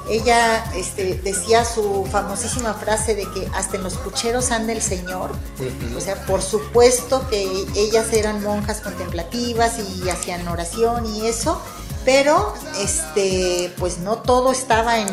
Ella 0.08 0.64
este, 0.76 1.14
decía 1.14 1.64
su 1.64 2.06
famosísima 2.10 2.74
frase 2.74 3.16
de 3.16 3.24
que 3.32 3.48
hasta 3.54 3.76
en 3.76 3.82
los 3.82 3.94
pucheros 3.94 4.52
anda 4.52 4.72
el 4.72 4.82
Señor. 4.82 5.32
O 5.96 6.00
sea, 6.00 6.24
por 6.26 6.42
supuesto 6.42 7.26
que 7.28 7.66
ellas 7.74 8.12
eran 8.12 8.42
monjas 8.42 8.80
contemplativas 8.80 9.78
y 9.80 10.08
hacían 10.08 10.46
oración 10.46 11.06
y 11.06 11.26
eso, 11.26 11.60
pero 12.06 12.54
este 12.80 13.72
pues 13.78 13.98
no 13.98 14.18
todo 14.18 14.52
estaba 14.52 15.00
en, 15.00 15.08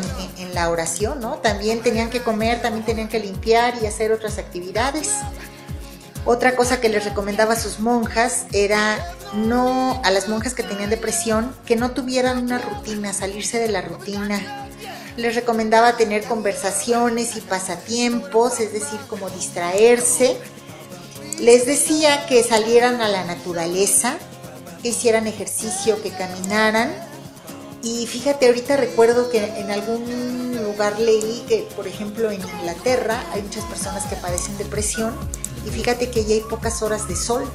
la 0.54 0.70
oración, 0.70 1.18
¿no? 1.18 1.38
También 1.38 1.82
tenían 1.82 2.10
que 2.10 2.22
comer, 2.22 2.62
también 2.62 2.84
tenían 2.86 3.08
que 3.08 3.18
limpiar 3.18 3.74
y 3.82 3.86
hacer 3.86 4.12
otras 4.12 4.38
actividades. 4.38 5.10
Otra 6.24 6.54
cosa 6.54 6.80
que 6.80 6.88
les 6.88 7.04
recomendaba 7.04 7.54
a 7.54 7.56
sus 7.56 7.80
monjas 7.80 8.46
era 8.52 9.04
no 9.34 10.00
a 10.04 10.12
las 10.12 10.28
monjas 10.28 10.54
que 10.54 10.62
tenían 10.62 10.90
depresión 10.90 11.52
que 11.66 11.74
no 11.74 11.90
tuvieran 11.90 12.38
una 12.38 12.58
rutina, 12.58 13.12
salirse 13.12 13.58
de 13.58 13.68
la 13.68 13.80
rutina. 13.80 14.68
Les 15.16 15.34
recomendaba 15.34 15.96
tener 15.96 16.22
conversaciones 16.22 17.34
y 17.34 17.40
pasatiempos, 17.40 18.60
es 18.60 18.72
decir, 18.72 19.00
como 19.08 19.28
distraerse. 19.28 20.36
Les 21.40 21.66
decía 21.66 22.26
que 22.26 22.44
salieran 22.44 23.00
a 23.00 23.08
la 23.08 23.24
naturaleza, 23.24 24.16
que 24.84 24.90
hicieran 24.90 25.26
ejercicio, 25.26 26.00
que 26.02 26.10
caminaran. 26.10 26.92
Y 27.82 28.06
fíjate, 28.06 28.48
ahorita 28.48 28.76
recuerdo 28.76 29.30
que 29.30 29.42
en 29.42 29.70
algún 29.70 30.62
lugar 30.62 31.00
leí 31.00 31.42
que, 31.48 31.66
por 31.74 31.88
ejemplo, 31.88 32.30
en 32.30 32.42
Inglaterra 32.42 33.24
hay 33.32 33.40
muchas 33.40 33.64
personas 33.64 34.04
que 34.04 34.16
padecen 34.16 34.58
depresión 34.58 35.14
y 35.66 35.70
fíjate 35.70 36.10
que 36.10 36.26
ya 36.26 36.34
hay 36.34 36.42
pocas 36.42 36.82
horas 36.82 37.08
de 37.08 37.16
sol. 37.16 37.50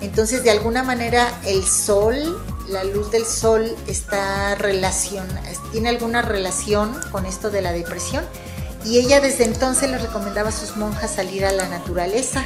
Entonces, 0.00 0.42
de 0.42 0.50
alguna 0.50 0.82
manera, 0.82 1.28
el 1.44 1.66
sol, 1.66 2.42
la 2.66 2.82
luz 2.82 3.10
del 3.10 3.26
sol 3.26 3.76
está 3.86 4.54
relación, 4.54 5.26
tiene 5.70 5.90
alguna 5.90 6.22
relación 6.22 6.98
con 7.12 7.26
esto 7.26 7.50
de 7.50 7.60
la 7.60 7.72
depresión. 7.72 8.24
Y 8.86 8.98
ella 8.98 9.20
desde 9.20 9.44
entonces 9.44 9.90
le 9.90 9.98
recomendaba 9.98 10.48
a 10.48 10.52
sus 10.52 10.76
monjas 10.76 11.14
salir 11.14 11.44
a 11.44 11.52
la 11.52 11.68
naturaleza, 11.68 12.42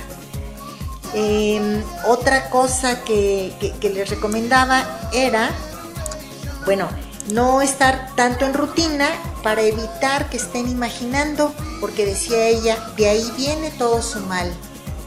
eh, 1.15 1.83
otra 2.07 2.49
cosa 2.51 3.05
que, 3.05 3.55
que, 3.61 3.73
que, 3.73 3.91
les 3.91 4.09
recomendaba 4.09 4.85
era, 5.13 5.51
bueno, 6.65 6.89
no 7.33 7.61
estar 7.63 8.15
tanto 8.17 8.45
en 8.47 8.55
rutina 8.55 9.09
para 9.43 9.63
evitar 9.63 10.31
que 10.31 10.37
estén 10.37 10.69
imaginando, 10.69 11.55
porque 11.81 12.07
decía 12.07 12.47
ella, 12.49 12.79
de 12.97 13.09
ahí 13.09 13.33
viene 13.37 13.71
todo 13.71 14.03
su 14.03 14.21
mal, 14.21 14.53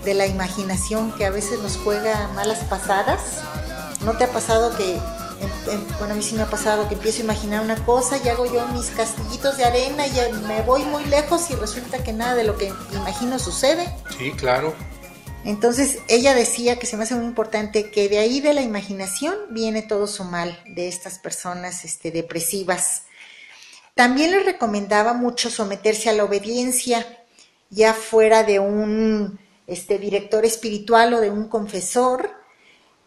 de 0.03 0.13
la 0.13 0.27
imaginación 0.27 1.11
que 1.13 1.25
a 1.25 1.31
veces 1.31 1.59
nos 1.59 1.77
juega 1.77 2.29
malas 2.35 2.59
pasadas. 2.65 3.41
¿No 4.01 4.13
te 4.13 4.25
ha 4.25 4.31
pasado 4.31 4.75
que, 4.77 4.99
bueno, 5.97 6.13
a 6.13 6.15
mí 6.17 6.21
sí 6.21 6.35
me 6.35 6.43
ha 6.43 6.49
pasado 6.49 6.87
que 6.87 6.93
empiezo 6.93 7.21
a 7.21 7.23
imaginar 7.23 7.61
una 7.61 7.75
cosa 7.85 8.17
y 8.23 8.29
hago 8.29 8.45
yo 8.45 8.67
mis 8.67 8.91
castillitos 8.91 9.57
de 9.57 9.65
arena 9.65 10.05
y 10.05 10.11
me 10.47 10.61
voy 10.61 10.83
muy 10.83 11.03
lejos 11.05 11.49
y 11.49 11.55
resulta 11.55 12.03
que 12.03 12.13
nada 12.13 12.35
de 12.35 12.43
lo 12.43 12.57
que 12.57 12.71
imagino 12.93 13.39
sucede? 13.39 13.93
Sí, 14.17 14.31
claro. 14.33 14.75
Entonces 15.45 15.99
ella 16.07 16.33
decía 16.33 16.79
que 16.79 16.87
se 16.87 16.97
me 16.97 17.03
hace 17.03 17.13
muy 17.13 17.25
importante 17.25 17.91
que 17.91 18.09
de 18.09 18.17
ahí 18.17 18.41
de 18.41 18.55
la 18.55 18.63
imaginación 18.63 19.35
viene 19.51 19.83
todo 19.83 20.07
su 20.07 20.23
mal 20.23 20.59
de 20.65 20.87
estas 20.87 21.19
personas 21.19 21.85
este, 21.85 22.09
depresivas. 22.09 23.03
También 23.93 24.31
les 24.31 24.43
recomendaba 24.43 25.13
mucho 25.13 25.51
someterse 25.51 26.09
a 26.09 26.13
la 26.13 26.23
obediencia, 26.23 27.05
ya 27.69 27.93
fuera 27.93 28.41
de 28.41 28.57
un 28.57 29.39
este, 29.67 29.99
director 29.99 30.45
espiritual 30.45 31.13
o 31.13 31.21
de 31.21 31.29
un 31.29 31.47
confesor. 31.47 32.31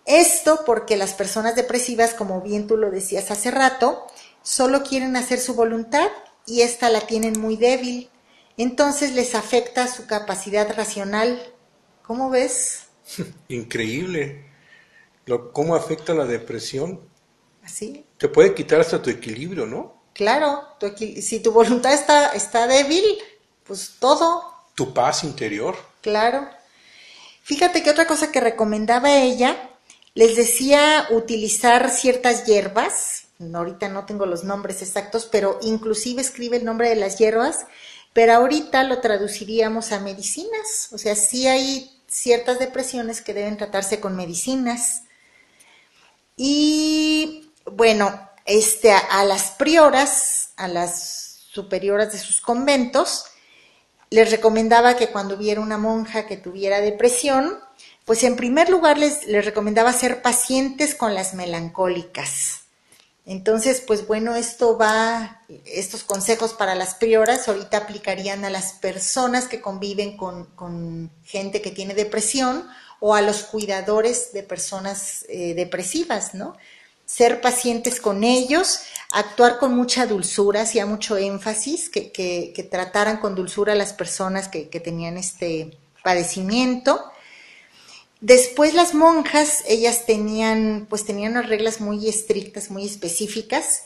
Esto 0.07 0.63
porque 0.65 0.97
las 0.97 1.15
personas 1.15 1.57
depresivas, 1.57 2.15
como 2.15 2.41
bien 2.41 2.69
tú 2.69 2.77
lo 2.77 2.93
decías 2.93 3.33
hace 3.33 3.51
rato, 3.51 4.07
solo 4.43 4.85
quieren 4.85 5.17
hacer 5.17 5.41
su 5.41 5.55
voluntad 5.55 6.09
y 6.47 6.63
esta 6.63 6.89
la 6.89 7.01
tienen 7.01 7.41
muy 7.41 7.57
débil. 7.57 8.11
Entonces 8.57 9.13
les 9.13 9.35
afecta 9.35 9.89
su 9.89 10.07
capacidad 10.07 10.73
racional 10.77 11.43
¿Cómo 12.09 12.31
ves? 12.31 12.87
Increíble. 13.49 14.47
Lo, 15.27 15.53
¿Cómo 15.53 15.77
afecta 15.77 16.15
la 16.15 16.25
depresión? 16.25 17.03
Así. 17.63 18.07
Te 18.17 18.29
puede 18.29 18.55
quitar 18.55 18.81
hasta 18.81 19.03
tu 19.03 19.11
equilibrio, 19.11 19.67
¿no? 19.67 19.95
Claro, 20.15 20.63
tu 20.81 20.89
si 20.97 21.41
tu 21.41 21.53
voluntad 21.53 21.93
está, 21.93 22.31
está 22.31 22.67
débil, 22.67 23.05
pues 23.63 23.97
todo. 24.01 24.43
Tu 24.75 24.95
paz 24.95 25.23
interior. 25.23 25.77
Claro. 26.01 26.49
Fíjate 27.43 27.83
que 27.83 27.91
otra 27.91 28.07
cosa 28.07 28.33
que 28.33 28.41
recomendaba 28.41 29.19
ella, 29.19 29.71
les 30.15 30.35
decía 30.35 31.09
utilizar 31.11 31.91
ciertas 31.91 32.47
hierbas, 32.47 33.27
ahorita 33.55 33.91
no 33.91 34.07
tengo 34.07 34.25
los 34.25 34.45
nombres 34.45 34.81
exactos, 34.81 35.29
pero 35.31 35.59
inclusive 35.61 36.23
escribe 36.23 36.57
el 36.57 36.65
nombre 36.65 36.89
de 36.89 36.97
las 36.97 37.19
hierbas, 37.19 37.67
pero 38.15 38.33
ahorita 38.33 38.83
lo 38.85 39.01
traduciríamos 39.01 39.93
a 39.93 40.01
medicinas, 40.01 40.89
o 40.93 40.99
sea, 40.99 41.15
sí 41.15 41.47
hay 41.47 41.98
ciertas 42.09 42.59
depresiones 42.59 43.21
que 43.21 43.35
deben 43.35 43.57
tratarse 43.57 44.01
con 44.01 44.17
medicinas. 44.17 45.03
Y 46.37 47.53
bueno, 47.67 48.29
este, 48.45 48.93
a 48.93 49.25
las 49.25 49.51
prioras, 49.53 50.51
a 50.57 50.69
las 50.69 51.45
superioras 51.51 52.13
de 52.13 52.19
sus 52.19 52.41
conventos, 52.41 53.27
les 54.11 54.31
recomendaba 54.31 54.97
que 54.97 55.09
cuando 55.09 55.37
hubiera 55.37 55.61
una 55.61 55.77
monja 55.77 56.27
que 56.27 56.37
tuviera 56.37 56.81
depresión, 56.81 57.59
pues 58.05 58.25
en 58.25 58.37
primer 58.37 58.71
lugar 58.71 58.97
les, 58.97 59.27
les 59.27 59.45
recomendaba 59.45 59.93
ser 59.93 60.23
pacientes 60.23 60.95
con 60.95 61.15
las 61.15 61.35
melancólicas. 61.35 62.63
Entonces, 63.29 63.83
pues 63.87 64.07
bueno, 64.07 64.37
esto 64.37 64.79
va, 64.79 65.43
estos 65.67 66.03
consejos 66.03 66.55
para 66.55 66.75
las 66.75 66.95
prioras 66.95 67.47
ahorita 67.47 67.77
aplicarían 67.77 68.43
a 68.47 68.49
las 68.49 68.73
personas 68.73 69.49
que 69.49 69.61
conviven 69.61 70.17
con, 70.17 71.11
gente 71.25 71.61
que 71.61 71.71
tiene 71.71 71.93
depresión 71.93 72.67
o 73.01 73.15
a 73.15 73.21
los 73.21 73.43
cuidadores 73.43 74.33
de 74.33 74.45
personas 74.45 75.27
eh, 75.29 75.53
depresivas, 75.53 76.33
¿no? 76.33 76.57
Ser 77.05 77.43
pacientes 77.43 78.01
con 78.01 78.25
ellos, 78.25 78.81
actuar 79.13 79.59
con 79.59 79.75
mucha 79.75 80.07
dulzura, 80.07 80.63
hacía 80.63 80.87
mucho 80.87 81.19
énfasis, 81.19 81.91
que, 81.91 82.11
que, 82.11 82.55
que 82.57 82.63
trataran 82.63 83.19
con 83.19 83.35
dulzura 83.35 83.75
a 83.75 83.77
las 83.77 83.93
personas 83.93 84.49
que, 84.49 84.71
que 84.71 84.81
tenían 84.81 85.19
este 85.19 85.77
padecimiento 86.03 87.05
Después 88.21 88.75
las 88.75 88.95
monjas, 88.95 89.63
ellas 89.69 90.05
tenían, 90.05 90.87
pues 90.91 91.05
tenían 91.05 91.33
unas 91.33 91.49
reglas 91.49 91.81
muy 91.81 92.09
estrictas, 92.09 92.71
muy 92.71 92.85
específicas, 92.85 93.85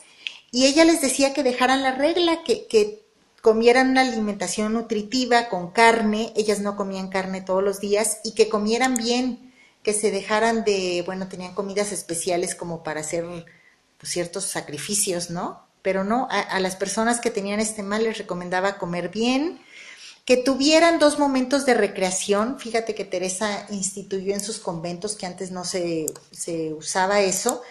y 0.51 0.65
ella 0.65 0.85
les 0.85 1.01
decía 1.01 1.33
que 1.33 1.43
dejaran 1.43 1.83
la 1.83 1.95
regla, 1.95 2.43
que, 2.43 2.65
que 2.67 3.03
comieran 3.41 3.91
una 3.91 4.01
alimentación 4.01 4.73
nutritiva 4.73 5.49
con 5.49 5.71
carne, 5.71 6.33
ellas 6.35 6.61
no 6.61 6.75
comían 6.75 7.09
carne 7.09 7.41
todos 7.41 7.63
los 7.63 7.79
días, 7.79 8.19
y 8.23 8.31
que 8.31 8.49
comieran 8.49 8.95
bien, 8.95 9.53
que 9.83 9.93
se 9.93 10.09
dejaran 10.09 10.63
de, 10.63 11.03
bueno, 11.05 11.27
tenían 11.27 11.53
comidas 11.53 11.91
especiales 11.91 12.55
como 12.55 12.83
para 12.83 13.01
hacer 13.01 13.25
pues, 13.99 14.11
ciertos 14.11 14.45
sacrificios, 14.45 15.29
¿no? 15.29 15.61
Pero 15.83 16.03
no, 16.03 16.27
a, 16.31 16.39
a 16.39 16.59
las 16.59 16.75
personas 16.75 17.19
que 17.19 17.29
tenían 17.29 17.59
este 17.59 17.83
mal 17.83 18.03
les 18.03 18.17
recomendaba 18.17 18.77
comer 18.77 19.09
bien, 19.09 19.59
que 20.25 20.37
tuvieran 20.37 20.99
dos 20.99 21.19
momentos 21.19 21.65
de 21.65 21.73
recreación. 21.73 22.59
Fíjate 22.59 22.95
que 22.95 23.05
Teresa 23.05 23.65
instituyó 23.69 24.33
en 24.33 24.39
sus 24.39 24.59
conventos, 24.59 25.15
que 25.15 25.25
antes 25.25 25.51
no 25.51 25.65
se, 25.65 26.05
se 26.31 26.73
usaba 26.73 27.21
eso, 27.21 27.61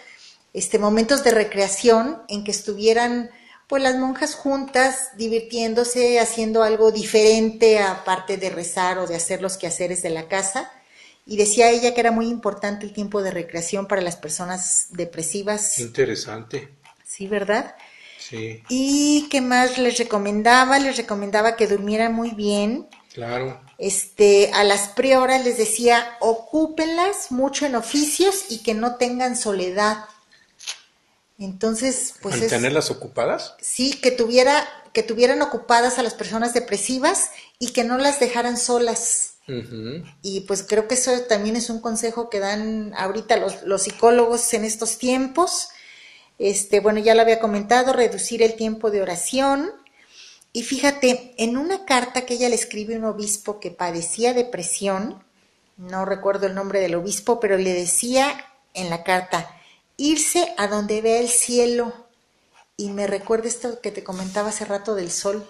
este, 0.53 0.77
momentos 0.77 1.23
de 1.23 1.31
recreación 1.31 2.21
en 2.27 2.43
que 2.43 2.51
estuvieran 2.51 3.31
pues 3.67 3.81
las 3.81 3.95
monjas 3.95 4.35
juntas, 4.35 5.09
divirtiéndose, 5.17 6.19
haciendo 6.19 6.61
algo 6.61 6.91
diferente 6.91 7.79
aparte 7.79 8.37
de 8.37 8.51
rezar 8.51 8.99
o 8.99 9.07
de 9.07 9.15
hacer 9.15 9.41
los 9.41 9.57
quehaceres 9.57 10.03
de 10.03 10.11
la 10.11 10.27
casa. 10.27 10.71
Y 11.25 11.37
decía 11.37 11.71
ella 11.71 11.93
que 11.95 12.01
era 12.01 12.11
muy 12.11 12.27
importante 12.27 12.85
el 12.85 12.93
tiempo 12.93 13.23
de 13.23 13.31
recreación 13.31 13.87
para 13.87 14.01
las 14.01 14.17
personas 14.17 14.87
depresivas. 14.91 15.79
Interesante. 15.79 16.69
Sí, 17.03 17.27
¿verdad? 17.27 17.75
Sí, 18.29 18.63
¿Y 18.69 19.27
qué 19.29 19.41
más 19.41 19.77
les 19.77 19.97
recomendaba? 19.97 20.79
Les 20.79 20.95
recomendaba 20.97 21.55
que 21.55 21.67
durmieran 21.67 22.13
muy 22.13 22.31
bien. 22.31 22.87
claro. 23.13 23.61
Este, 23.79 24.49
a 24.53 24.63
las 24.63 24.89
prioras 24.89 25.43
les 25.43 25.57
decía, 25.57 26.15
ocúpenlas 26.21 27.31
mucho 27.31 27.65
en 27.65 27.75
oficios 27.75 28.45
y 28.49 28.59
que 28.59 28.73
no 28.75 28.95
tengan 28.95 29.35
soledad. 29.35 30.05
Entonces, 31.37 32.13
pues 32.21 32.35
es, 32.35 32.41
Mantenerlas 32.43 32.91
ocupadas. 32.91 33.55
sí, 33.59 33.93
que 33.95 34.11
tuviera, 34.11 34.65
que 34.93 35.03
tuvieran 35.03 35.41
ocupadas 35.41 35.99
a 35.99 36.03
las 36.03 36.13
personas 36.13 36.53
depresivas 36.53 37.31
y 37.59 37.71
que 37.73 37.83
no 37.83 37.97
las 37.97 38.19
dejaran 38.19 38.57
solas. 38.57 39.31
Y 40.21 40.41
pues 40.41 40.63
creo 40.63 40.87
que 40.87 40.95
eso 40.95 41.11
también 41.27 41.57
es 41.57 41.69
un 41.69 41.81
consejo 41.81 42.29
que 42.29 42.39
dan 42.39 42.93
ahorita 42.95 43.35
los, 43.35 43.63
los 43.63 43.81
psicólogos 43.81 44.53
en 44.53 44.63
estos 44.63 44.97
tiempos. 44.97 45.67
Este, 46.39 46.79
bueno, 46.79 46.99
ya 46.99 47.15
lo 47.15 47.21
había 47.21 47.39
comentado, 47.39 47.93
reducir 47.93 48.41
el 48.41 48.55
tiempo 48.55 48.91
de 48.91 49.01
oración. 49.01 49.71
Y 50.51 50.63
fíjate, 50.63 51.33
en 51.37 51.57
una 51.57 51.85
carta 51.85 52.25
que 52.25 52.35
ella 52.35 52.49
le 52.49 52.55
escribe 52.55 52.95
a 52.95 52.99
un 52.99 53.05
obispo 53.05 53.59
que 53.59 53.71
padecía 53.71 54.33
depresión, 54.33 55.23
no 55.77 56.05
recuerdo 56.05 56.47
el 56.47 56.55
nombre 56.55 56.79
del 56.79 56.95
obispo, 56.95 57.39
pero 57.39 57.57
le 57.57 57.73
decía 57.73 58.45
en 58.73 58.89
la 58.89 59.03
carta, 59.03 59.49
irse 59.97 60.53
a 60.57 60.67
donde 60.67 61.01
vea 61.01 61.19
el 61.19 61.29
cielo. 61.29 61.93
Y 62.77 62.89
me 62.89 63.07
recuerda 63.07 63.47
esto 63.47 63.79
que 63.81 63.91
te 63.91 64.03
comentaba 64.03 64.49
hace 64.49 64.65
rato 64.65 64.95
del 64.95 65.11
sol. 65.11 65.47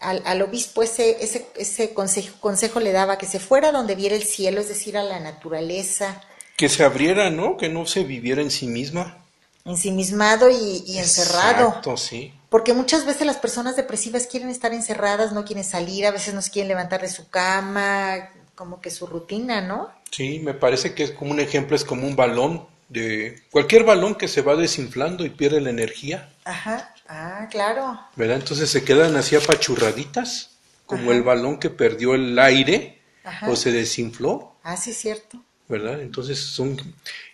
Al, 0.00 0.22
al 0.24 0.42
obispo 0.42 0.82
ese, 0.82 1.22
ese, 1.22 1.46
ese 1.56 1.92
consejo, 1.92 2.80
le 2.80 2.92
daba 2.92 3.18
que 3.18 3.26
se 3.26 3.38
fuera 3.38 3.70
donde 3.70 3.94
viera 3.94 4.16
el 4.16 4.24
cielo, 4.24 4.60
es 4.60 4.68
decir, 4.68 4.96
a 4.96 5.04
la 5.04 5.20
naturaleza, 5.20 6.22
Que 6.56 6.68
se 6.68 6.84
abriera, 6.84 7.30
¿no? 7.30 7.56
Que 7.56 7.68
no 7.68 7.86
se 7.86 8.04
viviera 8.04 8.42
en 8.42 8.50
sí 8.50 8.66
misma. 8.66 9.24
Ensimismado 9.64 10.50
y, 10.50 10.82
y 10.86 10.98
encerrado. 10.98 11.68
Exacto, 11.68 11.96
sí. 11.96 12.32
Porque 12.48 12.72
muchas 12.74 13.06
veces 13.06 13.26
las 13.26 13.36
personas 13.36 13.76
depresivas 13.76 14.26
quieren 14.26 14.48
estar 14.50 14.72
encerradas, 14.74 15.32
no 15.32 15.44
quieren 15.44 15.64
salir, 15.64 16.06
a 16.06 16.10
veces 16.10 16.34
no 16.34 16.40
quieren 16.42 16.68
levantar 16.68 17.00
de 17.02 17.08
su 17.08 17.28
cama, 17.28 18.30
como 18.56 18.80
que 18.80 18.90
su 18.90 19.06
rutina, 19.06 19.60
¿no? 19.60 19.90
Sí, 20.10 20.40
me 20.40 20.54
parece 20.54 20.94
que 20.94 21.04
es 21.04 21.12
como 21.12 21.30
un 21.30 21.40
ejemplo, 21.40 21.76
es 21.76 21.84
como 21.84 22.06
un 22.06 22.16
balón 22.16 22.66
de 22.88 23.40
cualquier 23.52 23.84
balón 23.84 24.16
que 24.16 24.26
se 24.26 24.42
va 24.42 24.56
desinflando 24.56 25.24
y 25.24 25.30
pierde 25.30 25.60
la 25.60 25.70
energía, 25.70 26.28
Ajá, 26.44 26.92
ah, 27.08 27.46
claro. 27.48 28.00
¿verdad? 28.16 28.38
Entonces 28.38 28.68
se 28.68 28.82
quedan 28.82 29.14
así 29.16 29.36
apachurraditas, 29.36 30.50
como 30.86 31.04
Ajá. 31.04 31.12
el 31.12 31.22
balón 31.22 31.60
que 31.60 31.70
perdió 31.70 32.14
el 32.16 32.36
aire 32.40 32.98
Ajá. 33.22 33.48
o 33.48 33.54
se 33.54 33.70
desinfló, 33.70 34.56
Ah, 34.64 34.76
sí, 34.76 34.92
cierto. 34.92 35.40
¿verdad? 35.68 36.00
Entonces 36.00 36.40
son 36.40 36.76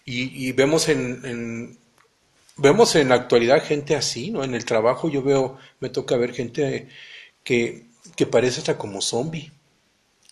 y, 0.05 0.47
y 0.47 0.53
vemos 0.53 0.89
en, 0.91 1.23
en- 1.25 1.79
vemos 2.57 2.95
en 2.97 3.09
la 3.09 3.17
actualidad 3.17 3.65
gente 3.65 3.97
así, 3.97 4.31
¿no? 4.31 4.45
En 4.45 4.55
el 4.55 4.65
trabajo 4.65 5.09
yo 5.09 5.23
veo, 5.23 5.59
me 5.81 5.89
toca 5.89 6.17
ver 6.17 6.33
gente 6.33 6.89
que, 7.45 7.87
que 8.17 8.27
parece 8.27 8.61
hasta 8.61 8.79
como 8.79 9.01
zombie 9.01 9.53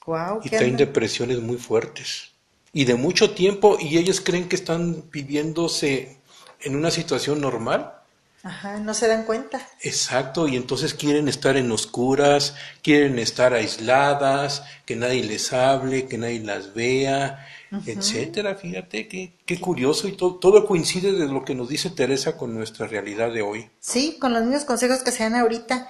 Wow, 0.06 0.40
y 0.44 0.50
traen 0.50 0.76
depresiones 0.76 1.40
muy 1.40 1.56
fuertes 1.56 2.34
y 2.74 2.84
de 2.84 2.96
mucho 2.96 3.30
tiempo 3.30 3.78
y 3.80 3.96
ellos 3.96 4.20
creen 4.20 4.48
que 4.48 4.56
están 4.56 5.04
viviéndose 5.10 6.18
en 6.60 6.76
una 6.76 6.90
situación 6.90 7.40
normal. 7.40 7.94
Ajá, 8.42 8.78
no 8.78 8.92
se 8.92 9.08
dan 9.08 9.24
cuenta. 9.24 9.66
Exacto, 9.80 10.46
y 10.48 10.56
entonces 10.56 10.92
quieren 10.92 11.28
estar 11.28 11.56
en 11.56 11.70
oscuras, 11.72 12.54
quieren 12.82 13.18
estar 13.18 13.54
aisladas, 13.54 14.64
que 14.84 14.96
nadie 14.96 15.22
les 15.22 15.52
hable, 15.54 16.06
que 16.08 16.18
nadie 16.18 16.40
las 16.40 16.74
vea, 16.74 17.46
etcétera. 17.86 18.54
Fíjate 18.56 19.08
qué, 19.08 19.34
qué 19.46 19.60
curioso 19.60 20.08
y 20.08 20.12
to- 20.12 20.36
todo 20.36 20.66
coincide 20.66 21.12
de 21.12 21.26
lo 21.26 21.44
que 21.44 21.54
nos 21.54 21.68
dice 21.68 21.90
Teresa 21.90 22.36
con 22.36 22.54
nuestra 22.54 22.86
realidad 22.86 23.32
de 23.32 23.42
hoy. 23.42 23.70
Sí, 23.80 24.16
con 24.20 24.32
los 24.32 24.42
mismos 24.44 24.64
consejos 24.64 25.02
que 25.02 25.12
se 25.12 25.22
dan 25.24 25.34
ahorita. 25.34 25.88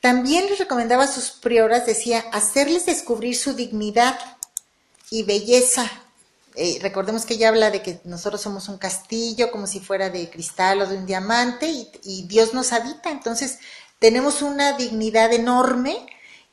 También 0.00 0.46
les 0.46 0.58
recomendaba 0.58 1.04
a 1.04 1.08
sus 1.08 1.30
prioras, 1.30 1.86
decía, 1.86 2.24
hacerles 2.32 2.86
descubrir 2.86 3.36
su 3.36 3.54
dignidad 3.54 4.18
y 5.10 5.22
belleza. 5.22 5.90
Eh, 6.54 6.78
recordemos 6.82 7.24
que 7.24 7.34
ella 7.34 7.48
habla 7.48 7.70
de 7.70 7.82
que 7.82 8.00
nosotros 8.04 8.40
somos 8.42 8.68
un 8.68 8.78
castillo, 8.78 9.50
como 9.50 9.66
si 9.66 9.80
fuera 9.80 10.10
de 10.10 10.28
cristal 10.28 10.82
o 10.82 10.86
de 10.86 10.96
un 10.98 11.06
diamante, 11.06 11.68
y, 11.70 11.88
y 12.04 12.22
Dios 12.26 12.52
nos 12.52 12.72
habita. 12.72 13.10
Entonces, 13.10 13.58
tenemos 13.98 14.42
una 14.42 14.76
dignidad 14.76 15.32
enorme 15.32 15.96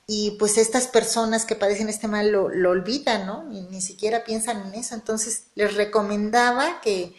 y 0.10 0.34
pues 0.40 0.58
estas 0.58 0.88
personas 0.88 1.46
que 1.46 1.56
padecen 1.56 1.90
este 1.90 2.10
mal 2.10 2.32
lo, 2.32 2.50
lo 2.50 2.72
olvidan, 2.72 3.28
¿no? 3.28 3.46
Ni, 3.46 3.62
ni 3.64 3.82
siquiera 3.82 4.26
piensan 4.26 4.68
en 4.68 4.76
eso. 4.76 4.96
Entonces, 4.96 5.46
les 5.56 5.76
recomendaba 5.76 6.82
que, 6.82 7.16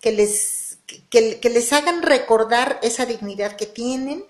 que 0.00 0.12
les, 0.12 0.78
que, 1.10 1.40
que 1.40 1.50
les 1.50 1.72
hagan 1.72 2.02
recordar 2.02 2.80
esa 2.82 3.06
dignidad 3.06 3.56
que 3.56 3.66
tienen. 3.66 4.24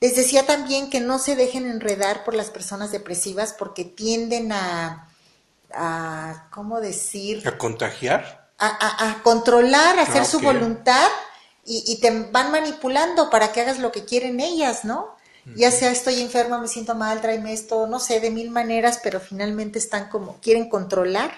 Les 0.00 0.16
decía 0.16 0.46
también 0.46 0.90
que 0.90 1.00
no 1.00 1.18
se 1.18 1.36
dejen 1.36 1.66
enredar 1.70 2.24
por 2.24 2.34
las 2.34 2.50
personas 2.50 2.92
depresivas 2.92 3.54
porque 3.58 3.84
tienden 3.84 4.52
a, 4.52 5.10
a 5.74 6.48
¿cómo 6.52 6.80
decir? 6.80 7.48
¿A 7.48 7.58
contagiar? 7.62 8.22
A, 8.58 8.68
a- 8.68 9.10
a 9.10 9.22
controlar, 9.22 9.98
a 9.98 10.02
hacer 10.02 10.24
Ah, 10.24 10.24
su 10.26 10.40
voluntad 10.42 11.08
y, 11.64 11.82
y 11.86 12.00
te 12.00 12.10
van 12.30 12.50
manipulando 12.52 13.30
para 13.30 13.52
que 13.52 13.60
hagas 13.62 13.78
lo 13.78 13.90
que 13.92 14.04
quieren 14.04 14.40
ellas, 14.40 14.84
¿no? 14.84 15.16
Ya 15.56 15.70
sea 15.70 15.90
estoy 15.90 16.20
enferma, 16.20 16.60
me 16.60 16.68
siento 16.68 16.94
mal, 16.94 17.20
tráeme 17.20 17.52
esto, 17.52 17.86
no 17.86 17.98
sé, 17.98 18.20
de 18.20 18.30
mil 18.30 18.50
maneras, 18.50 19.00
pero 19.02 19.20
finalmente 19.20 19.78
están 19.78 20.08
como, 20.08 20.38
quieren 20.40 20.68
controlar. 20.68 21.32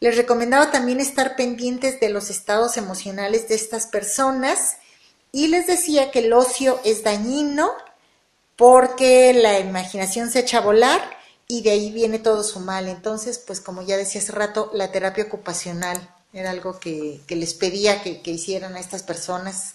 Les 0.00 0.16
recomendaba 0.16 0.70
también 0.70 1.00
estar 1.00 1.36
pendientes 1.36 2.00
de 2.00 2.10
los 2.10 2.30
estados 2.30 2.76
emocionales 2.76 3.48
de 3.48 3.54
estas 3.54 3.86
personas 3.86 4.76
y 5.32 5.48
les 5.48 5.66
decía 5.66 6.10
que 6.10 6.20
el 6.20 6.32
ocio 6.32 6.80
es 6.84 7.02
dañino 7.02 7.70
porque 8.56 9.32
la 9.32 9.58
imaginación 9.58 10.30
se 10.30 10.40
echa 10.40 10.58
a 10.58 10.62
volar 10.62 11.00
y 11.48 11.62
de 11.62 11.70
ahí 11.70 11.90
viene 11.90 12.18
todo 12.18 12.42
su 12.42 12.60
mal. 12.60 12.88
Entonces, 12.88 13.38
pues 13.38 13.60
como 13.60 13.82
ya 13.82 13.96
decía 13.96 14.20
hace 14.20 14.32
rato, 14.32 14.70
la 14.74 14.92
terapia 14.92 15.24
ocupacional 15.24 16.08
era 16.32 16.50
algo 16.50 16.78
que, 16.78 17.20
que 17.26 17.36
les 17.36 17.54
pedía 17.54 18.02
que, 18.02 18.20
que 18.22 18.32
hicieran 18.32 18.76
a 18.76 18.80
estas 18.80 19.02
personas. 19.02 19.74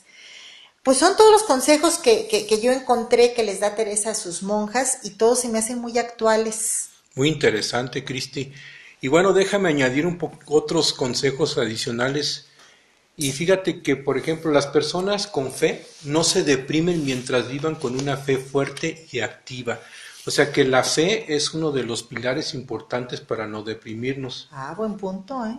Pues 0.84 0.98
son 0.98 1.16
todos 1.18 1.32
los 1.32 1.44
consejos 1.44 1.98
que, 1.98 2.28
que, 2.28 2.48
que 2.48 2.62
yo 2.62 2.72
encontré 2.72 3.34
que 3.34 3.44
les 3.44 3.60
da 3.60 3.76
Teresa 3.76 4.12
a 4.12 4.16
sus 4.16 4.44
monjas 4.44 5.00
y 5.04 5.12
todos 5.12 5.40
se 5.40 5.50
me 5.50 5.60
hacen 5.60 5.80
muy 5.80 5.98
actuales. 5.98 6.90
Muy 7.16 7.30
interesante, 7.30 8.06
Cristi. 8.06 8.54
Y 9.02 9.08
bueno, 9.08 9.34
déjame 9.34 9.70
añadir 9.70 10.06
un 10.06 10.18
poco 10.18 10.38
otros 10.48 10.94
consejos 10.94 11.58
adicionales. 11.58 12.48
Y 13.16 13.32
fíjate 13.32 13.82
que, 13.82 13.98
por 13.98 14.18
ejemplo, 14.18 14.52
las 14.52 14.68
personas 14.68 15.28
con 15.28 15.52
fe 15.52 15.86
no 16.04 16.24
se 16.24 16.44
deprimen 16.44 17.04
mientras 17.04 17.50
vivan 17.50 17.76
con 17.76 18.00
una 18.00 18.16
fe 18.16 18.38
fuerte 18.38 19.08
y 19.12 19.20
activa. 19.20 19.80
O 20.26 20.32
sea 20.32 20.52
que 20.52 20.64
la 20.64 20.84
fe 20.84 21.34
es 21.36 21.54
uno 21.54 21.72
de 21.72 21.84
los 21.84 22.04
pilares 22.04 22.54
importantes 22.54 23.20
para 23.20 23.48
no 23.48 23.64
deprimirnos. 23.64 24.48
Ah, 24.52 24.74
buen 24.76 24.96
punto, 24.96 25.46
¿eh? 25.46 25.58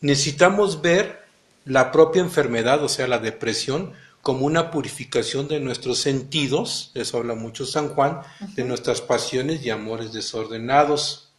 Necesitamos 0.00 0.82
ver 0.82 1.24
la 1.64 1.90
propia 1.92 2.22
enfermedad, 2.22 2.82
o 2.82 2.88
sea, 2.88 3.06
la 3.06 3.18
depresión, 3.18 3.92
como 4.22 4.44
una 4.44 4.70
purificación 4.70 5.48
de 5.48 5.60
nuestros 5.60 5.98
sentidos, 5.98 6.92
eso 6.94 7.18
habla 7.18 7.34
mucho 7.34 7.64
San 7.64 7.88
Juan, 7.88 8.20
de 8.54 8.64
nuestras 8.64 9.00
pasiones 9.00 9.64
y 9.64 9.70
amores 9.70 10.12
desordenados. 10.12 11.30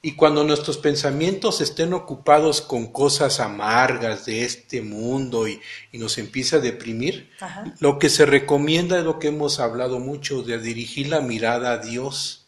Y 0.00 0.16
cuando 0.16 0.42
nuestros 0.42 0.78
pensamientos 0.78 1.60
estén 1.60 1.92
ocupados 1.92 2.60
con 2.60 2.88
cosas 2.88 3.38
amargas 3.38 4.26
de 4.26 4.44
este 4.44 4.82
mundo 4.82 5.46
y, 5.46 5.60
nos 5.92 6.18
empieza 6.18 6.56
a 6.56 6.60
deprimir, 6.60 7.30
lo 7.78 7.98
que 7.98 8.08
se 8.08 8.26
recomienda 8.26 8.98
es 8.98 9.04
lo 9.04 9.18
que 9.18 9.28
hemos 9.28 9.60
hablado 9.60 10.00
mucho, 10.00 10.42
de 10.42 10.58
dirigir 10.58 11.08
la 11.08 11.20
mirada 11.20 11.72
a 11.72 11.78
Dios, 11.78 12.46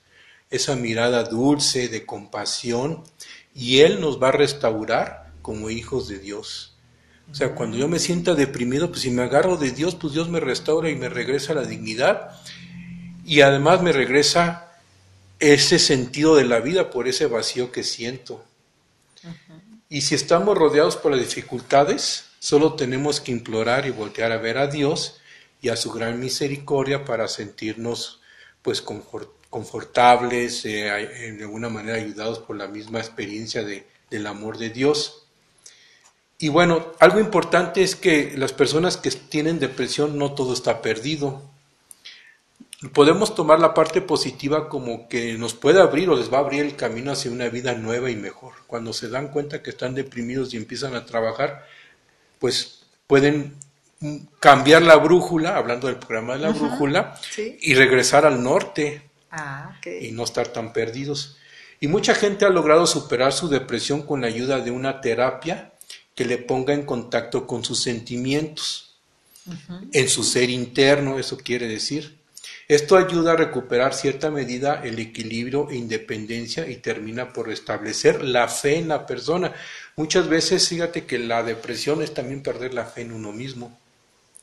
esa 0.51 0.75
mirada 0.75 1.25
dulce, 1.25 1.89
de 1.89 2.05
compasión, 2.07 3.05
y 3.55 3.81
Él 3.81 4.01
nos 4.01 4.21
va 4.21 4.29
a 4.29 4.33
restaurar 4.33 5.33
como 5.43 5.71
hijos 5.71 6.09
de 6.09 6.19
Dios. 6.19 6.74
O 7.31 7.35
sea, 7.35 7.55
cuando 7.55 7.77
yo 7.77 7.89
me 7.89 7.99
sienta 7.99 8.35
deprimido, 8.35 8.91
pues 8.91 9.03
si 9.03 9.11
me 9.11 9.23
agarro 9.23 9.57
de 9.57 9.73
Dios, 9.73 9.95
pues 9.97 10.13
Dios 10.13 10.29
me 10.29 10.41
restaura 10.41 10.91
y 10.91 10.95
me 10.95 11.09
regresa 11.09 11.55
la 11.55 11.65
dignidad 11.65 12.31
y 13.25 13.41
además 13.41 13.83
me 13.83 13.93
regresa 13.93 14.73
ese 15.41 15.79
sentido 15.79 16.37
de 16.37 16.45
la 16.45 16.61
vida 16.61 16.91
por 16.91 17.09
ese 17.09 17.27
vacío 17.27 17.73
que 17.73 17.83
siento. 17.83 18.45
Y 19.89 20.03
si 20.03 20.15
estamos 20.15 20.57
rodeados 20.57 20.97
por 20.97 21.13
las 21.13 21.21
dificultades, 21.21 22.27
solo 22.39 22.75
tenemos 22.75 23.21
que 23.21 23.33
implorar 23.33 23.87
y 23.87 23.91
voltear 23.91 24.33
a 24.33 24.39
ver 24.39 24.59
a 24.59 24.67
Dios 24.67 25.21
y 25.61 25.71
a 25.71 25.77
su 25.77 25.91
gran 25.93 26.21
misericordia 26.21 27.05
para 27.05 27.29
sentirnos 27.29 28.21
pues 28.63 28.83
confortables, 28.83 30.65
eh, 30.65 30.89
eh, 30.89 31.33
de 31.33 31.45
alguna 31.45 31.69
manera 31.69 31.97
ayudados 31.97 32.39
por 32.39 32.57
la 32.57 32.67
misma 32.67 32.99
experiencia 32.99 33.63
de, 33.63 33.87
del 34.11 34.27
amor 34.27 34.59
de 34.59 34.71
Dios. 34.71 35.24
Y 36.39 36.49
bueno, 36.49 36.93
algo 37.01 37.21
importante 37.21 37.83
es 37.83 37.97
que 37.97 38.35
las 38.37 38.53
personas 38.53 38.97
que 38.97 39.11
tienen 39.11 39.59
depresión 39.59 40.19
no 40.19 40.33
todo 40.33 40.53
está 40.53 40.83
perdido 40.83 41.43
podemos 42.93 43.35
tomar 43.35 43.61
la 43.61 43.75
parte 43.75 44.01
positiva 44.01 44.69
como 44.69 45.09
que 45.09 45.35
nos 45.35 45.55
puede 45.55 45.81
abrir 45.81 46.09
o 46.11 46.17
les 46.17 46.33
va 46.33 46.39
a 46.39 46.41
abrir 46.41 46.65
el 46.65 46.77
camino 46.77 47.13
hacia 47.13 47.31
una 47.31 47.49
vida 47.49 47.75
nueva 47.75 48.11
y 48.11 48.17
mejor. 48.17 48.53
Cuando 48.67 48.93
se 48.93 49.09
dan 49.09 49.29
cuenta 49.29 49.63
que 49.63 49.71
están 49.71 49.95
deprimidos 49.95 50.53
y 50.53 50.57
empiezan 50.57 50.95
a 50.95 51.07
trabajar, 51.07 51.67
pues 52.39 52.85
pueden 53.07 53.55
cambiar 54.41 54.83
la 54.83 54.97
brújula, 54.97 55.57
hablando 55.57 55.87
del 55.87 55.97
programa 55.97 56.35
de 56.35 56.41
la 56.41 56.51
brújula, 56.51 57.19
y 57.37 57.75
regresar 57.75 58.27
al 58.27 58.43
norte 58.43 59.03
ah, 59.31 59.79
y 60.01 60.11
no 60.11 60.25
estar 60.25 60.49
tan 60.49 60.73
perdidos. 60.73 61.39
Y 61.81 61.89
mucha 61.89 62.15
gente 62.15 62.45
ha 62.45 62.51
logrado 62.51 62.87
superar 62.87 63.33
su 63.33 63.49
depresión 63.49 64.03
con 64.03 64.21
la 64.21 64.27
ayuda 64.27 64.61
de 64.61 64.71
una 64.71 65.01
terapia 65.01 65.73
que 66.15 66.25
le 66.25 66.39
ponga 66.39 66.75
en 66.75 66.85
contacto 66.85 67.47
con 67.47 67.65
sus 67.65 67.83
sentimientos, 67.83 68.95
en 69.93 70.09
su 70.09 70.25
ser 70.25 70.49
interno, 70.51 71.19
eso 71.19 71.37
quiere 71.37 71.69
decir. 71.69 72.17
Esto 72.67 72.97
ayuda 72.97 73.33
a 73.33 73.37
recuperar 73.37 73.93
cierta 73.93 74.31
medida 74.31 74.81
el 74.83 74.99
equilibrio 74.99 75.69
e 75.71 75.77
independencia 75.77 76.67
y 76.67 76.77
termina 76.77 77.33
por 77.33 77.49
restablecer 77.49 78.23
la 78.23 78.49
fe 78.49 78.79
en 78.79 78.89
la 78.89 79.07
persona. 79.07 79.53
Muchas 79.97 80.29
veces, 80.29 80.67
fíjate 80.69 81.05
que 81.05 81.19
la 81.19 81.43
depresión 81.43 82.03
es 82.03 82.15
también 82.15 82.43
perder 82.43 82.73
la 82.73 82.87
fe 82.87 83.03
en 83.03 83.13
uno 83.13 83.33
mismo. 83.33 83.79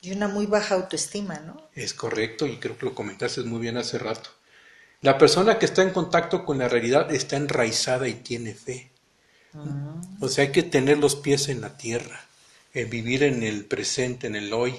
Y 0.01 0.11
una 0.11 0.27
muy 0.27 0.45
baja 0.45 0.75
autoestima, 0.75 1.39
¿no? 1.39 1.69
Es 1.73 1.93
correcto, 1.93 2.45
y 2.45 2.57
creo 2.57 2.77
que 2.77 2.85
lo 2.85 2.95
comentaste 2.95 3.41
muy 3.41 3.59
bien 3.59 3.77
hace 3.77 3.97
rato. 3.97 4.29
La 5.01 5.17
persona 5.17 5.57
que 5.57 5.65
está 5.65 5.81
en 5.81 5.89
contacto 5.89 6.45
con 6.45 6.59
la 6.59 6.67
realidad 6.67 7.11
está 7.11 7.35
enraizada 7.35 8.07
y 8.07 8.13
tiene 8.15 8.53
fe. 8.53 8.90
Ah. 9.53 10.01
O 10.19 10.27
sea, 10.27 10.45
hay 10.45 10.51
que 10.51 10.63
tener 10.63 10.97
los 10.97 11.15
pies 11.15 11.49
en 11.49 11.61
la 11.61 11.77
tierra, 11.77 12.25
en 12.73 12.89
vivir 12.89 13.23
en 13.23 13.43
el 13.43 13.65
presente, 13.65 14.27
en 14.27 14.35
el 14.35 14.53
hoy 14.53 14.75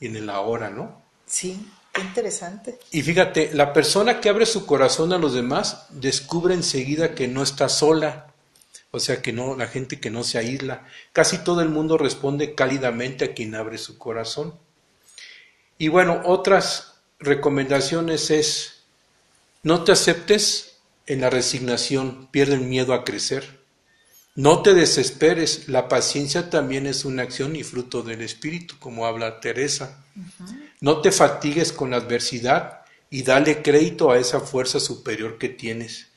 y 0.00 0.06
en 0.06 0.16
el 0.16 0.30
ahora, 0.30 0.70
¿no? 0.70 1.02
Sí. 1.26 1.58
Qué 1.92 2.00
interesante. 2.00 2.78
Y 2.90 3.02
fíjate, 3.02 3.50
la 3.52 3.74
persona 3.74 4.18
que 4.20 4.30
abre 4.30 4.46
su 4.46 4.64
corazón 4.64 5.12
a 5.12 5.18
los 5.18 5.34
demás 5.34 5.86
descubre 5.90 6.54
enseguida 6.54 7.14
que 7.14 7.28
no 7.28 7.42
está 7.42 7.68
sola. 7.68 8.28
O 8.90 9.00
sea, 9.00 9.20
que 9.20 9.32
no, 9.32 9.56
la 9.56 9.66
gente 9.66 10.00
que 10.00 10.10
no 10.10 10.24
se 10.24 10.38
aísla. 10.38 10.86
Casi 11.12 11.38
todo 11.38 11.60
el 11.60 11.68
mundo 11.68 11.98
responde 11.98 12.54
cálidamente 12.54 13.26
a 13.26 13.34
quien 13.34 13.54
abre 13.54 13.76
su 13.76 13.98
corazón. 13.98 14.54
Y 15.76 15.88
bueno, 15.88 16.22
otras 16.24 16.94
recomendaciones 17.18 18.30
es, 18.30 18.84
no 19.62 19.84
te 19.84 19.92
aceptes 19.92 20.76
en 21.06 21.20
la 21.20 21.30
resignación, 21.30 22.28
pierde 22.30 22.54
el 22.54 22.62
miedo 22.62 22.94
a 22.94 23.04
crecer. 23.04 23.61
No 24.34 24.62
te 24.62 24.72
desesperes, 24.72 25.68
la 25.68 25.88
paciencia 25.88 26.48
también 26.48 26.86
es 26.86 27.04
una 27.04 27.22
acción 27.22 27.54
y 27.54 27.64
fruto 27.64 28.02
del 28.02 28.22
Espíritu, 28.22 28.76
como 28.78 29.04
habla 29.04 29.40
Teresa. 29.40 30.02
No 30.80 31.02
te 31.02 31.12
fatigues 31.12 31.70
con 31.70 31.90
la 31.90 31.98
adversidad 31.98 32.80
y 33.10 33.24
dale 33.24 33.60
crédito 33.60 34.10
a 34.10 34.18
esa 34.18 34.40
fuerza 34.40 34.80
superior 34.80 35.36
que 35.36 35.50
tienes. 35.50 36.08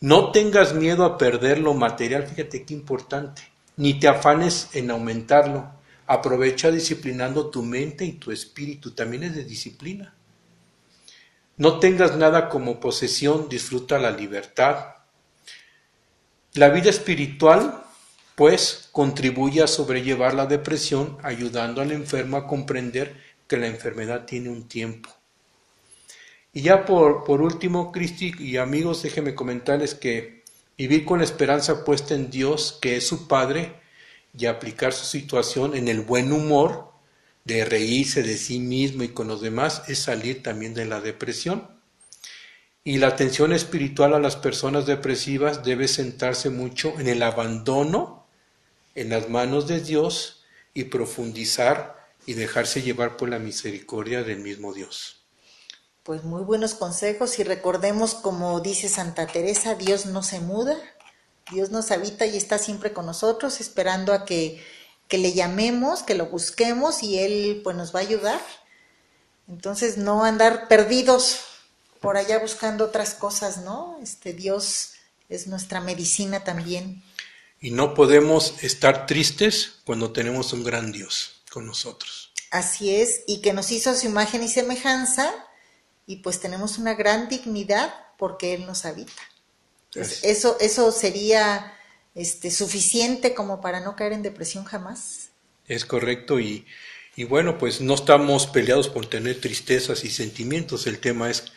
No 0.00 0.30
tengas 0.30 0.74
miedo 0.74 1.04
a 1.04 1.16
perder 1.16 1.58
lo 1.58 1.72
material, 1.72 2.26
fíjate 2.26 2.64
qué 2.64 2.74
importante, 2.74 3.42
ni 3.76 3.98
te 3.98 4.08
afanes 4.08 4.68
en 4.74 4.90
aumentarlo. 4.90 5.72
Aprovecha 6.06 6.70
disciplinando 6.70 7.48
tu 7.48 7.62
mente 7.62 8.04
y 8.04 8.12
tu 8.12 8.30
espíritu, 8.30 8.90
también 8.90 9.22
es 9.22 9.34
de 9.34 9.44
disciplina. 9.44 10.14
No 11.56 11.78
tengas 11.78 12.14
nada 12.14 12.50
como 12.50 12.78
posesión, 12.78 13.48
disfruta 13.48 13.98
la 13.98 14.10
libertad, 14.10 14.97
la 16.54 16.70
vida 16.70 16.90
espiritual, 16.90 17.84
pues, 18.34 18.88
contribuye 18.92 19.62
a 19.62 19.66
sobrellevar 19.66 20.34
la 20.34 20.46
depresión, 20.46 21.18
ayudando 21.22 21.82
al 21.82 21.92
enfermo 21.92 22.36
a 22.36 22.46
comprender 22.46 23.14
que 23.46 23.56
la 23.56 23.66
enfermedad 23.66 24.24
tiene 24.24 24.48
un 24.48 24.68
tiempo. 24.68 25.10
Y 26.52 26.62
ya 26.62 26.86
por, 26.86 27.24
por 27.24 27.42
último, 27.42 27.92
Cristi 27.92 28.32
y 28.38 28.56
amigos, 28.56 29.02
déjenme 29.02 29.34
comentarles 29.34 29.94
que 29.94 30.42
vivir 30.76 31.04
con 31.04 31.18
la 31.18 31.24
esperanza 31.24 31.84
puesta 31.84 32.14
en 32.14 32.30
Dios, 32.30 32.78
que 32.80 32.96
es 32.96 33.06
su 33.06 33.28
Padre, 33.28 33.74
y 34.36 34.46
aplicar 34.46 34.92
su 34.92 35.04
situación 35.04 35.74
en 35.74 35.88
el 35.88 36.00
buen 36.00 36.32
humor, 36.32 36.92
de 37.44 37.64
reírse 37.64 38.22
de 38.22 38.36
sí 38.36 38.58
mismo 38.58 39.02
y 39.02 39.08
con 39.08 39.26
los 39.26 39.40
demás, 39.40 39.82
es 39.88 39.98
salir 40.00 40.42
también 40.42 40.74
de 40.74 40.84
la 40.84 41.00
depresión. 41.00 41.77
Y 42.88 42.96
la 42.96 43.08
atención 43.08 43.52
espiritual 43.52 44.14
a 44.14 44.18
las 44.18 44.36
personas 44.36 44.86
depresivas 44.86 45.62
debe 45.62 45.88
sentarse 45.88 46.48
mucho 46.48 46.98
en 46.98 47.06
el 47.06 47.22
abandono 47.22 48.24
en 48.94 49.10
las 49.10 49.28
manos 49.28 49.66
de 49.68 49.82
Dios 49.82 50.42
y 50.72 50.84
profundizar 50.84 52.08
y 52.24 52.32
dejarse 52.32 52.80
llevar 52.80 53.18
por 53.18 53.28
la 53.28 53.38
misericordia 53.38 54.22
del 54.22 54.38
mismo 54.38 54.72
Dios. 54.72 55.20
Pues 56.02 56.24
muy 56.24 56.40
buenos 56.40 56.72
consejos 56.72 57.38
y 57.38 57.44
recordemos 57.44 58.14
como 58.14 58.58
dice 58.60 58.88
Santa 58.88 59.26
Teresa, 59.26 59.74
Dios 59.74 60.06
no 60.06 60.22
se 60.22 60.40
muda, 60.40 60.74
Dios 61.52 61.70
nos 61.70 61.90
habita 61.90 62.24
y 62.24 62.38
está 62.38 62.56
siempre 62.56 62.94
con 62.94 63.04
nosotros 63.04 63.60
esperando 63.60 64.14
a 64.14 64.24
que, 64.24 64.64
que 65.08 65.18
le 65.18 65.34
llamemos, 65.34 66.02
que 66.02 66.14
lo 66.14 66.30
busquemos 66.30 67.02
y 67.02 67.18
Él 67.18 67.60
pues 67.62 67.76
nos 67.76 67.94
va 67.94 67.98
a 67.98 68.04
ayudar. 68.04 68.40
Entonces 69.46 69.98
no 69.98 70.24
andar 70.24 70.68
perdidos 70.68 71.57
por 72.00 72.16
allá 72.16 72.38
buscando 72.38 72.84
otras 72.84 73.14
cosas, 73.14 73.58
¿no? 73.58 73.98
Este 74.02 74.32
Dios 74.32 74.92
es 75.28 75.46
nuestra 75.46 75.80
medicina 75.80 76.44
también. 76.44 77.02
Y 77.60 77.70
no 77.70 77.94
podemos 77.94 78.62
estar 78.62 79.06
tristes 79.06 79.80
cuando 79.84 80.12
tenemos 80.12 80.52
un 80.52 80.64
gran 80.64 80.92
Dios 80.92 81.42
con 81.50 81.66
nosotros. 81.66 82.32
Así 82.50 82.94
es, 82.94 83.22
y 83.26 83.40
que 83.40 83.52
nos 83.52 83.70
hizo 83.72 83.94
su 83.94 84.06
imagen 84.06 84.42
y 84.42 84.48
semejanza, 84.48 85.34
y 86.06 86.16
pues 86.16 86.40
tenemos 86.40 86.78
una 86.78 86.94
gran 86.94 87.28
dignidad 87.28 87.94
porque 88.16 88.54
Él 88.54 88.66
nos 88.66 88.84
habita. 88.84 89.22
eso, 89.94 90.56
eso 90.60 90.92
sería 90.92 91.74
este, 92.14 92.50
suficiente 92.50 93.34
como 93.34 93.60
para 93.60 93.80
no 93.80 93.96
caer 93.96 94.12
en 94.12 94.22
depresión 94.22 94.64
jamás. 94.64 95.30
Es 95.66 95.84
correcto, 95.84 96.40
y, 96.40 96.64
y 97.16 97.24
bueno, 97.24 97.58
pues 97.58 97.80
no 97.80 97.94
estamos 97.94 98.46
peleados 98.46 98.88
por 98.88 99.06
tener 99.06 99.40
tristezas 99.40 100.04
y 100.04 100.10
sentimientos, 100.10 100.86
el 100.86 101.00
tema 101.00 101.30
es 101.30 101.52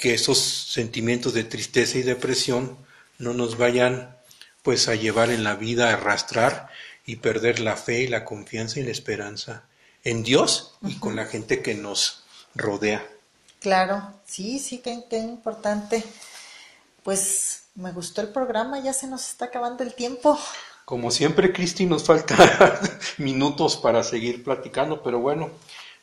que 0.00 0.14
esos 0.14 0.38
sentimientos 0.38 1.34
de 1.34 1.44
tristeza 1.44 1.98
y 1.98 2.02
depresión 2.02 2.76
no 3.18 3.34
nos 3.34 3.58
vayan 3.58 4.16
pues 4.62 4.88
a 4.88 4.94
llevar 4.94 5.30
en 5.30 5.44
la 5.44 5.54
vida 5.54 5.90
a 5.90 5.92
arrastrar 5.94 6.68
y 7.06 7.16
perder 7.16 7.60
la 7.60 7.76
fe 7.76 8.02
y 8.02 8.06
la 8.08 8.24
confianza 8.24 8.80
y 8.80 8.82
la 8.82 8.90
esperanza 8.90 9.64
en 10.02 10.22
Dios 10.22 10.74
y 10.82 10.98
con 10.98 11.16
la 11.16 11.26
gente 11.26 11.62
que 11.62 11.74
nos 11.74 12.24
rodea. 12.54 13.06
Claro, 13.60 14.14
sí, 14.24 14.58
sí, 14.58 14.78
qué, 14.78 15.04
qué 15.08 15.18
importante. 15.18 16.02
Pues 17.02 17.64
me 17.74 17.92
gustó 17.92 18.22
el 18.22 18.28
programa, 18.28 18.80
ya 18.80 18.92
se 18.92 19.06
nos 19.06 19.28
está 19.28 19.46
acabando 19.46 19.84
el 19.84 19.94
tiempo. 19.94 20.38
Como 20.84 21.10
siempre, 21.10 21.52
Cristi, 21.52 21.86
nos 21.86 22.04
faltan 22.04 22.38
minutos 23.18 23.76
para 23.76 24.02
seguir 24.02 24.42
platicando, 24.42 25.02
pero 25.02 25.20
bueno, 25.20 25.50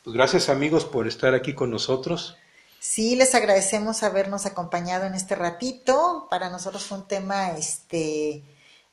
pues 0.04 0.14
gracias 0.14 0.48
amigos 0.48 0.84
por 0.84 1.06
estar 1.06 1.34
aquí 1.34 1.52
con 1.54 1.70
nosotros. 1.70 2.36
Sí, 2.80 3.16
les 3.16 3.34
agradecemos 3.34 4.02
habernos 4.02 4.46
acompañado 4.46 5.06
en 5.06 5.14
este 5.14 5.34
ratito. 5.34 6.26
Para 6.30 6.48
nosotros 6.48 6.84
fue 6.84 6.98
un 6.98 7.08
tema, 7.08 7.52
este, 7.52 8.42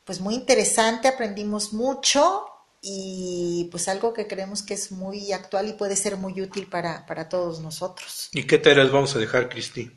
pues 0.04 0.20
muy 0.22 0.36
interesante, 0.36 1.08
aprendimos 1.08 1.74
mucho 1.74 2.46
y 2.82 3.68
pues 3.72 3.88
algo 3.88 4.14
que 4.14 4.28
creemos 4.28 4.62
que 4.62 4.76
es 4.76 4.92
muy 4.92 5.32
actual 5.32 5.70
y 5.70 5.74
puede 5.74 5.96
ser 5.96 6.18
muy 6.18 6.40
útil 6.42 6.68
para, 6.68 7.06
para 7.06 7.30
todos 7.30 7.60
nosotros. 7.60 8.30
¿Y 8.32 8.44
qué 8.44 8.58
tareas 8.58 8.92
vamos 8.92 9.16
a 9.16 9.20
dejar, 9.20 9.50
Cristi? 9.50 9.92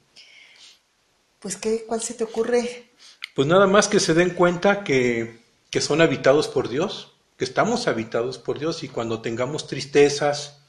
Pues, 1.39 1.57
¿qué, 1.57 1.84
¿cuál 1.86 2.01
se 2.01 2.14
te 2.14 2.24
ocurre? 2.24 2.91
Pues 3.34 3.47
nada 3.47 3.66
más 3.66 3.89
que 3.89 4.01
se 4.01 4.14
den 4.14 4.30
cuenta 4.30 4.84
que, 4.84 5.43
que 5.70 5.80
son 5.80 6.01
habitados 6.01 6.49
por 6.49 6.68
Dios, 6.68 7.12
que 7.36 7.45
estamos 7.45 7.86
habitados 7.86 8.39
por 8.39 8.59
Dios 8.59 8.82
y 8.82 8.89
cuando 8.89 9.20
tengamos 9.20 9.66
tristezas, 9.66 10.61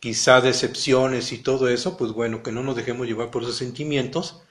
quizá 0.00 0.40
decepciones 0.40 1.32
y 1.32 1.38
todo 1.38 1.68
eso, 1.68 1.96
pues 1.96 2.12
bueno, 2.12 2.42
que 2.42 2.52
no 2.52 2.62
nos 2.62 2.76
dejemos 2.76 3.06
llevar 3.06 3.30
por 3.30 3.42
esos 3.42 3.56
sentimientos 3.56 4.42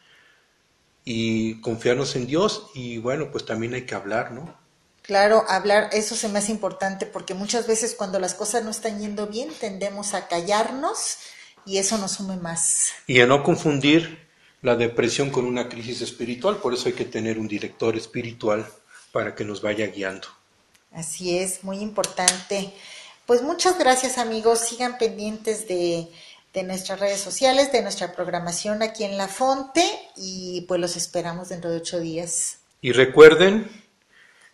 y 1.04 1.60
confiarnos 1.62 2.16
en 2.16 2.28
Dios 2.28 2.68
y 2.76 3.00
bueno, 3.00 3.32
pues 3.32 3.46
también 3.46 3.74
hay 3.74 3.86
que 3.86 3.96
hablar, 3.96 4.32
¿no? 4.32 4.56
Claro, 5.02 5.44
hablar, 5.48 5.90
eso 5.92 6.16
se 6.16 6.30
me 6.30 6.38
hace 6.38 6.52
importante 6.52 7.08
porque 7.08 7.34
muchas 7.34 7.66
veces 7.66 7.96
cuando 7.96 8.20
las 8.20 8.36
cosas 8.36 8.64
no 8.64 8.70
están 8.70 9.00
yendo 9.00 9.26
bien 9.26 9.50
tendemos 9.60 10.14
a 10.14 10.28
callarnos 10.28 11.18
y 11.66 11.80
eso 11.80 11.98
nos 11.98 12.12
sume 12.12 12.38
más. 12.38 12.92
Y 13.08 13.20
a 13.20 13.26
no 13.26 13.44
confundir 13.44 14.30
la 14.62 14.76
depresión 14.76 15.32
con 15.32 15.46
una 15.46 15.68
crisis 15.68 16.02
espiritual, 16.02 16.58
por 16.58 16.76
eso 16.76 16.90
hay 16.90 16.94
que 16.94 17.06
tener 17.06 17.40
un 17.40 17.48
director 17.48 17.98
espiritual 17.98 18.68
para 19.12 19.34
que 19.34 19.46
nos 19.46 19.64
vaya 19.64 19.88
guiando. 19.88 20.28
Así 20.92 21.38
es, 21.38 21.64
muy 21.64 21.80
importante. 21.80 22.74
Pues 23.30 23.44
muchas 23.44 23.78
gracias 23.78 24.18
amigos, 24.18 24.58
sigan 24.58 24.98
pendientes 24.98 25.68
de, 25.68 26.08
de 26.52 26.64
nuestras 26.64 27.00
redes 27.00 27.20
sociales, 27.20 27.72
de 27.72 27.84
nuestra 27.84 28.12
programación 28.12 28.82
aquí 28.82 29.04
en 29.04 29.18
La 29.18 29.28
Fonte 29.28 29.84
y 30.18 30.62
pues 30.62 30.82
los 30.82 30.96
esperamos 30.96 31.50
dentro 31.50 31.70
de 31.70 31.78
ocho 31.78 32.00
días. 32.00 32.58
Y 32.82 32.92
recuerden, 32.92 33.70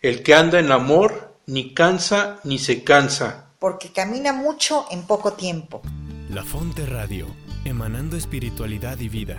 el 0.02 0.22
que 0.22 0.34
anda 0.34 0.60
en 0.60 0.72
amor 0.72 1.38
ni 1.46 1.72
cansa 1.72 2.38
ni 2.44 2.58
se 2.58 2.84
cansa. 2.84 3.46
Porque 3.58 3.92
camina 3.92 4.34
mucho 4.34 4.84
en 4.90 5.06
poco 5.06 5.32
tiempo. 5.32 5.80
La 6.28 6.44
Fonte 6.44 6.84
Radio, 6.84 7.34
emanando 7.64 8.14
espiritualidad 8.18 9.00
y 9.00 9.08
vida, 9.08 9.38